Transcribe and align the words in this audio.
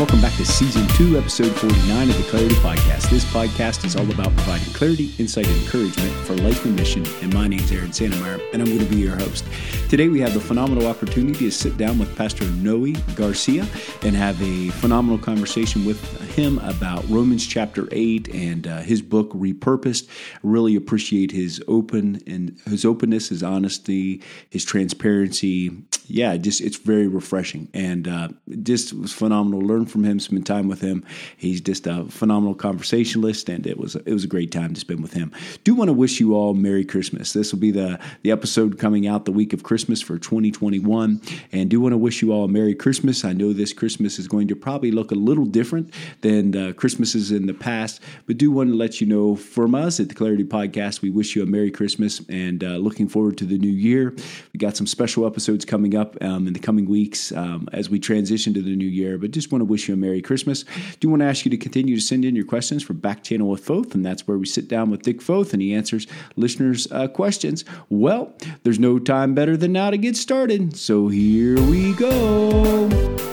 welcome 0.00 0.22
back 0.22 0.34
to 0.36 0.46
season 0.46 0.86
two, 0.96 1.18
episode 1.18 1.54
49 1.56 2.08
of 2.08 2.16
the 2.16 2.22
Clarity 2.30 2.54
Podcast. 2.54 3.10
This 3.10 3.22
podcast 3.26 3.84
is 3.84 3.96
all 3.96 4.10
about 4.10 4.34
providing 4.34 4.72
clarity, 4.72 5.12
insight, 5.18 5.46
and 5.46 5.60
encouragement 5.60 6.10
for 6.26 6.34
life 6.36 6.64
and 6.64 6.74
mission. 6.74 7.04
And 7.20 7.34
my 7.34 7.46
name 7.46 7.60
is 7.60 7.70
Aaron 7.70 7.90
Santmyire, 7.90 8.40
and 8.54 8.62
I'm 8.62 8.68
going 8.68 8.78
to 8.78 8.86
be 8.86 8.96
your 8.96 9.16
host. 9.16 9.44
Today, 9.90 10.08
we 10.08 10.18
have 10.20 10.32
the 10.32 10.40
phenomenal 10.40 10.86
opportunity 10.86 11.40
to 11.40 11.50
sit 11.50 11.76
down 11.76 11.98
with 11.98 12.16
Pastor 12.16 12.46
Noe 12.46 12.94
Garcia 13.14 13.66
and 14.00 14.16
have 14.16 14.40
a 14.40 14.70
phenomenal 14.70 15.18
conversation 15.18 15.84
with 15.84 16.00
him 16.30 16.58
about 16.60 17.06
Romans 17.10 17.46
chapter 17.46 17.86
8 17.92 18.28
and 18.28 18.66
uh, 18.66 18.78
his 18.78 19.02
book, 19.02 19.30
Repurposed. 19.32 20.08
Really 20.42 20.76
appreciate 20.76 21.30
his 21.30 21.62
open 21.68 22.22
and 22.26 22.58
his 22.66 22.86
openness, 22.86 23.28
his 23.28 23.42
honesty, 23.42 24.22
his 24.48 24.64
transparency. 24.64 25.72
Yeah, 26.06 26.36
just 26.38 26.60
it's 26.62 26.76
very 26.76 27.06
refreshing 27.06 27.68
and 27.74 28.08
uh, 28.08 28.28
just 28.62 28.94
was 28.94 29.12
phenomenal. 29.12 29.60
Learn 29.60 29.86
from 29.90 30.04
him, 30.04 30.20
spend 30.20 30.46
time 30.46 30.68
with 30.68 30.80
him. 30.80 31.04
He's 31.36 31.60
just 31.60 31.86
a 31.86 32.04
phenomenal 32.04 32.54
conversationalist, 32.54 33.48
and 33.48 33.66
it 33.66 33.78
was 33.78 33.96
it 33.96 34.12
was 34.12 34.24
a 34.24 34.28
great 34.28 34.52
time 34.52 34.74
to 34.74 34.80
spend 34.80 35.02
with 35.02 35.12
him. 35.12 35.32
Do 35.64 35.74
want 35.74 35.88
to 35.88 35.92
wish 35.92 36.20
you 36.20 36.34
all 36.34 36.54
Merry 36.54 36.84
Christmas. 36.84 37.32
This 37.32 37.52
will 37.52 37.60
be 37.60 37.70
the 37.70 37.98
the 38.22 38.30
episode 38.30 38.78
coming 38.78 39.06
out 39.06 39.24
the 39.24 39.32
week 39.32 39.52
of 39.52 39.62
Christmas 39.62 40.00
for 40.00 40.18
2021, 40.18 41.20
and 41.52 41.70
do 41.70 41.80
want 41.80 41.92
to 41.92 41.98
wish 41.98 42.22
you 42.22 42.32
all 42.32 42.44
a 42.44 42.48
Merry 42.48 42.74
Christmas. 42.74 43.24
I 43.24 43.32
know 43.32 43.52
this 43.52 43.72
Christmas 43.72 44.18
is 44.18 44.28
going 44.28 44.48
to 44.48 44.56
probably 44.56 44.90
look 44.90 45.10
a 45.10 45.16
little 45.16 45.44
different 45.44 45.92
than 46.20 46.56
uh, 46.56 46.72
Christmases 46.72 47.32
in 47.32 47.46
the 47.46 47.54
past, 47.54 48.00
but 48.26 48.38
do 48.38 48.50
want 48.50 48.70
to 48.70 48.76
let 48.76 49.00
you 49.00 49.06
know 49.06 49.36
from 49.36 49.74
us 49.74 50.00
at 50.00 50.08
the 50.08 50.14
Clarity 50.14 50.44
Podcast, 50.44 51.02
we 51.02 51.10
wish 51.10 51.34
you 51.34 51.42
a 51.42 51.46
Merry 51.46 51.70
Christmas 51.70 52.20
and 52.28 52.62
uh, 52.62 52.76
looking 52.76 53.08
forward 53.08 53.38
to 53.38 53.44
the 53.44 53.58
new 53.58 53.68
year. 53.70 54.14
We 54.52 54.58
got 54.58 54.76
some 54.76 54.86
special 54.86 55.26
episodes 55.26 55.64
coming 55.64 55.96
up 55.96 56.16
um, 56.22 56.46
in 56.46 56.52
the 56.52 56.58
coming 56.58 56.88
weeks 56.88 57.32
um, 57.32 57.68
as 57.72 57.90
we 57.90 57.98
transition 57.98 58.54
to 58.54 58.62
the 58.62 58.76
new 58.76 58.86
year, 58.86 59.18
but 59.18 59.30
just 59.30 59.50
want 59.52 59.60
to 59.60 59.66
wish 59.66 59.79
you 59.88 59.94
a 59.94 59.96
Merry 59.96 60.22
Christmas. 60.22 60.64
Do 61.00 61.08
want 61.08 61.20
to 61.20 61.26
ask 61.26 61.44
you 61.44 61.50
to 61.50 61.56
continue 61.56 61.94
to 61.94 62.00
send 62.00 62.24
in 62.24 62.36
your 62.36 62.44
questions 62.44 62.82
for 62.82 62.94
Back 62.94 63.22
Channel 63.22 63.48
with 63.48 63.64
Foth, 63.64 63.94
and 63.94 64.04
that's 64.04 64.26
where 64.26 64.38
we 64.38 64.46
sit 64.46 64.68
down 64.68 64.90
with 64.90 65.02
Dick 65.02 65.22
Foth 65.22 65.52
and 65.52 65.62
he 65.62 65.74
answers 65.74 66.06
listeners' 66.36 66.90
uh, 66.90 67.08
questions. 67.08 67.64
Well, 67.88 68.34
there's 68.62 68.78
no 68.78 68.98
time 68.98 69.34
better 69.34 69.56
than 69.56 69.72
now 69.72 69.90
to 69.90 69.98
get 69.98 70.16
started, 70.16 70.76
so 70.76 71.08
here 71.08 71.60
we 71.62 71.94
go. 71.94 73.29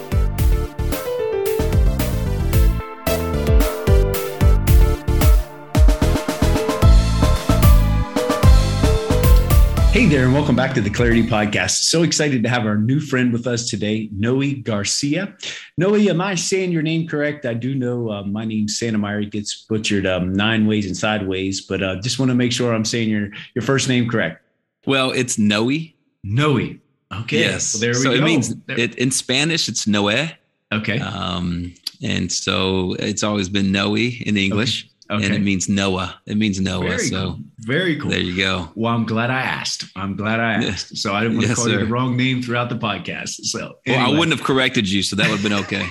Welcome 10.37 10.55
back 10.55 10.75
to 10.75 10.81
the 10.81 10.89
Clarity 10.91 11.23
Podcast. 11.23 11.85
So 11.85 12.03
excited 12.03 12.43
to 12.43 12.49
have 12.49 12.67
our 12.67 12.77
new 12.77 12.99
friend 12.99 13.33
with 13.33 13.47
us 13.47 13.67
today, 13.67 14.07
Noe 14.11 14.53
Garcia. 14.61 15.35
Noe, 15.79 15.95
am 15.95 16.21
I 16.21 16.35
saying 16.35 16.71
your 16.71 16.83
name 16.83 17.07
correct? 17.07 17.47
I 17.47 17.55
do 17.55 17.73
know 17.73 18.11
uh, 18.11 18.21
my 18.21 18.45
name 18.45 18.67
Santa 18.67 19.19
It 19.19 19.31
gets 19.31 19.65
butchered 19.67 20.05
um, 20.05 20.33
nine 20.33 20.67
ways 20.67 20.85
and 20.85 20.95
sideways, 20.95 21.61
but 21.61 21.81
uh, 21.81 21.99
just 22.01 22.19
want 22.19 22.29
to 22.29 22.35
make 22.35 22.51
sure 22.51 22.71
I'm 22.71 22.85
saying 22.85 23.09
your, 23.09 23.29
your 23.55 23.63
first 23.63 23.89
name 23.89 24.07
correct. 24.07 24.43
Well, 24.85 25.09
it's 25.09 25.39
Noe. 25.39 25.71
Noe. 26.23 26.75
Okay. 27.11 27.39
Yes. 27.39 27.73
Well, 27.73 27.81
there 27.81 27.89
we 27.93 27.95
so 27.95 28.11
go. 28.11 28.15
it 28.17 28.21
means 28.21 28.53
it, 28.67 28.93
in 28.93 29.09
Spanish, 29.09 29.67
it's 29.67 29.87
Noe. 29.87 30.27
Okay. 30.71 30.99
Um, 30.99 31.73
and 32.03 32.31
so 32.31 32.95
it's 32.99 33.23
always 33.23 33.49
been 33.49 33.71
Noe 33.71 33.95
in 33.95 34.37
English. 34.37 34.83
Okay. 34.83 34.93
Okay. 35.09 35.25
And 35.25 35.33
it 35.33 35.41
means 35.41 35.69
Noah. 35.69 36.19
It 36.25 36.37
means 36.37 36.59
Noah. 36.59 36.81
Very 36.81 37.07
so 37.07 37.25
cool. 37.31 37.39
very 37.59 37.95
cool. 37.97 38.09
There 38.09 38.19
you 38.19 38.35
go. 38.35 38.69
Well, 38.75 38.93
I'm 38.93 39.05
glad 39.05 39.29
I 39.29 39.39
asked. 39.39 39.85
I'm 39.95 40.17
glad 40.17 40.39
I 40.41 40.65
asked. 40.65 40.97
So 40.97 41.13
I 41.13 41.21
didn't 41.21 41.37
want 41.37 41.47
to 41.49 41.55
call 41.55 41.65
sir. 41.65 41.71
you 41.71 41.79
the 41.79 41.85
wrong 41.85 42.17
name 42.17 42.41
throughout 42.41 42.69
the 42.69 42.75
podcast. 42.75 43.45
So 43.45 43.75
anyway. 43.85 44.03
well, 44.03 44.15
I 44.15 44.19
wouldn't 44.19 44.37
have 44.37 44.45
corrected 44.45 44.89
you, 44.89 45.01
so 45.03 45.15
that 45.15 45.29
would 45.29 45.39
have 45.39 45.43
been 45.43 45.53
okay. 45.53 45.87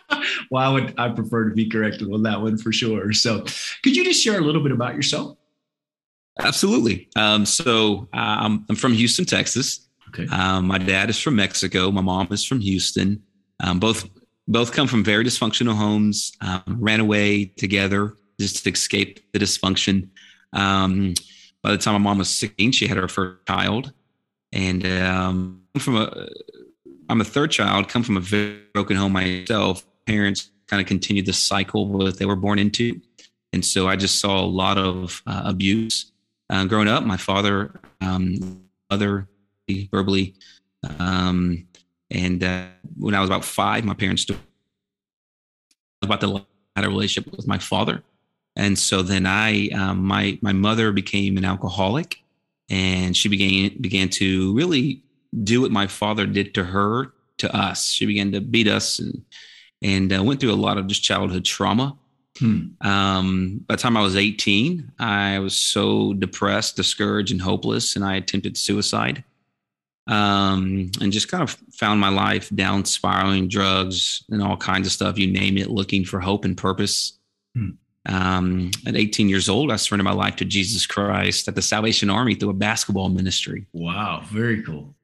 well, 0.50 0.70
I 0.70 0.72
would 0.72 0.94
I 0.98 1.08
prefer 1.08 1.48
to 1.48 1.54
be 1.54 1.68
corrected 1.68 2.12
on 2.12 2.22
that 2.24 2.42
one 2.42 2.58
for 2.58 2.70
sure. 2.72 3.12
So 3.14 3.44
could 3.82 3.96
you 3.96 4.04
just 4.04 4.22
share 4.22 4.38
a 4.38 4.42
little 4.42 4.62
bit 4.62 4.72
about 4.72 4.94
yourself? 4.94 5.38
Absolutely. 6.38 7.08
Um, 7.16 7.46
so 7.46 8.08
um, 8.12 8.66
I'm 8.68 8.76
from 8.76 8.92
Houston, 8.92 9.24
Texas. 9.24 9.88
Okay. 10.08 10.26
Um, 10.26 10.66
my 10.66 10.78
dad 10.78 11.10
is 11.10 11.18
from 11.18 11.36
Mexico. 11.36 11.90
My 11.90 12.00
mom 12.00 12.28
is 12.30 12.44
from 12.44 12.60
Houston. 12.60 13.22
Um, 13.60 13.80
both 13.80 14.08
both 14.46 14.72
come 14.72 14.86
from 14.86 15.04
very 15.04 15.24
dysfunctional 15.24 15.74
homes. 15.74 16.32
Um, 16.40 16.62
ran 16.78 17.00
away 17.00 17.46
together 17.46 18.14
just 18.40 18.64
to 18.64 18.70
escape 18.70 19.20
the 19.32 19.38
dysfunction. 19.38 20.08
Um, 20.52 21.14
by 21.62 21.72
the 21.72 21.78
time 21.78 21.94
my 21.94 21.98
mom 21.98 22.18
was 22.18 22.30
16, 22.30 22.72
she 22.72 22.86
had 22.86 22.96
her 22.96 23.08
first 23.08 23.46
child, 23.46 23.92
and 24.52 24.86
um, 24.86 25.62
from 25.78 25.96
a 25.96 26.28
I'm 27.10 27.20
a 27.20 27.24
third 27.24 27.50
child, 27.50 27.88
come 27.88 28.02
from 28.02 28.16
a 28.16 28.20
very 28.20 28.60
broken 28.74 28.96
home 28.96 29.12
myself. 29.12 29.84
Parents 30.06 30.50
kind 30.66 30.80
of 30.80 30.86
continued 30.86 31.26
the 31.26 31.32
cycle 31.32 31.98
that 32.04 32.18
they 32.18 32.26
were 32.26 32.36
born 32.36 32.58
into, 32.58 33.00
and 33.52 33.64
so 33.64 33.88
I 33.88 33.96
just 33.96 34.20
saw 34.20 34.40
a 34.40 34.46
lot 34.46 34.78
of 34.78 35.22
uh, 35.26 35.42
abuse 35.44 36.12
uh, 36.50 36.64
growing 36.66 36.88
up. 36.88 37.04
My 37.04 37.16
father, 37.16 37.80
um, 38.00 38.62
mother, 38.90 39.28
verbally, 39.90 40.34
um, 40.98 41.66
and 42.10 42.42
uh, 42.44 42.66
when 42.96 43.14
I 43.14 43.20
was 43.20 43.28
about 43.28 43.44
five, 43.44 43.84
my 43.84 43.94
parents 43.94 44.26
about 46.02 46.20
the 46.20 46.44
had 46.76 46.84
a 46.84 46.88
relationship 46.88 47.34
with 47.36 47.48
my 47.48 47.58
father 47.58 48.02
and 48.58 48.76
so 48.76 49.02
then 49.02 49.24
I, 49.24 49.68
um, 49.68 50.04
my 50.04 50.36
my 50.42 50.52
mother 50.52 50.90
became 50.90 51.36
an 51.38 51.44
alcoholic, 51.44 52.20
and 52.68 53.16
she 53.16 53.28
began 53.28 53.80
began 53.80 54.08
to 54.10 54.52
really 54.54 55.02
do 55.44 55.62
what 55.62 55.70
my 55.70 55.86
father 55.86 56.26
did 56.26 56.54
to 56.54 56.64
her 56.64 57.12
to 57.38 57.56
us. 57.56 57.92
She 57.92 58.04
began 58.04 58.32
to 58.32 58.40
beat 58.40 58.66
us 58.66 58.98
and 58.98 59.24
and 59.80 60.12
uh, 60.12 60.24
went 60.24 60.40
through 60.40 60.52
a 60.52 60.54
lot 60.54 60.76
of 60.76 60.88
just 60.88 61.04
childhood 61.04 61.44
trauma. 61.44 61.96
Hmm. 62.36 62.66
Um, 62.80 63.64
by 63.66 63.76
the 63.76 63.80
time 63.80 63.96
I 63.96 64.02
was 64.02 64.16
18, 64.16 64.92
I 64.98 65.38
was 65.38 65.56
so 65.56 66.12
depressed, 66.14 66.76
discouraged, 66.76 67.30
and 67.30 67.40
hopeless, 67.40 67.94
and 67.94 68.04
I 68.04 68.16
attempted 68.16 68.56
suicide. 68.56 69.22
Um, 70.08 70.90
and 71.00 71.12
just 71.12 71.28
kind 71.28 71.42
of 71.42 71.50
found 71.72 72.00
my 72.00 72.08
life 72.08 72.48
down 72.54 72.86
spiraling, 72.86 73.46
drugs 73.46 74.24
and 74.30 74.42
all 74.42 74.56
kinds 74.56 74.86
of 74.86 74.92
stuff, 74.92 75.18
you 75.18 75.30
name 75.30 75.58
it, 75.58 75.70
looking 75.70 76.04
for 76.04 76.18
hope 76.18 76.44
and 76.44 76.56
purpose. 76.56 77.12
Hmm. 77.54 77.72
Um, 78.06 78.70
at 78.86 78.96
18 78.96 79.28
years 79.28 79.48
old, 79.48 79.70
I 79.70 79.76
surrendered 79.76 80.04
my 80.04 80.12
life 80.12 80.36
to 80.36 80.44
Jesus 80.44 80.86
Christ 80.86 81.48
at 81.48 81.54
the 81.54 81.62
Salvation 81.62 82.10
Army 82.10 82.34
through 82.34 82.50
a 82.50 82.54
basketball 82.54 83.08
ministry. 83.08 83.66
Wow, 83.72 84.22
very 84.24 84.62
cool. 84.62 84.94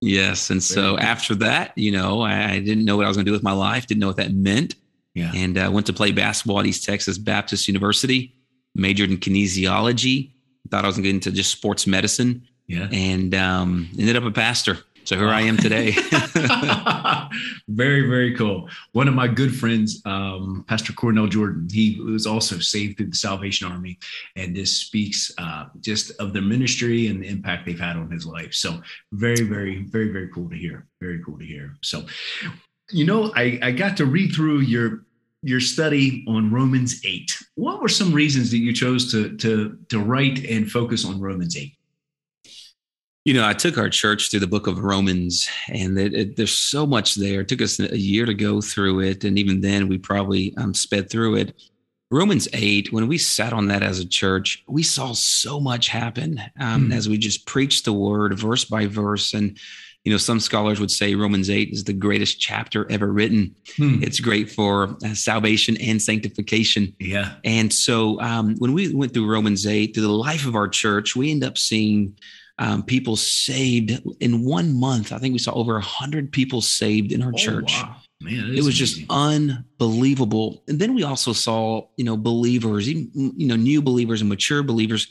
Yes. 0.00 0.50
And 0.50 0.60
very 0.60 0.74
so 0.74 0.96
cool. 0.96 1.00
after 1.00 1.34
that, 1.36 1.76
you 1.76 1.92
know, 1.92 2.20
I, 2.20 2.52
I 2.52 2.60
didn't 2.60 2.84
know 2.84 2.96
what 2.96 3.04
I 3.04 3.08
was 3.08 3.16
going 3.16 3.26
to 3.26 3.30
do 3.30 3.34
with 3.34 3.42
my 3.42 3.52
life, 3.52 3.86
didn't 3.86 4.00
know 4.00 4.08
what 4.08 4.16
that 4.16 4.32
meant. 4.32 4.74
Yeah. 5.14 5.32
And 5.34 5.58
I 5.58 5.66
uh, 5.66 5.70
went 5.70 5.86
to 5.86 5.92
play 5.92 6.12
basketball 6.12 6.60
at 6.60 6.66
East 6.66 6.84
Texas 6.84 7.18
Baptist 7.18 7.66
University, 7.66 8.34
majored 8.74 9.10
in 9.10 9.16
kinesiology, 9.18 10.30
thought 10.70 10.84
I 10.84 10.86
was 10.86 10.96
going 10.96 11.04
to 11.04 11.08
get 11.08 11.14
into 11.14 11.32
just 11.32 11.50
sports 11.50 11.86
medicine. 11.86 12.46
Yeah. 12.66 12.88
And 12.92 13.34
um, 13.34 13.88
ended 13.98 14.16
up 14.16 14.24
a 14.24 14.30
pastor. 14.30 14.78
So 15.08 15.16
here 15.16 15.30
I 15.30 15.40
am 15.40 15.56
today. 15.56 15.92
very, 17.68 18.06
very 18.06 18.36
cool. 18.36 18.68
One 18.92 19.08
of 19.08 19.14
my 19.14 19.26
good 19.26 19.56
friends, 19.56 20.02
um, 20.04 20.66
Pastor 20.68 20.92
Cornell 20.92 21.28
Jordan, 21.28 21.66
he 21.72 21.98
was 21.98 22.26
also 22.26 22.58
saved 22.58 22.98
through 22.98 23.06
the 23.06 23.16
Salvation 23.16 23.72
Army. 23.72 23.98
And 24.36 24.54
this 24.54 24.76
speaks 24.76 25.32
uh, 25.38 25.68
just 25.80 26.10
of 26.20 26.34
their 26.34 26.42
ministry 26.42 27.06
and 27.06 27.22
the 27.22 27.28
impact 27.28 27.64
they've 27.64 27.80
had 27.80 27.96
on 27.96 28.10
his 28.10 28.26
life. 28.26 28.52
So 28.52 28.82
very, 29.12 29.44
very, 29.44 29.84
very, 29.84 30.12
very 30.12 30.28
cool 30.28 30.50
to 30.50 30.56
hear. 30.56 30.86
Very 31.00 31.24
cool 31.24 31.38
to 31.38 31.46
hear. 31.46 31.74
So, 31.82 32.04
you 32.90 33.06
know, 33.06 33.32
I, 33.34 33.58
I 33.62 33.70
got 33.70 33.96
to 33.96 34.04
read 34.04 34.34
through 34.34 34.58
your 34.60 35.06
your 35.42 35.60
study 35.60 36.24
on 36.28 36.52
Romans 36.52 37.00
8. 37.06 37.34
What 37.54 37.80
were 37.80 37.88
some 37.88 38.12
reasons 38.12 38.50
that 38.50 38.58
you 38.58 38.74
chose 38.74 39.10
to 39.12 39.34
to 39.38 39.78
to 39.88 40.00
write 40.00 40.44
and 40.44 40.70
focus 40.70 41.06
on 41.06 41.18
Romans 41.18 41.56
8? 41.56 41.77
You 43.28 43.34
know, 43.34 43.46
I 43.46 43.52
took 43.52 43.76
our 43.76 43.90
church 43.90 44.30
through 44.30 44.40
the 44.40 44.46
book 44.46 44.66
of 44.66 44.82
Romans, 44.82 45.50
and 45.68 45.98
it, 45.98 46.14
it, 46.14 46.36
there's 46.36 46.50
so 46.50 46.86
much 46.86 47.14
there. 47.14 47.42
It 47.42 47.48
took 47.48 47.60
us 47.60 47.78
a 47.78 47.94
year 47.94 48.24
to 48.24 48.32
go 48.32 48.62
through 48.62 49.00
it, 49.00 49.22
and 49.22 49.38
even 49.38 49.60
then, 49.60 49.86
we 49.86 49.98
probably 49.98 50.54
um, 50.56 50.72
sped 50.72 51.10
through 51.10 51.34
it. 51.34 51.54
Romans 52.10 52.48
8, 52.54 52.90
when 52.90 53.06
we 53.06 53.18
sat 53.18 53.52
on 53.52 53.66
that 53.66 53.82
as 53.82 53.98
a 53.98 54.08
church, 54.08 54.64
we 54.66 54.82
saw 54.82 55.12
so 55.12 55.60
much 55.60 55.88
happen 55.88 56.40
um, 56.58 56.86
hmm. 56.86 56.92
as 56.92 57.06
we 57.06 57.18
just 57.18 57.46
preached 57.46 57.84
the 57.84 57.92
word 57.92 58.38
verse 58.38 58.64
by 58.64 58.86
verse. 58.86 59.34
And, 59.34 59.58
you 60.04 60.12
know, 60.12 60.16
some 60.16 60.40
scholars 60.40 60.80
would 60.80 60.90
say 60.90 61.14
Romans 61.14 61.50
8 61.50 61.68
is 61.68 61.84
the 61.84 61.92
greatest 61.92 62.40
chapter 62.40 62.90
ever 62.90 63.12
written. 63.12 63.54
Hmm. 63.76 64.02
It's 64.02 64.20
great 64.20 64.50
for 64.50 64.96
uh, 65.04 65.12
salvation 65.12 65.76
and 65.82 66.00
sanctification. 66.00 66.96
Yeah. 66.98 67.34
And 67.44 67.70
so 67.70 68.18
um, 68.22 68.56
when 68.56 68.72
we 68.72 68.94
went 68.94 69.12
through 69.12 69.30
Romans 69.30 69.66
8, 69.66 69.92
through 69.92 70.04
the 70.04 70.08
life 70.08 70.46
of 70.46 70.54
our 70.54 70.68
church, 70.68 71.14
we 71.14 71.30
end 71.30 71.44
up 71.44 71.58
seeing 71.58 72.16
um, 72.58 72.82
people 72.82 73.16
saved 73.16 74.00
in 74.20 74.44
one 74.44 74.78
month. 74.78 75.12
I 75.12 75.18
think 75.18 75.32
we 75.32 75.38
saw 75.38 75.52
over 75.52 75.76
a 75.76 75.82
hundred 75.82 76.32
people 76.32 76.60
saved 76.60 77.12
in 77.12 77.22
our 77.22 77.32
oh, 77.34 77.38
church. 77.38 77.72
Wow. 77.82 77.96
Man, 78.20 78.52
it 78.54 78.64
was 78.64 78.74
just 78.74 79.00
unbelievable. 79.10 80.64
And 80.66 80.80
then 80.80 80.94
we 80.94 81.04
also 81.04 81.32
saw, 81.32 81.86
you 81.96 82.04
know, 82.04 82.16
believers, 82.16 82.88
even, 82.88 83.32
you 83.36 83.46
know, 83.46 83.54
new 83.54 83.80
believers 83.80 84.20
and 84.20 84.28
mature 84.28 84.64
believers 84.64 85.06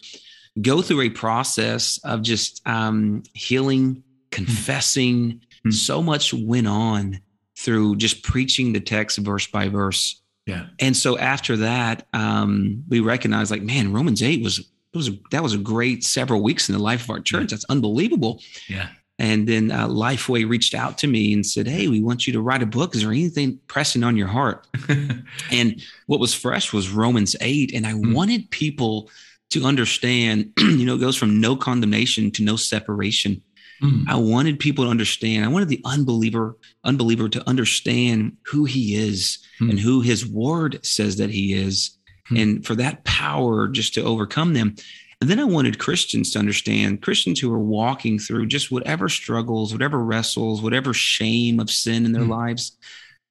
go 0.62 0.82
through 0.82 1.02
a 1.02 1.10
process 1.10 2.00
of 2.04 2.22
just 2.22 2.62
um, 2.68 3.24
healing, 3.34 4.04
confessing. 4.32 5.40
Mm-hmm. 5.40 5.72
So 5.72 6.04
much 6.04 6.34
went 6.34 6.68
on. 6.68 7.22
through 7.58 7.96
just 7.96 8.22
preaching 8.22 8.74
the 8.74 8.80
text 8.80 9.18
verse 9.18 9.48
by 9.48 9.68
verse. 9.68 10.22
Yeah. 10.46 10.68
And 10.80 10.96
so 10.96 11.18
after 11.18 11.58
that, 11.58 12.08
um, 12.14 12.84
we 12.88 13.00
recognized 13.00 13.50
like, 13.50 13.64
man, 13.64 13.92
Romans 13.92 14.22
8 14.22 14.44
was 14.44 14.70
was 14.94 15.12
that 15.32 15.44
was 15.44 15.54
a 15.54 15.58
great 15.58 16.04
several 16.04 16.42
weeks 16.42 16.70
in 16.70 16.76
the 16.76 16.82
life 16.82 17.04
of 17.04 17.10
our 17.10 17.20
church. 17.20 17.52
That's 17.52 17.66
unbelievable. 17.66 18.42
Yeah. 18.68 18.90
And 19.20 19.48
then 19.48 19.72
uh, 19.72 19.88
Lifeway 19.88 20.48
reached 20.48 20.76
out 20.76 20.98
to 21.00 21.08
me 21.08 21.34
and 21.34 21.46
said, 21.46 21.68
Hey, 21.68 21.88
we 21.88 22.02
want 22.02 22.28
you 22.28 22.34
to 22.34 22.42
write 22.42 22.62
a 22.62 22.68
book. 22.68 22.96
Is 22.96 23.02
there 23.02 23.12
anything 23.12 23.60
pressing 23.68 24.04
on 24.04 24.16
your 24.16 24.28
heart? 24.28 24.68
and 25.52 25.82
what 26.06 26.20
was 26.20 26.34
fresh 26.34 26.72
was 26.72 26.90
Romans 26.90 27.36
8. 27.42 27.74
And 27.74 27.88
I 27.88 27.94
mm. 27.94 28.14
wanted 28.14 28.50
people 28.52 29.10
to 29.50 29.64
understand, 29.64 30.54
you 30.60 30.86
know, 30.86 30.96
it 30.96 31.00
goes 31.00 31.16
from 31.16 31.42
no 31.42 31.56
condemnation 31.56 32.30
to 32.32 32.44
no 32.44 32.56
separation. 32.56 33.42
Mm. 33.82 34.06
I 34.08 34.16
wanted 34.16 34.60
people 34.60 34.86
to 34.86 34.92
understand. 34.92 35.46
I 35.46 35.50
wanted 35.50 35.70
the 35.70 35.82
unbeliever, 35.86 36.56
unbeliever 36.84 37.30
to 37.30 37.50
understand 37.50 38.38
who 38.44 38.66
he 38.66 38.96
is 38.96 39.40
mm. 39.60 39.70
and 39.70 39.80
who 39.80 40.02
his 40.02 40.28
word 40.28 40.86
says 40.86 41.18
that 41.18 41.32
he 41.32 41.54
is. 41.54 41.97
Hmm. 42.30 42.38
And 42.38 42.66
for 42.66 42.76
that 42.76 43.04
power 43.04 43.68
just 43.68 43.94
to 43.96 44.04
overcome 44.04 44.54
them. 44.54 44.76
And 45.20 45.30
then 45.30 45.40
I 45.40 45.46
wanted 45.46 45.80
Christians 45.80 46.32
to 46.32 46.40
understand, 46.40 47.02
Christians 47.02 47.40
who 47.40 47.52
are 47.52 47.60
walking 47.60 48.20
through 48.20 48.48
just 48.48 48.72
whatever 48.72 49.10
struggles, 49.10 49.74
whatever 49.74 50.04
wrestles, 50.04 50.62
whatever 50.62 50.94
shame 50.94 51.60
of 51.60 51.72
sin 51.72 52.06
in 52.06 52.12
their 52.12 52.24
mm. 52.24 52.30
lives. 52.30 52.78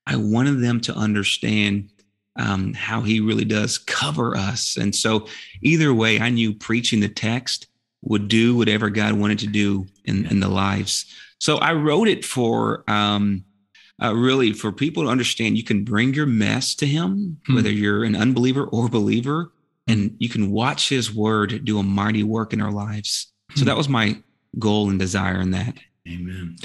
I 0.07 0.17
wanted 0.17 0.61
them 0.61 0.81
to 0.83 0.95
understand 0.95 1.91
um, 2.37 2.75
how 2.75 3.03
he 3.03 3.21
really 3.21 3.45
does 3.45 3.79
cover 3.79 4.37
us. 4.37 4.77
And 4.77 4.95
so, 4.95 5.27
either 5.63 5.95
way, 5.95 6.21
I 6.21 6.29
knew 6.29 6.53
preaching 6.55 7.01
the 7.01 7.09
text 7.09 7.69
would 8.03 8.29
do 8.29 8.57
whatever 8.57 8.91
God 8.91 9.15
wanted 9.15 9.39
to 9.41 9.47
do 9.47 9.87
in, 10.05 10.27
in 10.27 10.41
the 10.41 10.49
lives. 10.49 11.07
So 11.39 11.59
I 11.59 11.73
wrote 11.73 12.09
it 12.09 12.25
for 12.25 12.85
um, 12.89 13.45
uh, 14.03 14.15
really 14.15 14.53
for 14.53 14.73
people 14.73 15.05
to 15.05 15.09
understand 15.09 15.57
you 15.57 15.65
can 15.65 15.85
bring 15.85 16.15
your 16.15 16.27
mess 16.27 16.75
to 16.77 16.87
him, 16.87 17.39
hmm. 17.47 17.55
whether 17.55 17.71
you're 17.71 18.05
an 18.05 18.17
unbeliever 18.17 18.65
or 18.65 18.89
believer, 18.89 19.53
and 19.89 20.17
you 20.19 20.29
can 20.29 20.51
watch 20.51 20.89
his 20.89 21.15
word 21.15 21.65
do 21.65 21.79
a 21.79 21.83
mighty 21.83 22.23
work 22.23 22.53
in 22.53 22.61
our 22.61 22.73
lives. 22.73 23.33
So 23.55 23.61
hmm. 23.61 23.67
that 23.67 23.77
was 23.77 23.89
my 23.89 24.21
goal 24.59 24.91
and 24.91 24.99
desire 24.99 25.41
in 25.41 25.51
that. 25.53 25.77
Amen. 26.09 26.57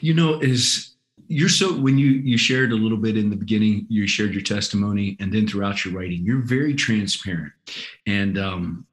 You 0.00 0.14
know, 0.14 0.40
is 0.40 0.96
you're 1.28 1.48
so 1.48 1.76
when 1.78 1.98
you 1.98 2.08
you 2.08 2.36
shared 2.38 2.72
a 2.72 2.76
little 2.76 2.98
bit 2.98 3.16
in 3.16 3.30
the 3.30 3.36
beginning, 3.36 3.86
you 3.88 4.06
shared 4.06 4.32
your 4.32 4.42
testimony, 4.42 5.16
and 5.18 5.32
then 5.32 5.46
throughout 5.46 5.84
your 5.84 5.94
writing, 5.94 6.22
you're 6.24 6.42
very 6.42 6.74
transparent. 6.74 7.52
And 8.06 8.38
um, 8.38 8.86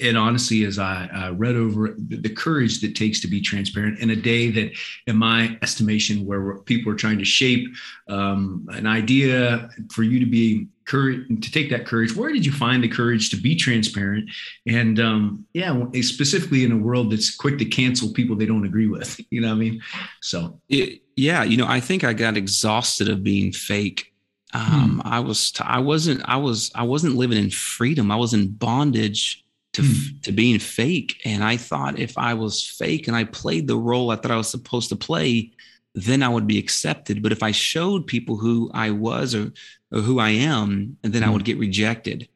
and 0.00 0.16
honestly, 0.16 0.64
as 0.64 0.78
I, 0.78 1.08
I 1.12 1.28
read 1.28 1.54
over 1.54 1.94
the 1.98 2.30
courage 2.30 2.80
that 2.80 2.96
takes 2.96 3.20
to 3.20 3.28
be 3.28 3.40
transparent 3.40 3.98
in 3.98 4.10
a 4.10 4.16
day 4.16 4.50
that, 4.50 4.72
in 5.06 5.16
my 5.16 5.58
estimation, 5.60 6.24
where 6.24 6.58
people 6.60 6.90
are 6.90 6.96
trying 6.96 7.18
to 7.18 7.24
shape 7.24 7.68
um, 8.08 8.66
an 8.70 8.86
idea 8.86 9.68
for 9.92 10.02
you 10.04 10.20
to 10.20 10.26
be 10.26 10.68
courage 10.86 11.28
to 11.42 11.52
take 11.52 11.68
that 11.68 11.86
courage. 11.86 12.16
Where 12.16 12.32
did 12.32 12.46
you 12.46 12.52
find 12.52 12.82
the 12.82 12.88
courage 12.88 13.28
to 13.30 13.36
be 13.36 13.54
transparent? 13.54 14.30
And 14.66 14.98
um, 14.98 15.44
yeah, 15.52 15.84
specifically 16.00 16.64
in 16.64 16.72
a 16.72 16.78
world 16.78 17.12
that's 17.12 17.34
quick 17.36 17.58
to 17.58 17.66
cancel 17.66 18.10
people 18.14 18.36
they 18.36 18.46
don't 18.46 18.64
agree 18.64 18.88
with. 18.88 19.20
You 19.30 19.42
know 19.42 19.48
what 19.48 19.56
I 19.56 19.58
mean? 19.58 19.82
So 20.22 20.58
it, 20.70 21.02
yeah, 21.14 21.42
you 21.42 21.58
know, 21.58 21.66
I 21.66 21.80
think 21.80 22.02
I 22.02 22.14
got 22.14 22.38
exhausted 22.38 23.10
of 23.10 23.22
being 23.22 23.52
fake. 23.52 24.14
Um, 24.54 25.00
hmm. 25.00 25.00
I 25.04 25.20
was, 25.20 25.52
I 25.60 25.80
wasn't, 25.80 26.22
I 26.24 26.36
was, 26.36 26.72
I 26.74 26.84
wasn't 26.84 27.16
living 27.16 27.36
in 27.36 27.50
freedom. 27.50 28.10
I 28.10 28.16
was 28.16 28.32
in 28.32 28.52
bondage 28.52 29.44
to 29.78 29.84
mm. 29.84 30.22
to 30.22 30.32
being 30.32 30.58
fake. 30.58 31.20
And 31.24 31.44
I 31.44 31.56
thought 31.56 31.98
if 31.98 32.18
I 32.18 32.34
was 32.34 32.66
fake 32.66 33.06
and 33.06 33.16
I 33.16 33.24
played 33.24 33.68
the 33.68 33.76
role 33.76 34.10
I 34.10 34.16
thought 34.16 34.32
I 34.32 34.36
was 34.36 34.50
supposed 34.50 34.88
to 34.88 34.96
play, 34.96 35.52
then 35.94 36.22
I 36.22 36.28
would 36.28 36.46
be 36.46 36.58
accepted. 36.58 37.22
But 37.22 37.32
if 37.32 37.42
I 37.42 37.52
showed 37.52 38.06
people 38.06 38.36
who 38.36 38.70
I 38.74 38.90
was 38.90 39.34
or, 39.34 39.52
or 39.92 40.00
who 40.00 40.18
I 40.18 40.30
am, 40.30 40.96
and 41.02 41.12
then 41.12 41.22
mm. 41.22 41.26
I 41.26 41.30
would 41.30 41.42
hmm. 41.42 41.46
get 41.46 41.58
rejected. 41.58 42.28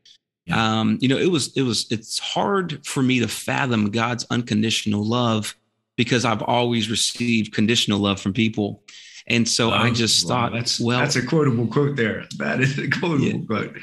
Yeah. 0.46 0.80
Um, 0.80 0.98
you 1.00 1.08
know, 1.08 1.18
it 1.18 1.30
was 1.30 1.56
it 1.56 1.62
was 1.62 1.86
it's 1.90 2.18
hard 2.18 2.84
for 2.86 3.02
me 3.02 3.20
to 3.20 3.28
fathom 3.28 3.90
God's 3.90 4.26
unconditional 4.30 5.04
love 5.04 5.56
because 5.96 6.24
I've 6.24 6.42
always 6.42 6.90
received 6.90 7.52
conditional 7.52 7.98
love 7.98 8.20
from 8.20 8.32
people. 8.32 8.82
And 9.28 9.48
so 9.48 9.70
I 9.70 9.90
just 9.90 10.26
thought, 10.26 10.52
that's 10.52 10.80
well, 10.80 10.98
that's 10.98 11.16
a 11.16 11.24
quotable 11.24 11.66
quote 11.66 11.96
there. 11.96 12.26
That 12.38 12.60
is 12.60 12.78
a 12.78 12.88
quotable 12.88 13.40
yeah. 13.40 13.46
quote. 13.46 13.76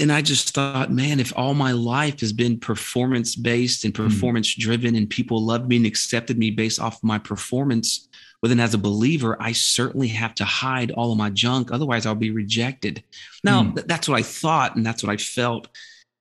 And 0.00 0.10
I 0.10 0.22
just 0.22 0.54
thought, 0.54 0.90
man, 0.90 1.20
if 1.20 1.32
all 1.36 1.54
my 1.54 1.72
life 1.72 2.20
has 2.20 2.32
been 2.32 2.58
performance 2.58 3.36
based 3.36 3.84
and 3.84 3.96
hmm. 3.96 4.04
performance 4.04 4.54
driven, 4.54 4.96
and 4.96 5.08
people 5.08 5.40
loved 5.40 5.68
me 5.68 5.76
and 5.76 5.86
accepted 5.86 6.36
me 6.36 6.50
based 6.50 6.80
off 6.80 7.02
my 7.02 7.18
performance, 7.18 8.08
well, 8.42 8.48
then 8.48 8.60
as 8.60 8.74
a 8.74 8.78
believer, 8.78 9.36
I 9.40 9.52
certainly 9.52 10.08
have 10.08 10.34
to 10.36 10.44
hide 10.44 10.90
all 10.90 11.12
of 11.12 11.18
my 11.18 11.30
junk. 11.30 11.70
Otherwise, 11.70 12.06
I'll 12.06 12.16
be 12.16 12.32
rejected. 12.32 13.04
Now, 13.44 13.62
mm. 13.62 13.76
th- 13.76 13.86
that's 13.86 14.08
what 14.08 14.18
I 14.18 14.22
thought, 14.22 14.74
and 14.74 14.84
that's 14.84 15.02
what 15.02 15.12
I 15.12 15.16
felt. 15.16 15.68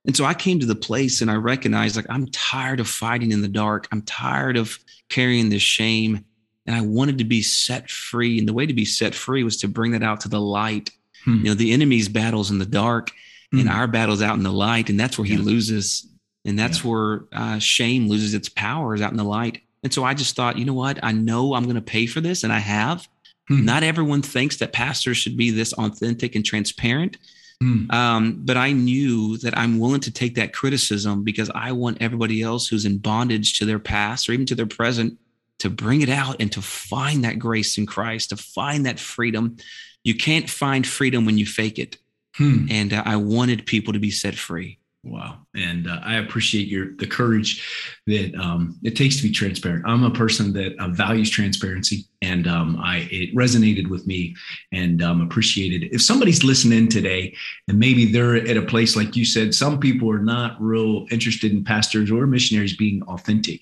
And 0.06 0.16
so 0.16 0.26
I 0.26 0.34
came 0.34 0.60
to 0.60 0.66
the 0.66 0.76
place 0.76 1.22
and 1.22 1.30
I 1.30 1.36
recognized, 1.36 1.96
like, 1.96 2.08
I'm 2.10 2.28
tired 2.28 2.80
of 2.80 2.88
fighting 2.88 3.32
in 3.32 3.42
the 3.42 3.48
dark. 3.48 3.88
I'm 3.92 4.02
tired 4.04 4.58
of 4.58 4.78
carrying 5.10 5.50
this 5.50 5.62
shame 5.62 6.26
and 6.72 6.80
I 6.80 6.82
wanted 6.82 7.18
to 7.18 7.26
be 7.26 7.42
set 7.42 7.90
free. 7.90 8.40
And 8.40 8.48
the 8.48 8.54
way 8.54 8.66
to 8.66 8.74
be 8.74 8.86
set 8.86 9.14
free 9.14 9.44
was 9.44 9.58
to 9.58 9.68
bring 9.68 9.92
that 9.92 10.04
out 10.04 10.22
to 10.22 10.30
the 10.30 10.40
light. 10.40 10.90
Hmm. 11.26 11.40
You 11.40 11.44
know, 11.44 11.54
the 11.54 11.74
enemy's 11.74 12.08
battles 12.08 12.50
in 12.50 12.60
the 12.60 12.66
dark, 12.66 13.12
hmm. 13.52 13.60
and 13.60 13.70
our 13.70 13.88
battles 13.88 14.22
out 14.22 14.38
in 14.38 14.44
the 14.44 14.54
light, 14.54 14.90
and 14.90 14.98
that's 14.98 15.18
where 15.18 15.26
he 15.26 15.36
yeah. 15.36 15.42
loses. 15.42 16.08
And 16.46 16.58
that's 16.58 16.84
yeah. 16.84 16.90
where 16.90 17.26
uh, 17.34 17.60
shame 17.60 18.08
loses 18.08 18.34
its 18.34 18.48
power 18.48 18.96
is 18.96 19.02
out 19.02 19.12
in 19.12 19.18
the 19.18 19.24
light. 19.24 19.62
And 19.84 19.94
so 19.94 20.06
I 20.06 20.14
just 20.14 20.36
thought, 20.36 20.58
you 20.58 20.64
know 20.64 20.74
what? 20.74 20.98
I 21.04 21.12
know 21.12 21.54
I'm 21.54 21.66
going 21.66 21.76
to 21.76 21.82
pay 21.82 22.06
for 22.06 22.22
this, 22.22 22.44
and 22.44 22.54
I 22.54 22.60
have. 22.60 23.06
Hmm. 23.50 23.66
Not 23.66 23.84
everyone 23.84 24.22
thinks 24.22 24.56
that 24.58 24.72
pastors 24.72 25.18
should 25.18 25.36
be 25.36 25.52
this 25.52 25.74
authentic 25.74 26.36
and 26.36 26.46
transparent. 26.46 27.18
Hmm. 27.60 27.92
Um, 27.92 28.42
but 28.46 28.56
I 28.56 28.72
knew 28.72 29.38
that 29.40 29.58
I'm 29.58 29.78
willing 29.78 30.02
to 30.02 30.12
take 30.12 30.36
that 30.36 30.54
criticism 30.54 31.26
because 31.26 31.52
I 31.54 31.74
want 31.74 31.98
everybody 32.00 32.42
else 32.42 32.68
who's 32.68 32.86
in 32.86 33.00
bondage 33.00 33.60
to 33.60 33.66
their 33.66 33.78
past 33.78 34.30
or 34.30 34.32
even 34.32 34.46
to 34.46 34.56
their 34.56 34.66
present 34.66 35.18
to 35.60 35.70
bring 35.70 36.02
it 36.02 36.10
out 36.10 36.38
and 36.40 36.52
to 36.54 36.62
find 36.62 37.24
that 37.24 37.40
grace 37.40 37.78
in 37.78 37.86
Christ, 37.86 38.30
to 38.30 38.38
find 38.38 38.86
that 38.86 39.00
freedom. 39.00 39.58
You 40.04 40.16
can't 40.16 40.50
find 40.50 40.86
freedom 40.86 41.26
when 41.26 41.38
you 41.38 41.46
fake 41.46 41.78
it. 41.78 41.98
Hmm. 42.36 42.66
And 42.70 42.94
uh, 42.94 43.04
I 43.06 43.18
wanted 43.18 43.66
people 43.66 43.94
to 43.94 44.00
be 44.00 44.12
set 44.12 44.36
free. 44.36 44.80
Wow. 45.04 45.40
And 45.56 45.88
uh, 45.90 46.00
I 46.04 46.18
appreciate 46.18 46.68
your 46.68 46.96
the 46.98 47.08
courage 47.08 47.98
that 48.06 48.36
um, 48.36 48.78
it 48.84 48.96
takes 48.96 49.18
to 49.18 49.24
be 49.24 49.32
transparent. 49.32 49.84
I'm 49.88 50.04
a 50.04 50.12
person 50.12 50.54
that 50.54 50.78
uh, 50.78 50.90
values 50.90 51.32
transparency, 51.32 52.06
and 52.22 52.48
um, 52.48 52.78
I 52.80 53.08
it 53.10 53.36
resonated 53.36 53.90
with 53.90 54.06
me 54.06 54.36
and 54.72 55.02
um, 55.02 55.22
appreciated. 55.22 55.90
If 55.92 56.04
somebody's 56.04 56.44
listening 56.44 56.88
today, 56.88 57.36
and 57.68 57.80
maybe 57.80 58.12
they're 58.12 58.36
at 58.36 58.58
a 58.58 58.62
place 58.62 58.96
like 58.96 59.16
you 59.16 59.26
said, 59.26 59.56
some 59.56 59.80
people 59.80 60.08
are 60.12 60.22
not 60.22 60.62
real 60.62 61.08
interested 61.10 61.52
in 61.52 61.64
pastors 61.64 62.12
or 62.12 62.28
missionaries 62.28 62.78
being 62.78 63.02
authentic. 63.08 63.62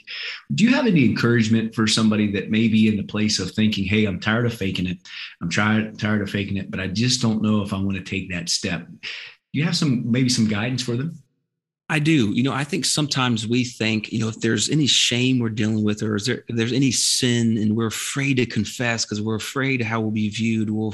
Do 0.55 0.65
you 0.65 0.73
have 0.73 0.87
any 0.87 1.05
encouragement 1.05 1.73
for 1.73 1.87
somebody 1.87 2.33
that 2.33 2.51
may 2.51 2.67
be 2.67 2.89
in 2.89 2.97
the 2.97 3.03
place 3.03 3.39
of 3.39 3.51
thinking, 3.51 3.85
"Hey, 3.85 4.03
I'm 4.03 4.19
tired 4.19 4.45
of 4.45 4.53
faking 4.53 4.87
it. 4.87 4.97
I'm 5.41 5.49
tired 5.49 5.97
tired 5.97 6.21
of 6.21 6.29
faking 6.29 6.57
it, 6.57 6.69
but 6.69 6.81
I 6.81 6.87
just 6.87 7.21
don't 7.21 7.41
know 7.41 7.61
if 7.61 7.71
I 7.71 7.79
want 7.81 7.95
to 7.95 8.03
take 8.03 8.29
that 8.29 8.49
step." 8.49 8.85
Do 9.53 9.57
you 9.57 9.63
have 9.63 9.77
some 9.77 10.11
maybe 10.11 10.27
some 10.27 10.49
guidance 10.49 10.83
for 10.83 10.97
them? 10.97 11.17
I 11.91 11.97
do. 11.97 12.31
You 12.31 12.43
know, 12.43 12.53
I 12.53 12.63
think 12.63 12.85
sometimes 12.85 13.47
we 13.47 13.63
think, 13.63 14.11
you 14.11 14.19
know, 14.19 14.27
if 14.27 14.39
there's 14.41 14.69
any 14.69 14.85
shame 14.85 15.39
we're 15.39 15.49
dealing 15.49 15.83
with, 15.83 16.03
or 16.03 16.15
is 16.15 16.27
there 16.27 16.43
if 16.47 16.55
there's 16.55 16.71
any 16.71 16.91
sin, 16.91 17.57
and 17.57 17.75
we're 17.75 17.87
afraid 17.87 18.35
to 18.35 18.45
confess 18.45 19.05
because 19.05 19.21
we're 19.21 19.35
afraid 19.35 19.81
how 19.81 19.99
we'll 19.99 20.11
be 20.11 20.29
viewed. 20.29 20.69
We're 20.69 20.91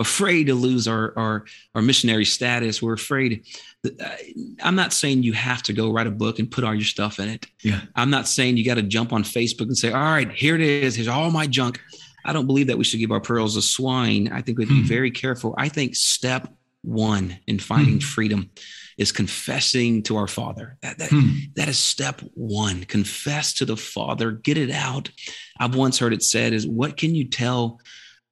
afraid 0.00 0.46
to 0.46 0.54
lose 0.54 0.88
our 0.88 1.12
our 1.18 1.44
our 1.74 1.82
missionary 1.82 2.24
status. 2.24 2.80
We're 2.80 2.94
afraid. 2.94 3.44
That, 3.82 4.00
uh, 4.00 4.16
I'm 4.62 4.74
not 4.74 4.94
saying 4.94 5.22
you 5.22 5.34
have 5.34 5.62
to 5.64 5.74
go 5.74 5.92
write 5.92 6.06
a 6.06 6.10
book 6.10 6.38
and 6.38 6.50
put 6.50 6.64
all 6.64 6.74
your 6.74 6.84
stuff 6.84 7.18
in 7.18 7.28
it. 7.28 7.46
Yeah. 7.62 7.82
I'm 7.94 8.10
not 8.10 8.26
saying 8.26 8.56
you 8.56 8.64
got 8.64 8.76
to 8.76 8.82
jump 8.82 9.12
on 9.12 9.24
Facebook 9.24 9.66
and 9.66 9.76
say, 9.76 9.92
"All 9.92 10.00
right, 10.00 10.32
here 10.32 10.54
it 10.54 10.62
is. 10.62 10.94
Here's 10.94 11.08
all 11.08 11.30
my 11.30 11.46
junk." 11.46 11.78
I 12.24 12.32
don't 12.32 12.46
believe 12.46 12.66
that 12.68 12.78
we 12.78 12.84
should 12.84 13.00
give 13.00 13.12
our 13.12 13.20
pearls 13.20 13.54
to 13.54 13.62
swine. 13.62 14.28
I 14.32 14.40
think 14.40 14.58
we'd 14.58 14.68
be 14.68 14.80
hmm. 14.80 14.86
very 14.86 15.10
careful. 15.10 15.54
I 15.58 15.68
think 15.68 15.94
step 15.94 16.52
one 16.82 17.38
in 17.46 17.58
finding 17.58 17.94
hmm. 17.94 18.00
freedom 18.00 18.50
is 18.98 19.12
confessing 19.12 20.02
to 20.02 20.16
our 20.16 20.26
Father. 20.26 20.76
That, 20.82 20.98
that, 20.98 21.10
hmm. 21.10 21.30
that 21.54 21.68
is 21.68 21.78
step 21.78 22.20
one. 22.34 22.84
Confess 22.84 23.54
to 23.54 23.64
the 23.64 23.76
Father, 23.76 24.32
get 24.32 24.58
it 24.58 24.70
out. 24.70 25.08
I've 25.58 25.76
once 25.76 25.98
heard 25.98 26.12
it 26.12 26.22
said 26.22 26.52
is 26.52 26.66
what 26.66 26.96
can 26.96 27.14
you 27.14 27.24
tell 27.24 27.80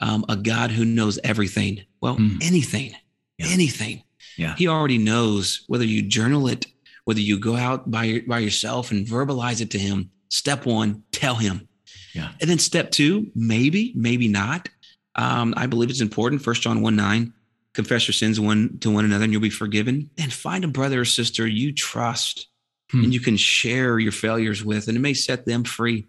um, 0.01 0.25
a 0.29 0.37
God 0.37 0.73
who 0.73 0.85
knows 0.85 1.19
everything? 1.23 1.85
Well, 2.03 2.17
hmm. 2.17 2.39
anything, 2.43 2.95
yeah. 3.39 3.47
anything. 3.49 4.03
Yeah. 4.37 4.55
He 4.57 4.69
already 4.69 4.99
knows 4.99 5.65
whether 5.69 5.85
you 5.85 6.03
journal 6.03 6.49
it, 6.49 6.67
whether 7.05 7.21
you 7.21 7.39
go 7.39 7.55
out 7.57 7.91
by, 7.91 8.23
by 8.27 8.41
yourself 8.41 8.91
and 8.91 9.07
verbalize 9.07 9.61
it 9.61 9.71
to 9.71 9.79
him. 9.79 10.11
Step 10.29 10.67
one, 10.67 11.05
tell 11.13 11.37
him. 11.37 11.69
Yeah. 12.13 12.33
And 12.41 12.51
then 12.51 12.59
step 12.59 12.91
two, 12.91 13.31
maybe, 13.35 13.93
maybe 13.95 14.27
not. 14.27 14.69
Um, 15.15 15.55
I 15.57 15.67
believe 15.67 15.91
it's 15.91 16.01
important. 16.01 16.43
First 16.43 16.63
John 16.63 16.83
1 16.83 16.97
9, 16.97 17.33
confess 17.77 18.09
your 18.09 18.13
sins 18.13 18.41
one 18.41 18.79
to 18.81 18.91
one 18.91 19.05
another 19.05 19.25
and 19.25 19.33
you'll 19.33 19.43
be 19.43 19.51
forgiven 19.51 20.11
and 20.19 20.33
find 20.33 20.65
a 20.65 20.69
brother 20.69 21.03
or 21.03 21.05
sister 21.05 21.47
you 21.47 21.73
trust 21.73 22.49
hmm. 22.91 23.05
and 23.05 23.15
you 23.15 23.21
can 23.21 23.37
share 23.37 23.99
your 23.99 24.13
failures 24.13 24.65
with 24.65 24.89
and 24.89 24.97
it 24.97 25.01
may 25.01 25.15
set 25.15 25.47
them 25.47 25.63
free 25.63 26.05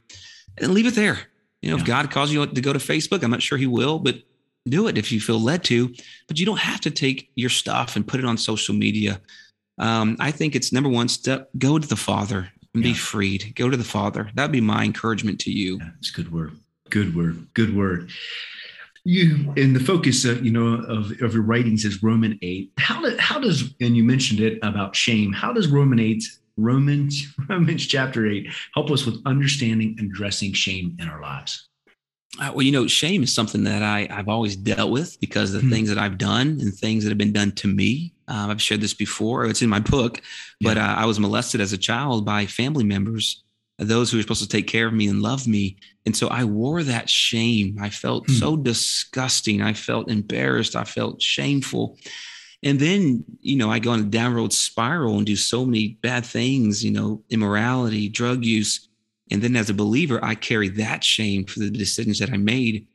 and 0.57 0.73
leave 0.73 0.87
it 0.87 0.95
there 0.95 1.19
you 1.61 1.69
know 1.69 1.75
yeah. 1.75 1.81
if 1.81 1.87
god 1.87 2.09
calls 2.09 2.31
you 2.31 2.45
to 2.45 2.61
go 2.61 2.73
to 2.73 2.79
facebook 2.79 3.21
i'm 3.21 3.29
not 3.29 3.43
sure 3.43 3.57
he 3.57 3.67
will 3.67 3.99
but 3.99 4.15
do 4.69 4.87
it 4.87 4.97
if 4.97 5.11
you 5.11 5.19
feel 5.19 5.39
led 5.39 5.63
to, 5.65 5.93
but 6.27 6.39
you 6.39 6.45
don't 6.45 6.59
have 6.59 6.81
to 6.81 6.91
take 6.91 7.31
your 7.35 7.49
stuff 7.49 7.95
and 7.95 8.07
put 8.07 8.19
it 8.19 8.25
on 8.25 8.37
social 8.37 8.75
media. 8.75 9.21
Um, 9.77 10.17
I 10.19 10.31
think 10.31 10.55
it's 10.55 10.73
number 10.73 10.89
one 10.89 11.07
step 11.07 11.49
go 11.57 11.79
to 11.79 11.87
the 11.87 11.95
Father 11.95 12.49
and 12.73 12.83
yeah. 12.83 12.91
be 12.91 12.93
freed. 12.93 13.53
Go 13.55 13.69
to 13.69 13.77
the 13.77 13.83
Father. 13.83 14.29
That'd 14.33 14.51
be 14.51 14.61
my 14.61 14.83
encouragement 14.83 15.39
to 15.41 15.51
you. 15.51 15.77
Yeah, 15.77 15.89
it's 15.99 16.11
good 16.11 16.31
word. 16.31 16.57
Good 16.89 17.15
word. 17.15 17.47
Good 17.53 17.75
word. 17.75 18.09
You 19.07 19.53
in 19.55 19.71
the 19.71 19.79
focus, 19.79 20.25
of, 20.25 20.43
you 20.43 20.51
know, 20.51 20.83
of, 20.83 21.13
of 21.21 21.33
your 21.33 21.43
writings 21.43 21.85
is 21.85 22.03
Roman 22.03 22.37
eight. 22.41 22.73
How 22.77 23.01
do, 23.01 23.15
how 23.17 23.39
does 23.39 23.73
and 23.79 23.95
you 23.95 24.03
mentioned 24.03 24.41
it 24.41 24.59
about 24.63 24.97
shame? 24.97 25.31
How 25.31 25.53
does 25.53 25.69
Roman 25.69 25.97
eight 25.97 26.25
Romans 26.57 27.33
Romans 27.49 27.87
chapter 27.87 28.29
eight 28.29 28.49
help 28.73 28.91
us 28.91 29.05
with 29.05 29.15
understanding 29.25 29.95
and 29.97 30.11
addressing 30.11 30.51
shame 30.51 30.97
in 30.99 31.07
our 31.07 31.21
lives? 31.21 31.69
Uh, 32.37 32.51
well, 32.53 32.63
you 32.63 32.73
know, 32.73 32.85
shame 32.85 33.23
is 33.23 33.33
something 33.33 33.63
that 33.63 33.81
I, 33.81 34.09
I've 34.11 34.27
always 34.27 34.57
dealt 34.57 34.91
with 34.91 35.17
because 35.21 35.53
of 35.53 35.61
the 35.61 35.67
hmm. 35.67 35.73
things 35.73 35.87
that 35.87 35.97
I've 35.97 36.17
done 36.17 36.59
and 36.59 36.73
things 36.73 37.05
that 37.05 37.09
have 37.09 37.17
been 37.17 37.31
done 37.31 37.53
to 37.53 37.67
me. 37.69 38.13
Um, 38.27 38.49
I've 38.49 38.61
shared 38.61 38.81
this 38.81 38.93
before. 38.93 39.45
It's 39.45 39.61
in 39.61 39.69
my 39.69 39.79
book, 39.79 40.21
but 40.59 40.75
yeah. 40.75 40.93
uh, 40.93 40.95
I 40.95 41.05
was 41.05 41.17
molested 41.17 41.61
as 41.61 41.71
a 41.71 41.77
child 41.77 42.25
by 42.25 42.45
family 42.45 42.83
members, 42.83 43.45
those 43.77 44.09
who 44.09 44.17
were 44.17 44.23
supposed 44.23 44.41
to 44.41 44.49
take 44.49 44.67
care 44.67 44.87
of 44.87 44.93
me 44.93 45.07
and 45.07 45.21
love 45.21 45.47
me. 45.47 45.77
And 46.05 46.15
so 46.15 46.27
I 46.29 46.43
wore 46.43 46.83
that 46.83 47.09
shame. 47.09 47.77
I 47.79 47.89
felt 47.89 48.25
hmm. 48.27 48.33
so 48.33 48.57
disgusting. 48.57 49.61
I 49.61 49.73
felt 49.73 50.09
embarrassed. 50.09 50.75
I 50.75 50.83
felt 50.83 51.21
shameful. 51.21 51.97
And 52.63 52.79
then, 52.79 53.23
you 53.39 53.55
know, 53.55 53.69
I 53.69 53.77
go 53.77 53.91
on 53.91 53.99
a 53.99 54.03
downward 54.03 54.51
spiral 54.51 55.17
and 55.17 55.25
do 55.27 55.35
so 55.35 55.63
many 55.63 55.99
bad 56.01 56.25
things, 56.25 56.83
you 56.83 56.89
know, 56.89 57.23
immorality, 57.29 58.09
drug 58.09 58.43
use 58.43 58.87
and 59.31 59.41
then 59.41 59.55
as 59.55 59.69
a 59.69 59.73
believer, 59.73 60.23
I 60.23 60.35
carry 60.35 60.69
that 60.69 61.03
shame 61.03 61.45
for 61.45 61.59
the 61.59 61.69
decisions 61.69 62.19
that 62.19 62.31
I 62.31 62.37
made. 62.37 62.87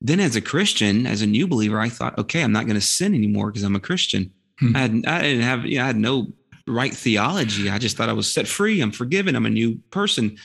Then 0.00 0.20
as 0.20 0.36
a 0.36 0.40
Christian, 0.40 1.06
as 1.06 1.22
a 1.22 1.26
new 1.26 1.46
believer, 1.46 1.80
I 1.80 1.88
thought, 1.88 2.18
okay, 2.18 2.42
I'm 2.42 2.52
not 2.52 2.66
going 2.66 2.76
to 2.76 2.80
sin 2.80 3.14
anymore 3.14 3.50
because 3.50 3.62
I'm 3.62 3.76
a 3.76 3.80
Christian. 3.80 4.32
Hmm. 4.60 4.76
I, 4.76 4.78
had, 4.80 5.06
I 5.06 5.22
didn't 5.22 5.42
have, 5.42 5.66
you 5.66 5.78
know, 5.78 5.84
I 5.84 5.86
had 5.88 5.96
no 5.96 6.32
right 6.66 6.94
theology. 6.94 7.68
I 7.68 7.78
just 7.78 7.96
thought 7.96 8.08
I 8.08 8.14
was 8.14 8.32
set 8.32 8.48
free. 8.48 8.80
I'm 8.80 8.92
forgiven. 8.92 9.36
I'm 9.36 9.46
a 9.46 9.50
new 9.50 9.76
person. 9.90 10.36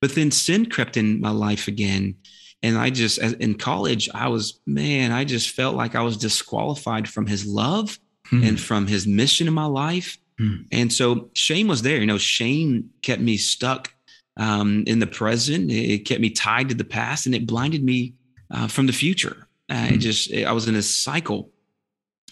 But 0.00 0.14
then 0.14 0.30
sin 0.30 0.66
crept 0.68 0.96
in 0.96 1.20
my 1.20 1.30
life 1.30 1.68
again. 1.68 2.16
And 2.62 2.78
I 2.78 2.90
just, 2.90 3.18
in 3.18 3.54
college, 3.54 4.08
I 4.14 4.28
was, 4.28 4.60
man, 4.66 5.12
I 5.12 5.24
just 5.24 5.50
felt 5.50 5.74
like 5.74 5.94
I 5.94 6.02
was 6.02 6.16
disqualified 6.16 7.08
from 7.08 7.26
his 7.26 7.46
love 7.46 7.98
hmm. 8.26 8.42
and 8.42 8.60
from 8.60 8.86
his 8.86 9.06
mission 9.06 9.46
in 9.46 9.54
my 9.54 9.66
life. 9.66 10.18
Hmm. 10.38 10.62
And 10.72 10.92
so 10.92 11.30
shame 11.34 11.68
was 11.68 11.82
there. 11.82 11.98
You 11.98 12.06
know, 12.06 12.18
shame 12.18 12.90
kept 13.02 13.22
me 13.22 13.36
stuck 13.36 13.92
um, 14.36 14.84
in 14.86 14.98
the 14.98 15.06
present. 15.06 15.70
It 15.70 16.00
kept 16.00 16.20
me 16.20 16.30
tied 16.30 16.68
to 16.68 16.74
the 16.74 16.84
past, 16.84 17.26
and 17.26 17.34
it 17.34 17.46
blinded 17.46 17.82
me 17.82 18.14
uh, 18.50 18.68
from 18.68 18.86
the 18.86 18.92
future. 18.92 19.48
mm-hmm. 19.70 19.94
I 19.94 19.96
just 19.96 20.32
I 20.32 20.52
was 20.52 20.68
in 20.68 20.74
a 20.74 20.82
cycle, 20.82 21.50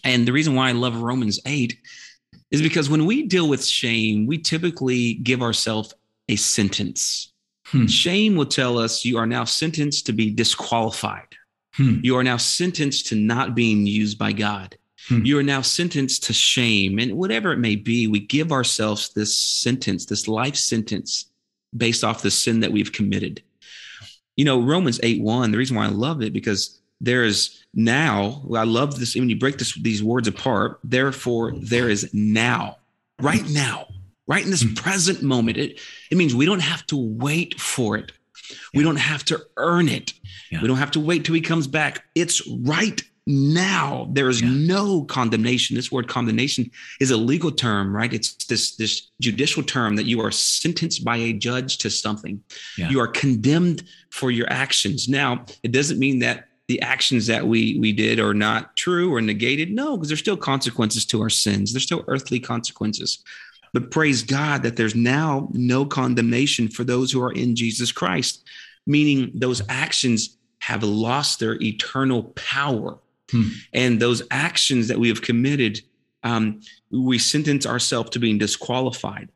and 0.03 0.27
the 0.27 0.33
reason 0.33 0.55
why 0.55 0.69
I 0.69 0.73
love 0.73 0.97
Romans 0.97 1.41
eight 1.47 1.79
is 2.55 2.63
because 2.63 2.89
when 2.89 3.07
we 3.07 3.23
deal 3.23 3.49
with 3.49 3.65
shame, 3.65 4.27
we 4.27 4.39
typically 4.39 5.15
give 5.15 5.43
ourselves 5.43 5.93
a 6.29 6.37
sentence. 6.37 7.33
Hmm. 7.67 7.87
Shame 7.87 8.37
will 8.37 8.47
tell 8.47 8.79
us 8.79 9.05
you 9.05 9.19
are 9.19 9.27
now 9.27 9.45
sentenced 9.45 10.07
to 10.07 10.13
be 10.13 10.31
disqualified. 10.31 11.29
Hmm. 11.75 11.99
You 12.03 12.17
are 12.17 12.25
now 12.25 12.37
sentenced 12.37 13.07
to 13.09 13.17
not 13.17 13.55
being 13.55 13.87
used 13.87 14.19
by 14.19 14.33
God. 14.33 14.77
Hmm. 15.09 15.25
You 15.25 15.39
are 15.39 15.43
now 15.43 15.63
sentenced 15.63 16.25
to 16.25 16.33
shame. 16.33 16.99
And 16.99 17.17
whatever 17.17 17.53
it 17.53 17.59
may 17.59 17.77
be, 17.77 18.07
we 18.07 18.21
give 18.21 18.53
ourselves 18.53 19.11
this 19.13 19.37
sentence, 19.37 20.07
this 20.07 20.29
life 20.29 20.57
sentence 20.57 21.31
based 21.77 22.05
off 22.05 22.23
the 22.23 22.31
sin 22.31 22.61
that 22.61 22.73
we've 22.73 22.93
committed. 22.93 23.43
You 24.37 24.45
know, 24.45 24.63
Romans 24.63 25.01
8 25.03 25.23
1, 25.23 25.51
the 25.51 25.59
reason 25.59 25.77
why 25.77 25.87
I 25.87 25.89
love 25.91 26.23
it, 26.23 26.33
because 26.33 26.81
there 27.01 27.25
is 27.25 27.65
now, 27.75 28.43
I 28.55 28.65
love 28.65 28.99
this 28.99 29.15
when 29.15 29.29
you 29.29 29.39
break 29.39 29.59
this, 29.59 29.75
these 29.81 30.03
words 30.03 30.29
apart, 30.29 30.79
therefore, 30.85 31.53
there 31.57 31.89
is 31.89 32.13
now, 32.15 32.77
right 33.21 33.47
now, 33.51 33.87
right 34.27 34.45
in 34.45 34.51
this 34.51 34.65
mm-hmm. 34.65 34.75
present 34.75 35.23
moment. 35.23 35.57
It, 35.57 35.81
it 36.11 36.17
means 36.17 36.35
we 36.35 36.47
don't 36.47 36.61
have 36.61 36.87
to 36.87 36.97
wait 36.97 37.61
for 37.61 37.97
it. 37.97 38.13
Yeah. 38.51 38.79
We 38.79 38.85
don't 38.85 38.97
have 38.97 39.25
to 39.27 39.41
earn 39.57 39.89
it. 39.89 40.13
Yeah. 40.51 40.63
We 40.63 40.69
don't 40.69 40.79
have 40.79 40.93
to 40.93 41.01
wait 41.01 41.25
till 41.25 41.35
he 41.35 41.41
comes 41.41 41.67
back. 41.67 42.05
It's 42.15 42.47
right 42.49 43.03
now 43.27 44.07
there 44.13 44.29
is 44.29 44.43
yeah. 44.43 44.49
no 44.51 45.03
condemnation 45.05 45.77
this 45.77 45.91
word 45.91 46.09
condemnation 46.09 46.71
is 47.01 47.11
a 47.11 47.17
legal 47.17 47.51
term 47.51 47.97
right 47.97 48.13
it's 48.13 48.35
this 48.47 48.77
this 48.77 49.11
judicial 49.19 49.63
term 49.63 49.97
that 49.97 50.05
you 50.05 50.21
are 50.21 50.31
sentenced 50.31 51.03
by 51.05 51.17
a 51.17 51.33
judge 51.33 51.79
to 51.79 51.89
something 51.89 52.43
yeah. 52.77 52.91
you 52.91 53.01
are 53.01 53.09
condemned 53.09 53.83
for 54.11 54.31
your 54.31 54.47
actions 54.53 55.09
now 55.09 55.43
it 55.63 55.73
doesn't 55.73 55.99
mean 55.99 56.19
that 56.19 56.49
the 56.69 56.81
actions 56.81 57.27
that 57.27 57.47
we 57.47 57.79
we 57.79 57.93
did 57.93 58.19
are 58.19 58.35
not 58.35 58.77
true 58.77 59.13
or 59.13 59.21
negated 59.21 59.71
no 59.71 59.97
because 59.97 60.09
there's 60.09 60.21
still 60.21 60.37
consequences 60.37 61.05
to 61.05 61.21
our 61.21 61.31
sins 61.31 61.73
there's 61.73 61.85
still 61.85 62.05
earthly 62.09 62.41
consequences 62.41 63.23
but 63.73 63.91
praise 63.91 64.23
god 64.23 64.63
that 64.63 64.77
there's 64.77 64.95
now 64.95 65.49
no 65.53 65.85
condemnation 65.85 66.69
for 66.69 66.85
those 66.85 67.13
who 67.13 67.23
are 67.23 67.33
in 67.33 67.55
jesus 67.55 67.93
christ 67.93 68.45
meaning 68.87 69.31
those 69.35 69.63
actions 69.69 70.37
have 70.61 70.83
lost 70.83 71.41
their 71.41 71.61
eternal 71.63 72.25
power 72.35 72.99
Hmm. 73.31 73.49
And 73.73 74.01
those 74.01 74.23
actions 74.31 74.89
that 74.89 74.99
we 74.99 75.09
have 75.09 75.23
committed, 75.23 75.81
um, 76.23 76.61
we 76.91 77.19
sentence 77.19 77.67
ourselves 77.67 78.11
to 78.11 78.19
being 78.19 78.39
disqualified. 78.39 79.29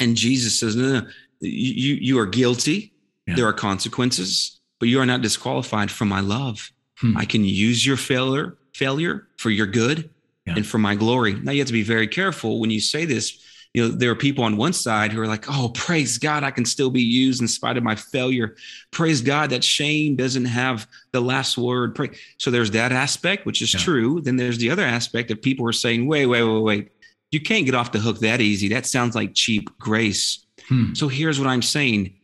And 0.00 0.16
Jesus 0.16 0.58
says, 0.58 0.74
no, 0.74 1.00
no, 1.00 1.06
you, 1.40 1.94
you 1.94 2.18
are 2.18 2.26
guilty. 2.26 2.92
Yeah. 3.26 3.36
There 3.36 3.46
are 3.46 3.52
consequences, 3.52 4.60
but 4.80 4.88
you 4.88 5.00
are 5.00 5.06
not 5.06 5.22
disqualified 5.22 5.90
from 5.90 6.08
my 6.08 6.20
love. 6.20 6.70
Hmm. 6.98 7.16
I 7.16 7.24
can 7.24 7.44
use 7.44 7.84
your 7.84 7.96
failure, 7.96 8.56
failure 8.74 9.26
for 9.36 9.50
your 9.50 9.66
good 9.66 10.10
yeah. 10.46 10.54
and 10.56 10.66
for 10.66 10.78
my 10.78 10.94
glory. 10.94 11.34
Now 11.34 11.52
you 11.52 11.60
have 11.60 11.68
to 11.68 11.72
be 11.72 11.82
very 11.82 12.08
careful 12.08 12.60
when 12.60 12.70
you 12.70 12.80
say 12.80 13.04
this 13.04 13.38
you 13.74 13.82
know, 13.82 13.94
there 13.94 14.10
are 14.10 14.16
people 14.16 14.44
on 14.44 14.56
one 14.56 14.72
side 14.72 15.12
who 15.12 15.20
are 15.20 15.26
like, 15.26 15.46
oh, 15.48 15.68
praise 15.74 16.16
God, 16.16 16.44
I 16.44 16.52
can 16.52 16.64
still 16.64 16.90
be 16.90 17.02
used 17.02 17.42
in 17.42 17.48
spite 17.48 17.76
of 17.76 17.82
my 17.82 17.96
failure. 17.96 18.54
Praise 18.92 19.20
God 19.20 19.50
that 19.50 19.64
shame 19.64 20.14
doesn't 20.14 20.44
have 20.44 20.86
the 21.10 21.20
last 21.20 21.58
word. 21.58 21.96
Pray. 21.96 22.10
So 22.38 22.52
there's 22.52 22.70
that 22.70 22.92
aspect, 22.92 23.46
which 23.46 23.60
is 23.60 23.74
yeah. 23.74 23.80
true. 23.80 24.20
Then 24.20 24.36
there's 24.36 24.58
the 24.58 24.70
other 24.70 24.84
aspect 24.84 25.32
of 25.32 25.42
people 25.42 25.68
are 25.68 25.72
saying, 25.72 26.06
wait, 26.06 26.26
wait, 26.26 26.44
wait, 26.44 26.62
wait. 26.62 26.92
You 27.32 27.40
can't 27.40 27.66
get 27.66 27.74
off 27.74 27.90
the 27.90 27.98
hook 27.98 28.20
that 28.20 28.40
easy. 28.40 28.68
That 28.68 28.86
sounds 28.86 29.16
like 29.16 29.34
cheap 29.34 29.76
grace. 29.76 30.46
Hmm. 30.68 30.94
So 30.94 31.08
here's 31.08 31.40
what 31.40 31.48
I'm 31.48 31.62
saying. 31.62 32.14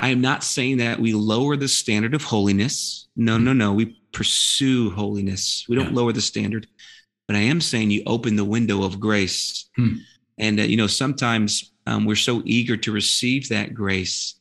I 0.00 0.08
am 0.08 0.20
not 0.20 0.42
saying 0.42 0.78
that 0.78 0.98
we 0.98 1.12
lower 1.12 1.56
the 1.56 1.68
standard 1.68 2.14
of 2.14 2.22
holiness. 2.22 3.08
No, 3.16 3.38
no, 3.38 3.52
no. 3.52 3.72
We 3.72 4.00
pursue 4.12 4.90
holiness. 4.90 5.66
We 5.68 5.76
don't 5.76 5.90
yeah. 5.90 5.96
lower 5.96 6.12
the 6.12 6.20
standard. 6.20 6.66
But 7.28 7.36
I 7.36 7.40
am 7.40 7.60
saying 7.60 7.90
you 7.90 8.02
open 8.06 8.34
the 8.34 8.44
window 8.44 8.82
of 8.82 8.98
grace. 8.98 9.68
Hmm. 9.76 9.96
And, 10.38 10.58
uh, 10.58 10.64
you 10.64 10.76
know, 10.76 10.86
sometimes 10.86 11.72
um, 11.86 12.06
we're 12.06 12.16
so 12.16 12.42
eager 12.44 12.76
to 12.78 12.92
receive 12.92 13.48
that 13.50 13.74
grace, 13.74 14.40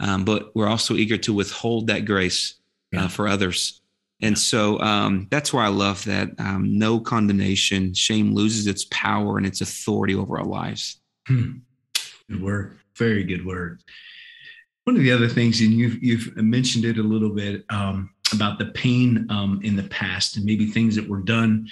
um, 0.00 0.24
but 0.24 0.54
we're 0.54 0.68
also 0.68 0.94
eager 0.94 1.16
to 1.18 1.32
withhold 1.32 1.86
that 1.86 2.04
grace 2.04 2.56
uh, 2.96 3.08
for 3.08 3.28
others. 3.28 3.80
And 4.22 4.38
so 4.38 4.80
um, 4.80 5.28
that's 5.30 5.52
why 5.52 5.66
I 5.66 5.68
love 5.68 6.04
that 6.04 6.30
um, 6.38 6.78
no 6.78 6.98
condemnation, 6.98 7.94
shame 7.94 8.34
loses 8.34 8.66
its 8.66 8.86
power 8.90 9.36
and 9.36 9.46
its 9.46 9.60
authority 9.60 10.14
over 10.14 10.38
our 10.38 10.44
lives. 10.44 11.00
Hmm. 11.28 11.58
Good 12.28 12.42
word. 12.42 12.78
Very 12.96 13.24
good 13.24 13.46
word. 13.46 13.82
One 14.86 14.94
of 14.94 15.02
the 15.02 15.10
other 15.10 15.28
things, 15.28 15.60
and 15.60 15.72
you've, 15.72 16.00
you've 16.00 16.36
mentioned 16.36 16.84
it 16.84 16.98
a 16.98 17.02
little 17.02 17.30
bit 17.30 17.64
um, 17.70 18.10
about 18.32 18.60
the 18.60 18.66
pain 18.66 19.26
um, 19.30 19.60
in 19.64 19.74
the 19.74 19.82
past 19.82 20.36
and 20.36 20.44
maybe 20.44 20.66
things 20.66 20.94
that 20.94 21.08
were 21.08 21.22
done 21.22 21.66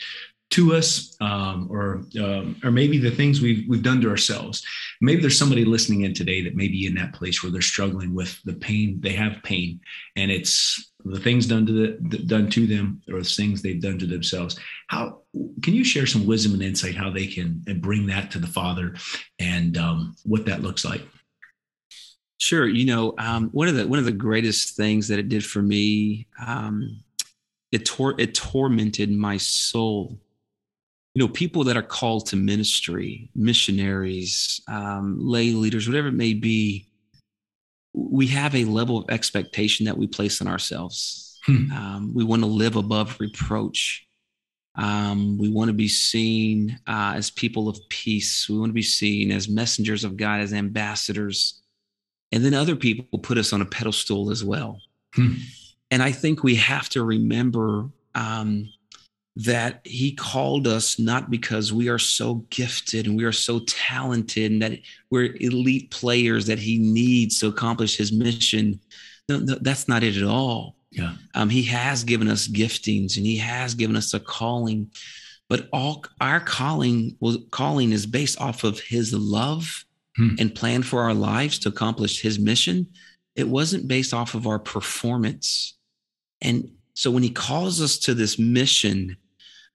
to 0.51 0.75
us, 0.75 1.17
um, 1.21 1.69
or 1.71 2.05
um, 2.21 2.57
or 2.65 2.73
maybe 2.73 2.99
the 2.99 3.13
things 3.13 3.41
we've 3.41 3.69
we've 3.69 3.85
done 3.85 4.01
to 4.01 4.11
ourselves. 4.11 4.65
Maybe 5.01 5.21
there's 5.21 5.39
somebody 5.39 5.65
listening 5.65 6.03
in 6.03 6.13
today 6.13 6.43
that 6.43 6.57
may 6.57 6.67
be 6.67 6.87
in 6.87 6.95
that 6.95 7.13
place 7.13 7.43
where 7.43 7.53
they're 7.53 7.63
struggling 7.63 8.15
with 8.15 8.41
the 8.45 8.53
pain. 8.53 9.01
They 9.01 9.13
have 9.13 9.43
pain, 9.45 9.81
and 10.17 10.33
it's 10.33 10.93
the 11.05 11.21
things 11.21 11.47
done 11.47 11.67
to 11.67 11.73
the 11.73 12.19
done 12.19 12.51
to 12.51 12.67
them, 12.67 13.01
or 13.13 13.21
the 13.21 13.25
things 13.25 13.63
they've 13.63 13.81
done 13.81 13.99
to 14.01 14.07
themselves. 14.07 14.59
How 14.89 15.23
can 15.63 15.75
you 15.75 15.85
share 15.85 16.07
some 16.07 16.27
wisdom 16.27 16.53
and 16.55 16.63
insight 16.63 16.97
how 16.97 17.11
they 17.11 17.29
can 17.29 17.63
bring 17.81 18.07
that 18.07 18.33
to 18.33 18.41
the 18.41 18.47
Father, 18.49 18.97
and 19.39 19.79
um, 19.79 20.17
what 20.25 20.47
that 20.47 20.63
looks 20.63 20.85
like? 20.85 21.03
Sure. 22.39 22.67
You 22.67 22.85
know, 22.87 23.15
um, 23.19 23.49
one 23.51 23.69
of 23.69 23.75
the 23.75 23.87
one 23.87 23.99
of 23.99 24.05
the 24.05 24.13
greatest 24.13 24.77
things 24.77 25.09
that 25.09 25.19
it 25.19 25.29
did 25.29 25.45
for 25.45 25.63
me, 25.63 26.27
um, 26.45 27.03
it 27.73 27.87
tor- 27.87 28.19
it 28.19 28.35
tormented 28.35 29.11
my 29.11 29.37
soul 29.37 30.19
you 31.15 31.23
know, 31.23 31.29
people 31.29 31.63
that 31.65 31.77
are 31.77 31.83
called 31.83 32.27
to 32.27 32.37
ministry, 32.37 33.31
missionaries, 33.37 34.61
um, 34.67 35.17
lay 35.21 35.53
leaders, 35.53 35.87
whatever 35.87 36.09
it 36.09 36.13
may 36.13 36.35
be, 36.35 36.89
we 37.93 38.27
have 38.27 38.55
a 38.57 38.65
level 38.65 38.99
of 38.99 39.05
expectation 39.09 39.87
that 39.87 39.97
we 39.97 40.09
place 40.09 40.41
on 40.41 40.49
ourselves. 40.49 41.39
Hmm. 41.47 41.71
Um, 41.71 42.15
we 42.15 42.25
want 42.25 42.43
to 42.43 42.49
live 42.49 42.75
above 42.75 43.21
reproach. 43.21 44.05
Um, 44.75 45.39
we 45.39 45.49
want 45.49 45.69
to 45.69 45.73
be 45.73 45.87
seen 45.87 46.81
uh, 46.89 47.13
as 47.15 47.31
people 47.31 47.69
of 47.69 47.79
peace. 47.89 48.49
We 48.49 48.59
want 48.59 48.71
to 48.71 48.75
be 48.75 48.83
seen 48.83 49.31
as 49.31 49.49
messengers 49.49 50.03
of 50.03 50.17
God, 50.17 50.41
as 50.41 50.53
ambassadors. 50.53 51.63
And 52.33 52.45
then 52.45 52.55
other 52.55 52.77
people 52.77 53.19
put 53.19 53.39
us 53.39 53.53
on 53.53 53.63
a 53.63 53.67
pedestal 53.67 54.31
as 54.31 54.43
well. 54.43 54.81
Hmm. 55.15 55.35
And 55.91 56.03
I 56.03 56.11
think 56.11 56.43
we 56.43 56.57
have 56.57 56.89
to 56.91 57.05
remember 57.05 57.89
um, 58.15 58.69
that 59.37 59.81
he 59.85 60.13
called 60.13 60.67
us 60.67 60.99
not 60.99 61.31
because 61.31 61.73
we 61.73 61.89
are 61.89 61.99
so 61.99 62.37
gifted 62.51 63.07
and 63.07 63.17
we 63.17 63.25
are 63.25 63.33
so 63.33 63.61
talented 63.61 64.53
and 64.53 64.63
that 64.63 64.79
we're 65.11 65.37
elite 65.41 65.91
players 65.91 66.47
that 66.47 66.59
he 66.59 66.79
needs 66.79 67.39
to 67.41 67.49
accomplish 67.49 67.97
his 67.97 68.13
mission. 68.13 68.79
No, 69.29 69.39
no 69.39 69.57
that's 69.61 69.89
not 69.89 70.05
it 70.05 70.17
at 70.17 70.23
all. 70.23 70.77
Yeah. 70.91 71.15
Um, 71.35 71.51
he 71.51 71.65
has 71.65 72.05
given 72.05 72.29
us 72.29 72.47
giftings 72.47 73.17
and 73.17 73.27
he 73.27 73.37
has 73.39 73.75
given 73.75 73.97
us 73.97 74.15
a 74.15 74.21
calling, 74.21 74.91
but 75.49 75.69
all 75.73 76.05
our 76.21 76.39
calling 76.39 77.17
was 77.19 77.39
calling 77.51 77.91
is 77.91 78.07
based 78.07 78.41
off 78.41 78.63
of 78.63 78.79
his 78.79 79.13
love 79.13 79.85
hmm. 80.17 80.35
and 80.39 80.55
plan 80.55 80.83
for 80.83 81.03
our 81.03 81.15
lives 81.15 81.59
to 81.61 81.69
accomplish 81.69 82.21
his 82.21 82.39
mission. 82.39 82.87
It 83.37 83.49
wasn't 83.49 83.89
based 83.89 84.15
off 84.15 84.35
of 84.35 84.47
our 84.47 84.59
performance. 84.59 85.77
And 86.41 86.71
so 86.95 87.11
when 87.11 87.23
he 87.23 87.31
calls 87.31 87.81
us 87.81 87.99
to 87.99 88.15
this 88.15 88.39
mission, 88.39 89.17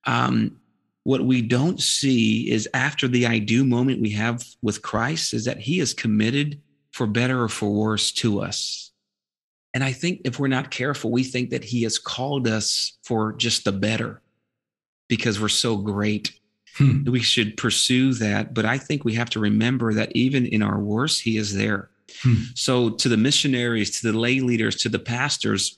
um, 0.05 0.59
what 1.03 1.21
we 1.21 1.41
don't 1.41 1.81
see 1.81 2.49
is 2.51 2.69
after 2.73 3.07
the 3.07 3.27
I 3.27 3.39
do 3.39 3.65
moment 3.65 4.01
we 4.01 4.11
have 4.11 4.45
with 4.61 4.81
Christ 4.81 5.33
is 5.33 5.45
that 5.45 5.59
he 5.59 5.79
is 5.79 5.93
committed 5.93 6.61
for 6.91 7.07
better 7.07 7.43
or 7.43 7.49
for 7.49 7.69
worse 7.69 8.11
to 8.13 8.41
us. 8.41 8.91
And 9.73 9.83
I 9.83 9.91
think 9.91 10.21
if 10.25 10.39
we're 10.39 10.47
not 10.47 10.71
careful, 10.71 11.11
we 11.11 11.23
think 11.23 11.51
that 11.51 11.63
he 11.63 11.83
has 11.83 11.99
called 11.99 12.47
us 12.47 12.97
for 13.03 13.33
just 13.33 13.65
the 13.65 13.71
better 13.71 14.21
because 15.07 15.39
we're 15.39 15.47
so 15.49 15.77
great. 15.77 16.38
Hmm. 16.79 17.03
We 17.03 17.19
should 17.19 17.57
pursue 17.57 18.13
that. 18.15 18.53
But 18.53 18.65
I 18.65 18.77
think 18.77 19.03
we 19.03 19.13
have 19.13 19.29
to 19.31 19.39
remember 19.39 19.93
that 19.93 20.15
even 20.15 20.45
in 20.45 20.63
our 20.63 20.79
worst, 20.79 21.21
he 21.21 21.35
is 21.35 21.53
there. 21.53 21.89
Hmm. 22.23 22.35
So, 22.55 22.89
to 22.89 23.09
the 23.09 23.17
missionaries, 23.17 23.99
to 23.99 24.11
the 24.11 24.17
lay 24.17 24.39
leaders, 24.39 24.77
to 24.77 24.89
the 24.89 24.97
pastors, 24.97 25.77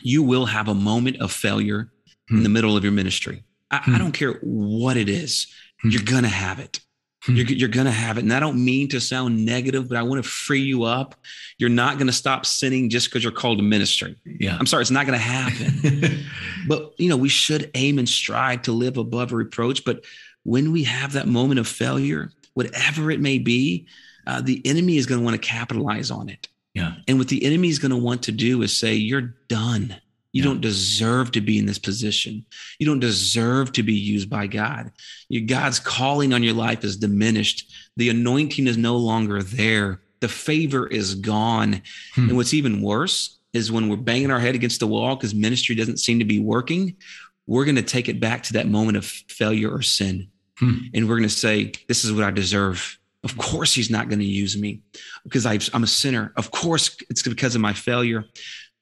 you 0.00 0.22
will 0.22 0.46
have 0.46 0.66
a 0.66 0.74
moment 0.74 1.20
of 1.20 1.30
failure 1.30 1.92
hmm. 2.28 2.38
in 2.38 2.42
the 2.42 2.48
middle 2.48 2.76
of 2.76 2.82
your 2.82 2.92
ministry. 2.92 3.44
I, 3.70 3.78
hmm. 3.78 3.94
I, 3.94 3.98
don't 3.98 4.12
care 4.12 4.38
what 4.42 4.96
it 4.96 5.10
is, 5.10 5.46
hmm. 5.82 5.90
you're 5.90 6.02
going 6.02 6.22
to 6.24 6.28
have 6.28 6.58
it. 6.58 6.80
Hmm. 7.24 7.36
You're, 7.36 7.46
you're 7.46 7.68
going 7.68 7.86
to 7.86 7.92
have 7.92 8.18
it. 8.18 8.24
And 8.24 8.32
I 8.32 8.40
don't 8.40 8.62
mean 8.62 8.88
to 8.90 9.00
sound 9.00 9.44
negative, 9.44 9.88
but 9.88 9.96
I 9.96 10.02
want 10.02 10.22
to 10.22 10.28
free 10.28 10.60
you 10.60 10.84
up. 10.84 11.14
You're 11.58 11.70
not 11.70 11.96
going 11.96 12.06
to 12.06 12.12
stop 12.12 12.44
sinning 12.44 12.90
just 12.90 13.08
because 13.08 13.22
you're 13.22 13.32
called 13.32 13.58
to 13.58 13.64
ministry. 13.64 14.16
Yeah. 14.24 14.56
I'm 14.58 14.66
sorry, 14.66 14.82
it's 14.82 14.90
not 14.90 15.06
going 15.06 15.18
to 15.18 15.24
happen. 15.24 16.24
but, 16.68 16.92
you 16.98 17.08
know, 17.08 17.16
we 17.16 17.28
should 17.28 17.70
aim 17.74 17.98
and 17.98 18.08
strive 18.08 18.62
to 18.62 18.72
live 18.72 18.98
above 18.98 19.32
reproach. 19.32 19.84
But 19.84 20.04
when 20.42 20.72
we 20.72 20.84
have 20.84 21.12
that 21.12 21.26
moment 21.26 21.60
of 21.60 21.66
failure, 21.66 22.30
whatever 22.52 23.10
it 23.10 23.20
may 23.20 23.38
be, 23.38 23.86
uh, 24.26 24.40
the 24.40 24.60
enemy 24.66 24.96
is 24.96 25.06
going 25.06 25.20
to 25.20 25.24
want 25.24 25.40
to 25.40 25.48
capitalize 25.48 26.10
on 26.10 26.28
it. 26.28 26.48
Yeah. 26.74 26.94
And 27.06 27.18
what 27.18 27.28
the 27.28 27.44
enemy 27.44 27.68
is 27.68 27.78
going 27.78 27.90
to 27.90 27.96
want 27.96 28.24
to 28.24 28.32
do 28.32 28.62
is 28.62 28.76
say, 28.76 28.94
You're 28.94 29.34
done. 29.48 29.96
You 30.34 30.42
don't 30.42 30.60
deserve 30.60 31.30
to 31.30 31.40
be 31.40 31.58
in 31.58 31.66
this 31.66 31.78
position. 31.78 32.44
You 32.80 32.86
don't 32.86 32.98
deserve 32.98 33.70
to 33.72 33.84
be 33.84 33.94
used 33.94 34.28
by 34.28 34.48
God. 34.48 34.90
Your 35.28 35.46
God's 35.46 35.78
calling 35.78 36.32
on 36.32 36.42
your 36.42 36.54
life 36.54 36.82
is 36.82 36.96
diminished. 36.96 37.72
The 37.96 38.10
anointing 38.10 38.66
is 38.66 38.76
no 38.76 38.96
longer 38.96 39.44
there. 39.44 40.00
The 40.18 40.28
favor 40.28 40.88
is 40.88 41.14
gone. 41.14 41.82
Hmm. 42.16 42.28
And 42.28 42.36
what's 42.36 42.52
even 42.52 42.82
worse 42.82 43.38
is 43.52 43.70
when 43.70 43.88
we're 43.88 43.96
banging 43.96 44.32
our 44.32 44.40
head 44.40 44.56
against 44.56 44.80
the 44.80 44.88
wall 44.88 45.14
because 45.14 45.32
ministry 45.36 45.76
doesn't 45.76 45.98
seem 45.98 46.18
to 46.18 46.24
be 46.24 46.40
working, 46.40 46.96
we're 47.46 47.64
going 47.64 47.76
to 47.76 47.82
take 47.82 48.08
it 48.08 48.18
back 48.18 48.42
to 48.42 48.54
that 48.54 48.66
moment 48.66 48.96
of 48.96 49.04
failure 49.04 49.72
or 49.72 49.82
sin. 49.82 50.26
Hmm. 50.58 50.78
And 50.92 51.08
we're 51.08 51.16
going 51.16 51.28
to 51.28 51.34
say, 51.34 51.70
This 51.86 52.04
is 52.04 52.12
what 52.12 52.24
I 52.24 52.32
deserve. 52.32 52.98
Of 53.22 53.38
course, 53.38 53.72
he's 53.72 53.88
not 53.88 54.08
going 54.08 54.18
to 54.18 54.24
use 54.24 54.56
me 54.56 54.82
because 55.22 55.46
i 55.46 55.58
am 55.72 55.84
a 55.84 55.86
sinner. 55.86 56.32
Of 56.36 56.50
course, 56.50 56.96
it's 57.08 57.22
because 57.22 57.54
of 57.54 57.60
my 57.60 57.72
failure. 57.72 58.24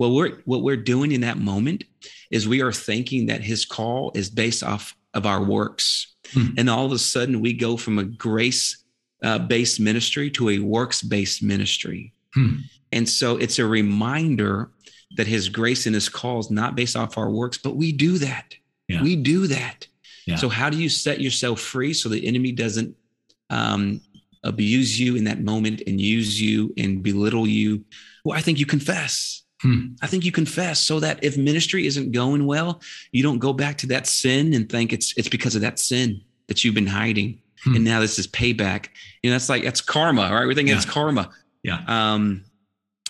Well, 0.02 0.16
we're, 0.16 0.40
what 0.46 0.64
we're 0.64 0.76
doing 0.76 1.12
in 1.12 1.20
that 1.20 1.38
moment 1.38 1.84
is 2.32 2.48
we 2.48 2.60
are 2.60 2.72
thinking 2.72 3.26
that 3.26 3.40
his 3.40 3.64
call 3.64 4.10
is 4.16 4.28
based 4.28 4.64
off 4.64 4.96
of 5.14 5.26
our 5.26 5.40
works. 5.40 6.16
Hmm. 6.32 6.48
And 6.58 6.68
all 6.68 6.84
of 6.84 6.90
a 6.90 6.98
sudden, 6.98 7.40
we 7.40 7.52
go 7.52 7.76
from 7.76 8.00
a 8.00 8.04
grace 8.04 8.82
uh, 9.22 9.38
based 9.38 9.78
ministry 9.78 10.28
to 10.32 10.50
a 10.50 10.58
works 10.58 11.02
based 11.02 11.40
ministry. 11.40 12.12
Hmm. 12.34 12.56
And 12.90 13.08
so 13.08 13.36
it's 13.36 13.60
a 13.60 13.64
reminder 13.64 14.72
that 15.18 15.28
his 15.28 15.48
grace 15.48 15.86
and 15.86 15.94
his 15.94 16.08
call 16.08 16.40
is 16.40 16.50
not 16.50 16.74
based 16.74 16.96
off 16.96 17.16
our 17.16 17.30
works, 17.30 17.58
but 17.58 17.76
we 17.76 17.92
do 17.92 18.18
that. 18.18 18.56
Yeah. 18.88 19.04
We 19.04 19.14
do 19.14 19.46
that. 19.46 19.86
Yeah. 20.26 20.34
So, 20.34 20.48
how 20.48 20.68
do 20.68 20.78
you 20.78 20.88
set 20.88 21.20
yourself 21.20 21.60
free 21.60 21.94
so 21.94 22.08
the 22.08 22.26
enemy 22.26 22.50
doesn't 22.50 22.96
um, 23.50 24.00
abuse 24.42 24.98
you 24.98 25.14
in 25.14 25.22
that 25.24 25.42
moment 25.42 25.82
and 25.86 26.00
use 26.00 26.40
you 26.40 26.74
and 26.76 27.04
belittle 27.04 27.46
you? 27.46 27.84
Well, 28.24 28.36
I 28.36 28.40
think 28.40 28.58
you 28.58 28.66
confess. 28.66 29.41
Hmm. 29.62 29.94
I 30.02 30.08
think 30.08 30.24
you 30.24 30.32
confess 30.32 30.80
so 30.80 31.00
that 31.00 31.22
if 31.22 31.38
ministry 31.38 31.86
isn't 31.86 32.12
going 32.12 32.46
well, 32.46 32.80
you 33.12 33.22
don't 33.22 33.38
go 33.38 33.52
back 33.52 33.78
to 33.78 33.86
that 33.88 34.06
sin 34.06 34.52
and 34.54 34.68
think 34.68 34.92
it's 34.92 35.16
it's 35.16 35.28
because 35.28 35.54
of 35.54 35.62
that 35.62 35.78
sin 35.78 36.20
that 36.48 36.64
you've 36.64 36.74
been 36.74 36.86
hiding. 36.86 37.40
Hmm. 37.64 37.76
And 37.76 37.84
now 37.84 38.00
this 38.00 38.18
is 38.18 38.26
payback. 38.26 38.88
You 39.22 39.30
know, 39.30 39.34
that's 39.34 39.48
like 39.48 39.62
that's 39.62 39.80
karma, 39.80 40.30
right? 40.32 40.46
We 40.46 40.54
think 40.54 40.68
yeah. 40.68 40.76
it's 40.76 40.84
karma. 40.84 41.30
Yeah. 41.62 41.80
Um, 41.86 42.44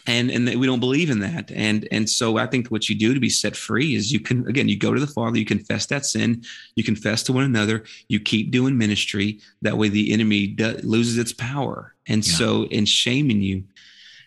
and 0.06 0.30
and 0.30 0.46
we 0.60 0.66
don't 0.66 0.80
believe 0.80 1.10
in 1.10 1.20
that. 1.20 1.50
And 1.52 1.88
and 1.90 2.08
so 2.08 2.36
I 2.36 2.46
think 2.46 2.68
what 2.68 2.88
you 2.88 2.98
do 2.98 3.14
to 3.14 3.20
be 3.20 3.30
set 3.30 3.56
free 3.56 3.94
is 3.94 4.12
you 4.12 4.20
can 4.20 4.46
again 4.46 4.68
you 4.68 4.76
go 4.76 4.92
to 4.92 5.00
the 5.00 5.06
Father, 5.06 5.38
you 5.38 5.44
confess 5.44 5.86
that 5.86 6.04
sin, 6.04 6.44
you 6.76 6.84
confess 6.84 7.22
to 7.24 7.32
one 7.32 7.44
another, 7.44 7.84
you 8.08 8.20
keep 8.20 8.50
doing 8.50 8.76
ministry. 8.76 9.40
That 9.62 9.78
way 9.78 9.88
the 9.88 10.12
enemy 10.12 10.48
do, 10.48 10.78
loses 10.82 11.18
its 11.18 11.32
power. 11.32 11.94
And 12.08 12.26
yeah. 12.26 12.34
so 12.34 12.64
in 12.64 12.84
shaming 12.84 13.40
you, 13.40 13.64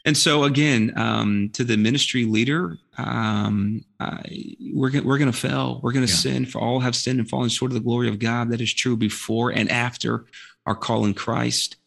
and 0.06 0.16
so 0.16 0.44
again, 0.44 0.94
um, 0.96 1.50
to 1.54 1.64
the 1.64 1.78
ministry 1.78 2.26
leader, 2.26 2.78
um, 2.98 3.84
I, 4.00 4.56
we're 4.72 5.02
we're 5.02 5.18
going 5.18 5.32
to 5.32 5.38
fail. 5.38 5.80
We're 5.82 5.94
going 5.94 6.06
to 6.06 6.12
yeah. 6.12 6.18
sin. 6.20 6.46
For 6.46 6.62
all 6.62 6.80
have 6.80 6.96
sinned 6.96 7.20
and 7.20 7.30
fallen 7.30 7.50
short 7.50 7.72
of 7.72 7.74
the 7.74 7.82
glory 7.82 8.08
of 8.08 8.20
God. 8.20 8.52
That 8.52 8.62
is 8.62 8.74
true 8.74 8.96
before 8.96 9.50
and 9.50 9.70
after 9.72 10.26
our 10.68 10.76
call 10.76 11.06
in 11.06 11.16
Christ. 11.16 11.78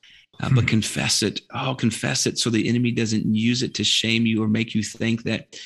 Uh, 0.41 0.49
hmm. 0.49 0.57
But 0.57 0.67
confess 0.67 1.23
it. 1.23 1.41
Oh, 1.55 1.77
confess 1.77 2.27
it, 2.27 2.39
so 2.39 2.51
the 2.51 2.69
enemy 2.69 2.91
doesn't 2.91 3.35
use 3.35 3.63
it 3.63 3.75
to 3.75 3.85
shame 3.85 4.27
you 4.27 4.43
or 4.43 4.49
make 4.49 4.75
you 4.75 4.83
think 4.83 5.23
that 5.23 5.57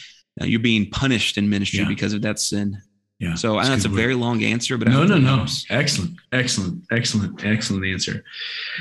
uh, 0.41 0.45
you're 0.45 0.61
being 0.61 0.91
punished 0.91 1.39
in 1.39 1.49
ministry 1.49 1.81
yeah. 1.81 1.89
because 1.89 2.13
of 2.13 2.23
that 2.23 2.39
sin. 2.39 2.81
Yeah. 3.23 3.35
So 3.35 3.57
I 3.57 3.69
know 3.69 3.75
it's 3.75 3.85
a 3.85 3.89
very 3.89 4.17
long 4.17 4.43
answer, 4.43 4.77
but 4.77 4.89
no, 4.89 5.05
no, 5.05 5.17
no. 5.17 5.47
Excellent, 5.71 6.19
excellent, 6.33 6.83
excellent, 6.91 7.45
excellent 7.45 7.87
answer. 7.87 8.25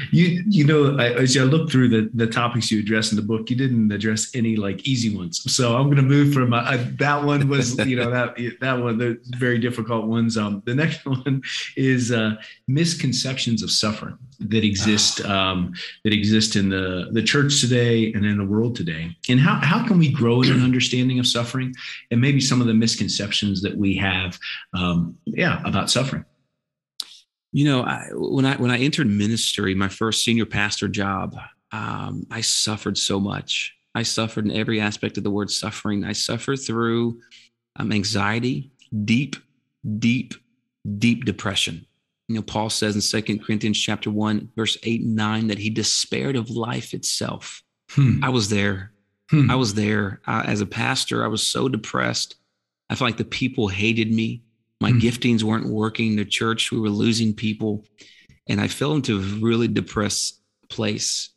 You, 0.10 0.43
you 0.49 0.65
know, 0.65 0.97
I, 0.97 1.13
as 1.13 1.38
I 1.38 1.41
look 1.41 1.69
through 1.69 1.89
the 1.89 2.10
the 2.15 2.25
topics 2.25 2.71
you 2.71 2.80
address 2.80 3.12
in 3.12 3.17
the 3.17 3.21
book, 3.21 3.51
you 3.51 3.56
didn't 3.56 3.91
address 3.91 4.32
any 4.34 4.56
like 4.56 4.88
easy 4.88 5.15
ones. 5.15 5.43
So 5.54 5.77
I'm 5.77 5.86
going 5.86 5.97
to 5.97 6.01
move 6.01 6.34
from 6.34 6.54
uh, 6.54 6.77
that 6.97 7.23
one 7.23 7.49
was, 7.49 7.77
you 7.86 7.95
know, 7.95 8.10
that 8.10 8.36
that 8.62 8.82
one, 8.82 8.97
the 8.97 9.19
very 9.38 9.60
difficult 9.60 10.08
ones. 10.08 10.38
Um, 10.38 10.63
the 10.65 10.73
next 10.73 11.06
one 11.06 11.43
is 11.77 12.12
uh, 12.12 12.34
misconceptions 12.67 13.62
of 13.62 13.69
suffering 13.69 14.17
that 14.49 14.63
exist 14.63 15.21
oh. 15.25 15.30
um, 15.30 15.73
that 16.04 16.13
exist 16.13 16.56
in 16.56 16.69
the 16.69 17.10
the 17.12 17.23
church 17.23 17.60
today 17.60 18.13
and 18.13 18.25
in 18.25 18.38
the 18.38 18.45
world 18.45 18.75
today. 18.75 19.15
And 19.30 19.39
how 19.39 19.56
how 19.56 19.86
can 19.86 19.99
we 19.99 20.12
grow 20.12 20.41
in 20.41 20.51
an 20.51 20.63
understanding 20.63 21.19
of 21.19 21.27
suffering 21.27 21.73
and 22.12 22.21
maybe 22.21 22.39
some 22.39 22.62
of 22.62 22.67
the 22.67 22.73
misconceptions 22.73 23.62
that 23.62 23.75
we 23.75 23.95
have 23.97 24.12
have, 24.12 24.39
um, 24.73 25.17
yeah, 25.25 25.62
about 25.65 25.89
suffering. 25.89 26.25
You 27.51 27.65
know, 27.65 27.84
I, 27.84 28.08
when 28.13 28.45
I 28.45 28.56
when 28.56 28.71
I 28.71 28.80
entered 28.80 29.08
ministry, 29.08 29.75
my 29.75 29.89
first 29.89 30.23
senior 30.23 30.45
pastor 30.45 30.88
job, 30.88 31.36
um, 31.71 32.25
I 32.32 32.41
suffered 32.41 32.97
so 32.97 33.19
much. 33.19 33.75
I 33.93 34.04
suffered 34.04 34.45
in 34.45 34.51
every 34.51 34.80
aspect 34.80 35.17
of 35.17 35.23
the 35.23 35.32
word 35.32 35.51
suffering. 35.51 36.06
I 36.06 36.13
suffered 36.13 36.58
through 36.58 37.19
um, 37.75 37.91
anxiety, 37.91 38.71
deep, 39.04 39.36
deep, 39.99 40.34
deep 40.97 41.25
depression. 41.25 41.86
You 42.27 42.36
know, 42.36 42.41
Paul 42.41 42.69
says 42.69 42.95
in 42.95 43.01
Second 43.01 43.43
Corinthians 43.43 43.79
chapter 43.79 44.10
one, 44.10 44.49
verse 44.55 44.77
eight 44.84 45.01
and 45.01 45.15
nine, 45.15 45.47
that 45.47 45.57
he 45.60 45.69
despaired 45.69 46.36
of 46.36 46.49
life 46.49 46.93
itself. 46.93 47.62
Hmm. 47.89 48.23
I 48.23 48.29
was 48.29 48.49
there. 48.49 48.93
Hmm. 49.29 49.51
I 49.51 49.55
was 49.55 49.73
there 49.73 50.21
uh, 50.27 50.43
as 50.45 50.62
a 50.62 50.65
pastor. 50.65 51.23
I 51.23 51.27
was 51.27 51.45
so 51.45 51.67
depressed. 51.67 52.36
I 52.89 52.95
felt 52.95 53.10
like 53.10 53.17
the 53.17 53.25
people 53.25 53.67
hated 53.67 54.12
me. 54.12 54.43
My 54.79 54.91
mm-hmm. 54.91 54.99
giftings 54.99 55.43
weren't 55.43 55.69
working. 55.69 56.15
The 56.15 56.25
church, 56.25 56.71
we 56.71 56.79
were 56.79 56.89
losing 56.89 57.34
people. 57.34 57.86
And 58.47 58.60
I 58.60 58.67
fell 58.67 58.93
into 58.93 59.17
a 59.17 59.39
really 59.39 59.67
depressed 59.67 60.41
place. 60.69 61.29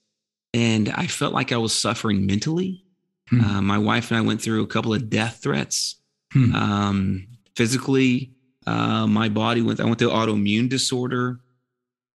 And 0.52 0.88
I 0.88 1.06
felt 1.06 1.34
like 1.34 1.52
I 1.52 1.58
was 1.58 1.72
suffering 1.72 2.26
mentally. 2.26 2.84
Mm-hmm. 3.32 3.44
Uh, 3.44 3.62
my 3.62 3.78
wife 3.78 4.10
and 4.10 4.18
I 4.18 4.22
went 4.22 4.40
through 4.40 4.62
a 4.62 4.66
couple 4.66 4.94
of 4.94 5.10
death 5.10 5.40
threats. 5.42 5.96
Mm-hmm. 6.34 6.54
Um, 6.54 7.26
physically, 7.54 8.32
uh, 8.66 9.06
my 9.06 9.28
body 9.28 9.62
went, 9.62 9.80
I 9.80 9.84
went 9.84 9.98
through 9.98 10.10
autoimmune 10.10 10.68
disorder. 10.68 11.40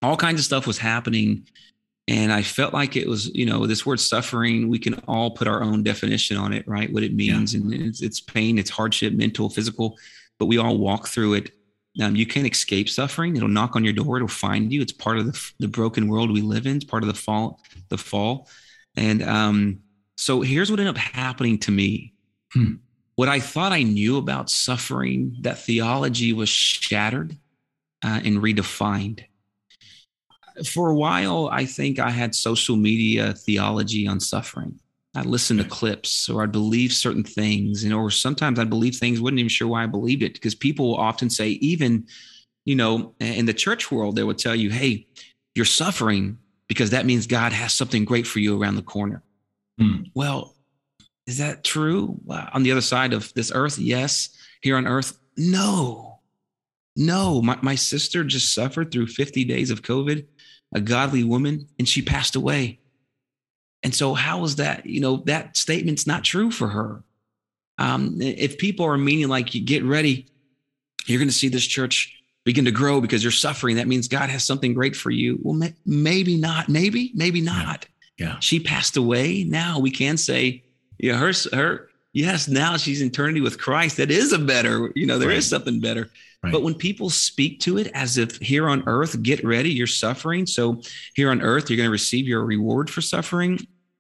All 0.02 0.18
kinds 0.18 0.40
of 0.40 0.46
stuff 0.46 0.66
was 0.66 0.78
happening 0.78 1.46
and 2.10 2.34
I 2.34 2.42
felt 2.42 2.74
like 2.74 2.96
it 2.96 3.08
was, 3.08 3.28
you 3.36 3.46
know, 3.46 3.68
this 3.68 3.86
word 3.86 4.00
suffering, 4.00 4.68
we 4.68 4.80
can 4.80 4.96
all 5.08 5.30
put 5.30 5.48
our 5.48 5.62
own 5.62 5.84
definition 5.84 6.38
on 6.38 6.54
it, 6.54 6.68
right? 6.68 6.92
What 6.92 7.04
it 7.04 7.14
means. 7.14 7.54
Yeah. 7.54 7.62
And 7.62 7.72
it's, 7.72 8.02
it's, 8.02 8.20
pain, 8.20 8.58
it's 8.58 8.72
hardship, 8.72 9.14
mental, 9.14 9.48
physical, 9.48 9.96
but 10.40 10.48
we 10.48 10.58
all 10.58 10.80
walk 10.80 11.08
through 11.08 11.36
it. 11.36 11.52
Um, 12.02 12.16
you 12.16 12.26
can't 12.26 12.52
escape 12.52 12.90
suffering. 12.90 13.36
It'll 13.36 13.48
knock 13.48 13.76
on 13.76 13.84
your 13.84 13.94
door. 13.94 14.16
It'll 14.16 14.28
find 14.28 14.74
you. 14.74 14.82
It's 14.82 14.92
part 14.92 15.20
of 15.20 15.28
the, 15.28 15.52
the 15.60 15.68
broken 15.68 16.08
world 16.08 16.32
we 16.32 16.42
live 16.42 16.66
in. 16.66 16.78
It's 16.78 16.86
part 16.86 17.04
of 17.04 17.08
the 17.08 17.14
fall, 17.14 17.62
the 17.90 17.98
fall. 18.00 18.48
And 18.96 19.22
um, 19.22 19.82
so 20.18 20.42
here's 20.42 20.72
what 20.72 20.80
ended 20.80 20.96
up 20.96 21.02
happening 21.02 21.60
to 21.60 21.72
me. 21.72 22.14
Hmm. 22.54 22.76
What 23.20 23.28
I 23.28 23.42
thought 23.42 23.74
I 23.74 23.84
knew 23.84 24.16
about 24.16 24.50
suffering, 24.50 25.36
that 25.42 25.60
theology 25.60 26.32
was 26.32 26.48
shattered 26.48 27.36
uh, 28.02 28.22
and 28.24 28.38
redefined. 28.38 29.26
For 30.66 30.90
a 30.90 30.96
while, 30.96 31.50
I 31.52 31.66
think 31.66 32.00
I 32.00 32.12
had 32.12 32.34
social 32.34 32.78
media 32.78 33.34
theology 33.34 34.08
on 34.08 34.22
suffering. 34.22 34.80
I'd 35.18 35.26
listen 35.26 35.58
to 35.58 35.66
clips 35.66 36.30
or 36.30 36.44
I'd 36.44 36.54
believe 36.54 36.94
certain 36.94 37.26
things, 37.26 37.84
and 37.84 37.94
or 37.94 38.10
sometimes 38.10 38.58
I'd 38.58 38.70
believe 38.70 38.96
things, 38.96 39.20
wasn't 39.20 39.40
even 39.40 39.50
sure 39.50 39.68
why 39.68 39.84
I 39.84 39.88
believed 39.88 40.24
it 40.24 40.36
because 40.36 40.56
people 40.56 40.88
will 40.88 40.96
often 40.96 41.30
say, 41.30 41.50
even, 41.50 42.08
you 42.64 42.76
know, 42.76 43.16
in 43.20 43.46
the 43.46 43.54
church 43.54 43.92
world, 43.92 44.16
they 44.16 44.24
would 44.24 44.38
tell 44.38 44.56
you, 44.56 44.70
hey, 44.70 45.08
you're 45.56 45.66
suffering 45.66 46.38
because 46.70 46.92
that 46.92 47.06
means 47.06 47.28
God 47.28 47.52
has 47.52 47.74
something 47.74 48.06
great 48.06 48.26
for 48.26 48.40
you 48.40 48.58
around 48.58 48.78
the 48.78 48.82
corner. 48.82 49.24
Hmm. 49.78 50.04
Well, 50.16 50.56
is 51.30 51.38
that 51.38 51.64
true? 51.64 52.20
On 52.28 52.64
the 52.64 52.72
other 52.72 52.82
side 52.82 53.14
of 53.14 53.32
this 53.36 53.52
earth, 53.54 53.78
yes. 53.78 54.30
Here 54.62 54.76
on 54.76 54.88
earth, 54.88 55.18
no. 55.38 56.22
No. 56.96 57.40
My, 57.44 57.60
my 57.62 57.76
sister 57.76 58.24
just 58.24 58.52
suffered 58.52 58.92
through 58.92 59.08
50 59.08 59.46
days 59.46 59.70
of 59.70 59.84
COVID, 59.84 60.26
a 60.74 60.82
godly 60.82 61.24
woman, 61.24 61.68
and 61.78 61.88
she 61.88 62.02
passed 62.02 62.36
away. 62.36 62.80
And 63.84 63.94
so, 63.94 64.16
how 64.16 64.44
is 64.44 64.56
that? 64.56 64.88
You 64.88 65.02
know, 65.02 65.18
that 65.28 65.56
statement's 65.56 66.08
not 66.08 66.24
true 66.24 66.50
for 66.50 66.68
her. 66.68 67.04
Um, 67.78 68.20
if 68.20 68.58
people 68.58 68.88
are 68.88 68.98
meaning 68.98 69.30
like, 69.30 69.54
you 69.54 69.64
get 69.64 69.84
ready, 69.84 70.28
you're 71.06 71.20
going 71.20 71.30
to 71.30 71.34
see 71.34 71.48
this 71.48 71.66
church 71.66 72.12
begin 72.44 72.66
to 72.66 72.72
grow 72.72 73.02
because 73.02 73.24
you're 73.24 73.32
suffering. 73.32 73.76
That 73.76 73.88
means 73.88 74.08
God 74.08 74.32
has 74.32 74.44
something 74.44 74.74
great 74.74 74.96
for 74.96 75.12
you. 75.12 75.38
Well, 75.44 75.54
may, 75.54 75.76
maybe 75.86 76.38
not. 76.38 76.70
Maybe, 76.70 77.12
maybe 77.14 77.40
not. 77.40 77.86
Yeah. 78.18 78.30
yeah. 78.30 78.40
She 78.40 78.60
passed 78.60 78.98
away. 78.98 79.44
Now 79.44 79.78
we 79.78 79.92
can 79.92 80.18
say, 80.18 80.64
yeah, 81.00 81.16
her 81.16 81.32
her 81.54 81.90
yes, 82.14 82.48
now 82.48 82.78
she's 82.78 83.02
in 83.02 83.08
eternity 83.08 83.42
with 83.42 83.60
Christ. 83.60 83.98
That 83.98 84.12
is 84.12 84.34
a 84.34 84.40
better, 84.40 84.92
you 84.96 85.06
know, 85.06 85.18
there 85.18 85.30
right. 85.30 85.38
is 85.38 85.50
something 85.50 85.80
better. 85.80 86.10
Right. 86.42 86.54
But 86.54 86.64
when 86.64 86.74
people 86.74 87.10
speak 87.10 87.60
to 87.62 87.78
it 87.78 87.88
as 87.94 88.18
if 88.18 88.38
here 88.38 88.70
on 88.70 88.84
earth, 88.88 89.22
get 89.24 89.44
ready, 89.44 89.72
you're 89.72 89.88
suffering. 89.88 90.46
So 90.46 90.82
here 91.14 91.32
on 91.32 91.42
earth, 91.42 91.70
you're 91.70 91.78
going 91.78 91.88
to 91.88 91.92
receive 91.92 92.28
your 92.28 92.46
reward 92.46 92.90
for 92.90 93.02
suffering. 93.02 93.60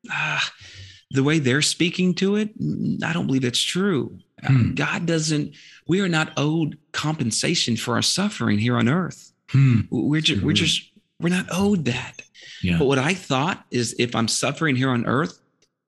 Ah, 0.09 0.49
the 1.11 1.23
way 1.23 1.39
they're 1.39 1.61
speaking 1.61 2.13
to 2.15 2.37
it, 2.37 2.49
I 3.03 3.11
don't 3.13 3.27
believe 3.27 3.43
it's 3.43 3.61
true. 3.61 4.17
Hmm. 4.41 4.73
God 4.73 5.05
doesn't, 5.05 5.55
we 5.87 5.99
are 5.99 6.07
not 6.07 6.31
owed 6.37 6.77
compensation 6.93 7.75
for 7.75 7.95
our 7.95 8.01
suffering 8.01 8.57
here 8.57 8.77
on 8.77 8.87
earth. 8.87 9.33
Hmm. 9.49 9.81
We're 9.89 10.21
just, 10.21 10.41
we're 10.41 10.53
just, 10.53 10.91
we're 11.19 11.35
not 11.35 11.47
owed 11.51 11.85
that. 11.85 12.21
Yeah. 12.61 12.77
But 12.77 12.85
what 12.85 12.99
I 12.99 13.15
thought 13.15 13.65
is 13.69 13.95
if 13.99 14.15
I'm 14.15 14.29
suffering 14.29 14.77
here 14.77 14.91
on 14.91 15.05
earth, 15.05 15.38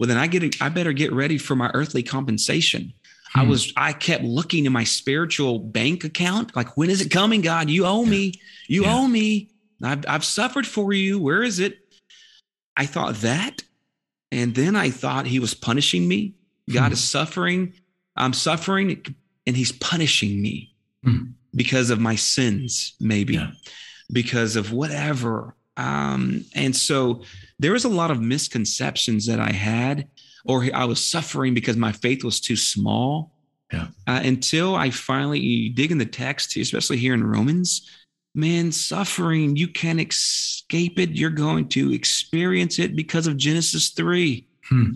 well 0.01 0.07
then 0.07 0.17
i 0.17 0.25
get 0.25 0.59
i 0.61 0.67
better 0.67 0.91
get 0.91 1.13
ready 1.13 1.37
for 1.37 1.55
my 1.55 1.69
earthly 1.75 2.01
compensation 2.01 2.91
hmm. 3.33 3.39
i 3.39 3.43
was 3.43 3.71
i 3.77 3.93
kept 3.93 4.23
looking 4.23 4.65
in 4.65 4.73
my 4.73 4.83
spiritual 4.83 5.59
bank 5.59 6.03
account 6.03 6.53
like 6.55 6.75
when 6.75 6.89
is 6.89 7.01
it 7.01 7.09
coming 7.09 7.41
god 7.41 7.69
you 7.69 7.85
owe 7.85 8.03
me 8.03 8.33
you 8.67 8.83
yeah. 8.83 8.93
owe 8.93 9.07
me 9.07 9.49
I've, 9.83 10.03
I've 10.07 10.25
suffered 10.25 10.65
for 10.65 10.91
you 10.91 11.19
where 11.19 11.43
is 11.43 11.59
it 11.59 11.77
i 12.75 12.87
thought 12.87 13.15
that 13.17 13.63
and 14.31 14.55
then 14.55 14.75
i 14.75 14.89
thought 14.89 15.27
he 15.27 15.39
was 15.39 15.53
punishing 15.53 16.07
me 16.07 16.33
god 16.73 16.87
hmm. 16.87 16.93
is 16.93 17.03
suffering 17.03 17.73
i'm 18.17 18.33
suffering 18.33 19.15
and 19.45 19.55
he's 19.55 19.71
punishing 19.71 20.41
me 20.41 20.73
hmm. 21.03 21.25
because 21.53 21.91
of 21.91 21.99
my 21.99 22.15
sins 22.15 22.95
maybe 22.99 23.35
yeah. 23.35 23.51
because 24.11 24.55
of 24.55 24.73
whatever 24.73 25.55
um, 25.77 26.43
and 26.53 26.75
so 26.75 27.23
there 27.61 27.73
was 27.73 27.85
a 27.85 27.89
lot 27.89 28.09
of 28.09 28.19
misconceptions 28.19 29.27
that 29.27 29.39
I 29.39 29.51
had, 29.51 30.07
or 30.45 30.65
I 30.73 30.85
was 30.85 30.99
suffering 30.99 31.53
because 31.53 31.77
my 31.77 31.91
faith 31.91 32.23
was 32.23 32.41
too 32.41 32.55
small. 32.55 33.35
Yeah. 33.71 33.87
Uh, 34.07 34.19
until 34.23 34.75
I 34.75 34.89
finally 34.89 35.69
dig 35.69 35.91
in 35.91 35.99
the 35.99 36.05
text, 36.05 36.57
especially 36.57 36.97
here 36.97 37.13
in 37.13 37.23
Romans, 37.23 37.89
man, 38.33 38.71
suffering, 38.71 39.55
you 39.55 39.67
can't 39.67 40.01
escape 40.01 40.97
it. 40.99 41.11
You're 41.11 41.29
going 41.29 41.69
to 41.69 41.93
experience 41.93 42.79
it 42.79 42.95
because 42.95 43.27
of 43.27 43.37
Genesis 43.37 43.89
3. 43.91 44.45
Hmm. 44.67 44.91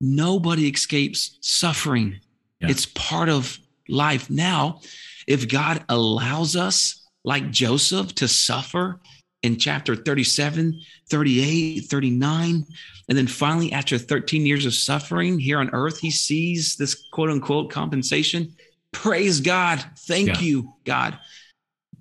Nobody 0.00 0.68
escapes 0.68 1.38
suffering, 1.40 2.18
yeah. 2.60 2.68
it's 2.68 2.86
part 2.86 3.28
of 3.28 3.56
life. 3.88 4.28
Now, 4.28 4.80
if 5.28 5.48
God 5.48 5.84
allows 5.88 6.56
us, 6.56 7.08
like 7.24 7.52
Joseph, 7.52 8.12
to 8.16 8.26
suffer 8.26 8.98
in 9.42 9.58
chapter 9.58 9.96
37, 9.96 10.80
38, 11.08 11.80
39. 11.80 12.66
And 13.08 13.18
then 13.18 13.26
finally, 13.26 13.72
after 13.72 13.98
13 13.98 14.46
years 14.46 14.64
of 14.66 14.74
suffering 14.74 15.38
here 15.38 15.58
on 15.58 15.70
earth, 15.72 15.98
he 15.98 16.10
sees 16.10 16.76
this 16.76 16.94
quote 17.12 17.30
unquote 17.30 17.70
compensation. 17.70 18.54
Praise 18.92 19.40
God. 19.40 19.84
Thank 19.98 20.28
yeah. 20.28 20.38
you, 20.40 20.74
God. 20.84 21.18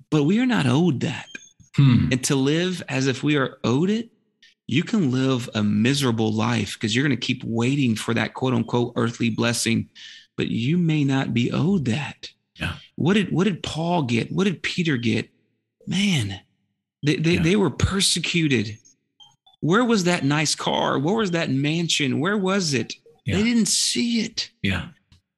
But 0.10 0.24
we 0.24 0.40
are 0.40 0.46
not 0.46 0.68
owed 0.68 1.02
that. 1.02 1.26
Hmm. 1.76 2.10
And 2.12 2.24
to 2.26 2.36
live 2.36 2.84
as 2.90 3.08
if 3.08 3.24
we 3.24 3.38
are 3.38 3.58
owed 3.64 3.90
it, 3.90 4.10
you 4.68 4.84
can 4.84 5.12
live 5.12 5.50
a 5.56 5.64
miserable 5.64 6.32
life 6.32 6.74
because 6.74 6.96
you're 6.96 7.06
going 7.06 7.18
to 7.18 7.26
keep 7.26 7.44
waiting 7.44 7.96
for 7.96 8.14
that 8.14 8.34
quote 8.34 8.54
unquote 8.54 8.94
earthly 8.96 9.30
blessing, 9.30 9.90
but 10.38 10.48
you 10.48 10.78
may 10.78 11.04
not 11.04 11.34
be 11.34 11.52
owed 11.52 11.86
that. 11.86 12.30
Yeah. 12.56 12.76
What 12.96 13.16
did 13.16 13.32
what 13.32 13.46
did 13.46 13.64
Paul 13.64 14.04
get? 14.04 14.32
What 14.32 14.46
did 14.46 14.64
Peter 14.64 14.98
get? 14.98 15.30
Man, 15.88 16.40
they, 17.04 17.16
they, 17.16 17.32
yeah. 17.34 17.42
they 17.42 17.56
were 17.56 17.70
persecuted. 17.70 18.78
Where 19.60 19.86
was 19.86 20.06
that 20.06 20.24
nice 20.24 20.56
car? 20.56 20.98
Where 21.00 21.16
was 21.16 21.32
that 21.32 21.50
mansion? 21.50 22.20
Where 22.20 22.38
was 22.38 22.74
it? 22.74 22.94
Yeah. 23.26 23.38
They 23.38 23.44
didn't 23.44 23.68
see 23.68 24.22
it. 24.22 24.50
Yeah. 24.62 24.88